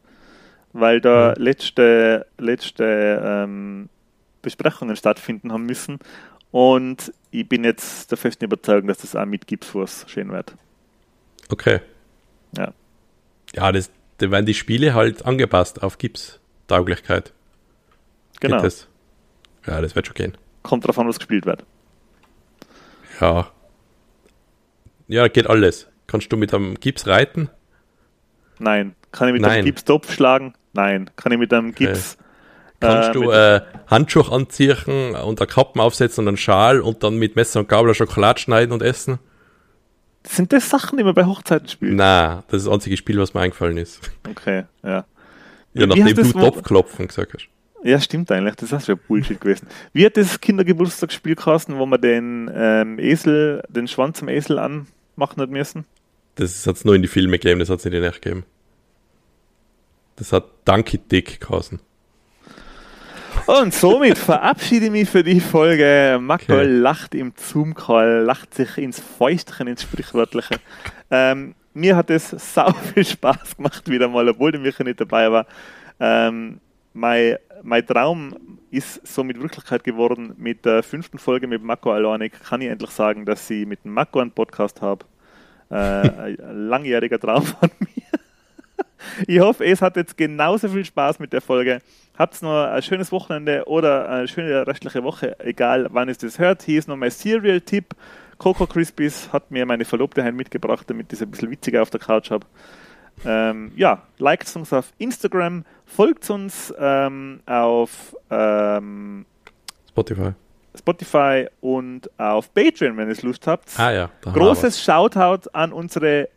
weil 0.72 1.00
da 1.00 1.34
mhm. 1.36 1.42
letzte, 1.42 2.26
letzte 2.38 3.20
ähm, 3.24 3.88
Besprechungen 4.42 4.96
stattfinden 4.96 5.52
haben 5.52 5.66
müssen. 5.66 5.98
Und 6.50 7.12
ich 7.30 7.48
bin 7.48 7.64
jetzt 7.64 8.10
der 8.10 8.18
festen 8.18 8.44
Überzeugung, 8.44 8.86
dass 8.86 8.98
das 8.98 9.16
auch 9.16 9.24
mit 9.24 9.46
Gipsfuß 9.46 10.06
schön 10.08 10.30
wird. 10.30 10.54
Okay. 11.48 11.80
Ja. 12.56 12.72
Ja, 13.54 13.72
das, 13.72 13.90
da 14.18 14.30
werden 14.30 14.46
die 14.46 14.54
Spiele 14.54 14.94
halt 14.94 15.24
angepasst 15.24 15.82
auf 15.82 15.98
Gips. 15.98 16.38
Tauglichkeit. 16.66 17.32
Genau. 18.40 18.60
Das? 18.60 18.88
Ja, 19.66 19.80
das 19.80 19.94
wird 19.94 20.06
schon 20.06 20.14
gehen. 20.14 20.36
Kommt 20.62 20.86
drauf 20.86 20.98
an, 20.98 21.08
was 21.08 21.18
gespielt 21.18 21.46
wird. 21.46 21.64
Ja. 23.20 23.50
Ja, 25.08 25.28
geht 25.28 25.46
alles. 25.46 25.88
Kannst 26.06 26.32
du 26.32 26.36
mit 26.36 26.52
einem 26.52 26.74
Gips 26.74 27.06
reiten? 27.06 27.50
Nein. 28.58 28.94
Kann 29.12 29.28
ich 29.28 29.32
mit 29.32 29.42
Nein. 29.42 29.50
einem 29.52 29.64
Gipstopf 29.66 30.12
schlagen? 30.12 30.54
Nein. 30.72 31.10
Kann 31.16 31.32
ich 31.32 31.38
mit 31.38 31.52
einem 31.52 31.74
Gips. 31.74 32.18
Kannst 32.80 33.10
äh, 33.10 33.12
du 33.12 33.30
äh, 33.30 33.60
Handschuhe 33.86 34.30
anziehen 34.30 35.14
und 35.14 35.40
eine 35.40 35.46
Kappen 35.46 35.80
aufsetzen 35.80 36.22
und 36.22 36.28
einen 36.28 36.36
Schal 36.36 36.80
und 36.80 37.02
dann 37.02 37.16
mit 37.16 37.36
Messer 37.36 37.60
und 37.60 37.68
Gabel 37.68 37.94
Schokolade 37.94 38.40
schneiden 38.40 38.72
und 38.72 38.82
essen? 38.82 39.18
Sind 40.26 40.52
das 40.52 40.68
Sachen, 40.68 40.98
die 40.98 41.04
man 41.04 41.14
bei 41.14 41.24
Hochzeiten 41.24 41.68
spielt? 41.68 41.94
Na, 41.94 42.44
das 42.48 42.62
ist 42.62 42.66
das 42.66 42.74
einzige 42.74 42.96
Spiel, 42.96 43.18
was 43.18 43.34
mir 43.34 43.40
eingefallen 43.40 43.76
ist. 43.76 44.10
Okay, 44.28 44.64
ja. 44.82 45.04
Ja, 45.74 45.86
nachdem 45.86 46.14
du? 46.14 46.32
Topfklopfen 46.32 47.08
gesagt 47.08 47.34
hast. 47.34 47.48
Ja, 47.82 48.00
stimmt 48.00 48.32
eigentlich. 48.32 48.54
Das 48.56 48.72
ist 48.72 48.86
schon 48.86 48.98
Bullshit 49.08 49.40
gewesen. 49.40 49.66
Wie 49.92 50.06
hat 50.06 50.16
das 50.16 50.40
Kindergeburtstagsspiel 50.40 51.34
geheißen, 51.34 51.76
wo 51.76 51.84
man 51.84 52.00
den 52.00 52.50
ähm, 52.54 52.98
Esel, 52.98 53.62
den 53.68 53.86
Schwanz 53.88 54.22
am 54.22 54.28
Esel 54.28 54.58
anmachen 54.58 55.42
hat 55.42 55.50
müssen? 55.50 55.84
Das 56.36 56.66
hat 56.66 56.76
es 56.76 56.84
nur 56.84 56.94
in 56.94 57.02
die 57.02 57.08
Filme 57.08 57.38
gegeben, 57.38 57.60
das 57.60 57.68
hat 57.68 57.80
es 57.80 57.84
nicht 57.84 57.94
in 57.94 58.02
echt 58.02 58.22
gegeben. 58.22 58.44
Das 60.16 60.32
hat 60.32 60.46
Donkey 60.64 60.98
Dick 60.98 61.40
geheißen. 61.40 61.78
Und 63.46 63.74
somit 63.74 64.16
verabschiede 64.16 64.86
ich 64.86 64.92
mich 64.92 65.10
für 65.10 65.22
die 65.22 65.40
Folge. 65.40 66.18
Marco 66.20 66.54
Okay. 66.54 66.64
lacht 66.64 67.14
im 67.14 67.34
Zoom-Call, 67.36 68.22
lacht 68.22 68.54
sich 68.54 68.78
ins 68.78 69.00
Feuchtchen, 69.00 69.66
ins 69.66 69.82
Sprichwörtliche. 69.82 70.56
Ähm, 71.10 71.54
mir 71.74 71.96
hat 71.96 72.10
es 72.10 72.30
sau 72.54 72.72
viel 72.72 73.04
Spaß 73.04 73.56
gemacht, 73.56 73.88
wieder 73.88 74.08
mal, 74.08 74.28
obwohl 74.28 74.52
der 74.52 74.60
Micha 74.60 74.82
nicht 74.84 75.00
dabei 75.00 75.30
war. 75.30 75.46
Ähm, 76.00 76.60
mein, 76.92 77.36
mein 77.62 77.86
Traum 77.86 78.58
ist 78.70 79.06
somit 79.06 79.40
Wirklichkeit 79.40 79.84
geworden. 79.84 80.34
Mit 80.38 80.64
der 80.64 80.82
fünften 80.82 81.18
Folge 81.18 81.46
mit 81.46 81.62
Marco 81.62 81.92
Alornik 81.92 82.40
kann 82.42 82.60
ich 82.60 82.68
endlich 82.68 82.90
sagen, 82.90 83.26
dass 83.26 83.50
ich 83.50 83.66
mit 83.66 83.84
Marco 83.84 84.20
einen 84.20 84.30
Podcast 84.30 84.80
habe. 84.80 85.04
Äh, 85.70 85.74
ein 85.74 86.68
langjähriger 86.68 87.18
Traum 87.18 87.42
von 87.42 87.70
mir. 87.80 88.18
Ich 89.26 89.40
hoffe, 89.40 89.64
es 89.64 89.82
hat 89.82 89.96
jetzt 89.96 90.16
genauso 90.16 90.68
viel 90.68 90.84
Spaß 90.84 91.18
mit 91.18 91.32
der 91.32 91.40
Folge. 91.40 91.80
Habt 92.16 92.40
noch 92.42 92.64
ein 92.64 92.82
schönes 92.82 93.10
Wochenende 93.12 93.64
oder 93.66 94.08
eine 94.08 94.28
schöne 94.28 94.66
restliche 94.66 95.02
Woche, 95.02 95.38
egal 95.40 95.88
wann 95.90 96.08
ihr 96.08 96.14
das 96.14 96.38
hört. 96.38 96.62
Hier 96.62 96.78
ist 96.78 96.88
noch 96.88 96.96
mein 96.96 97.10
Cereal-Tipp. 97.10 97.94
Coco 98.38 98.66
Crispies 98.66 99.32
hat 99.32 99.50
mir 99.50 99.66
meine 99.66 99.84
Verlobte 99.84 100.22
heim 100.22 100.36
mitgebracht, 100.36 100.88
damit 100.88 101.12
ich 101.12 101.18
es 101.18 101.22
ein 101.22 101.30
bisschen 101.30 101.50
witziger 101.50 101.82
auf 101.82 101.90
der 101.90 102.00
Couch 102.00 102.30
habe. 102.30 102.46
Ähm, 103.24 103.72
ja, 103.76 104.02
liked 104.18 104.54
uns 104.56 104.72
auf 104.72 104.92
Instagram, 104.98 105.64
folgt 105.86 106.28
uns 106.30 106.74
ähm, 106.78 107.40
auf 107.46 108.16
ähm, 108.30 109.24
Spotify. 109.88 110.32
Spotify 110.76 111.46
und 111.60 112.10
auf 112.18 112.52
Patreon, 112.52 112.96
wenn 112.96 113.08
ihr 113.08 113.12
es 113.12 113.22
Lust 113.22 113.46
habt. 113.46 113.78
Ah 113.78 113.92
ja. 113.92 114.10
Großes 114.22 114.82
Shoutout 114.82 115.48
an 115.52 115.72
unsere 115.72 116.28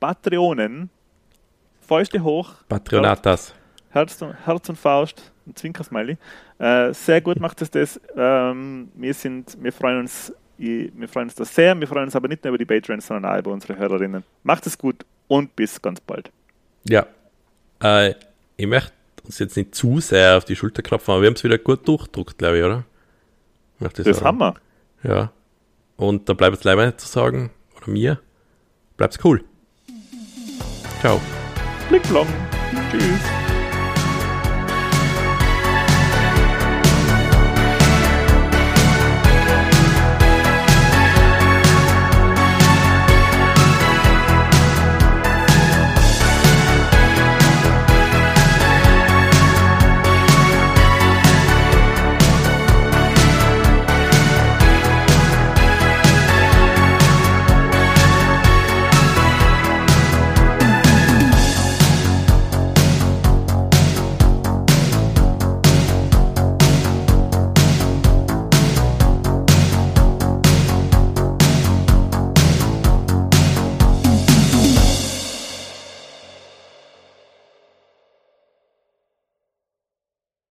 Patreonen. 0.00 0.90
Fäuste 1.86 2.22
hoch. 2.22 2.54
was. 2.68 2.80
Patronatas. 2.80 3.54
Herz 3.90 4.20
und, 4.22 4.34
Herz 4.46 4.68
und 4.68 4.76
Faust, 4.76 5.32
ein 5.46 5.56
Zwinkersmiley. 5.56 6.16
Äh, 6.58 6.94
sehr 6.94 7.20
gut 7.20 7.40
macht 7.40 7.60
es 7.62 7.70
das. 7.70 8.00
Ähm, 8.16 8.90
wir, 8.94 9.14
sind, 9.14 9.58
wir, 9.60 9.72
freuen 9.72 10.00
uns, 10.00 10.32
i- 10.60 10.92
wir 10.94 11.08
freuen 11.08 11.26
uns 11.28 11.34
das 11.34 11.54
sehr. 11.54 11.78
Wir 11.78 11.86
freuen 11.88 12.04
uns 12.04 12.16
aber 12.16 12.28
nicht 12.28 12.44
nur 12.44 12.50
über 12.54 12.58
die 12.58 12.64
Patreons, 12.66 13.06
sondern 13.06 13.32
auch 13.32 13.38
über 13.38 13.52
unsere 13.52 13.76
Hörerinnen. 13.76 14.22
Macht 14.42 14.66
es 14.66 14.76
gut 14.78 15.04
und 15.28 15.54
bis 15.56 15.80
ganz 15.82 16.00
bald. 16.00 16.30
Ja. 16.88 17.06
Äh, 17.82 18.14
ich 18.56 18.66
möchte 18.66 18.92
uns 19.24 19.38
jetzt 19.38 19.56
nicht 19.56 19.74
zu 19.74 20.00
sehr 20.00 20.36
auf 20.36 20.44
die 20.44 20.56
Schulter 20.56 20.82
klopfen, 20.82 21.12
aber 21.12 21.22
wir 21.22 21.26
haben 21.28 21.34
es 21.36 21.44
wieder 21.44 21.58
gut 21.58 21.86
durchdruckt, 21.88 22.38
glaube 22.38 22.58
ich, 22.58 22.64
oder? 22.64 22.84
Möchte 23.78 24.02
ich 24.02 24.08
Das 24.08 24.18
sagen. 24.18 24.40
haben 24.40 24.54
wir. 25.02 25.10
Ja. 25.14 25.32
Und 25.96 26.28
da 26.28 26.34
bleibt 26.34 26.56
es 26.58 26.64
leider 26.64 26.86
nicht 26.86 27.00
zu 27.00 27.08
sagen, 27.08 27.50
oder 27.76 27.90
mir, 27.90 28.20
bleibt's 28.96 29.18
cool. 29.24 29.42
Ciao. 31.00 31.20
Blick. 31.88 32.02
Tschüss. 32.90 33.39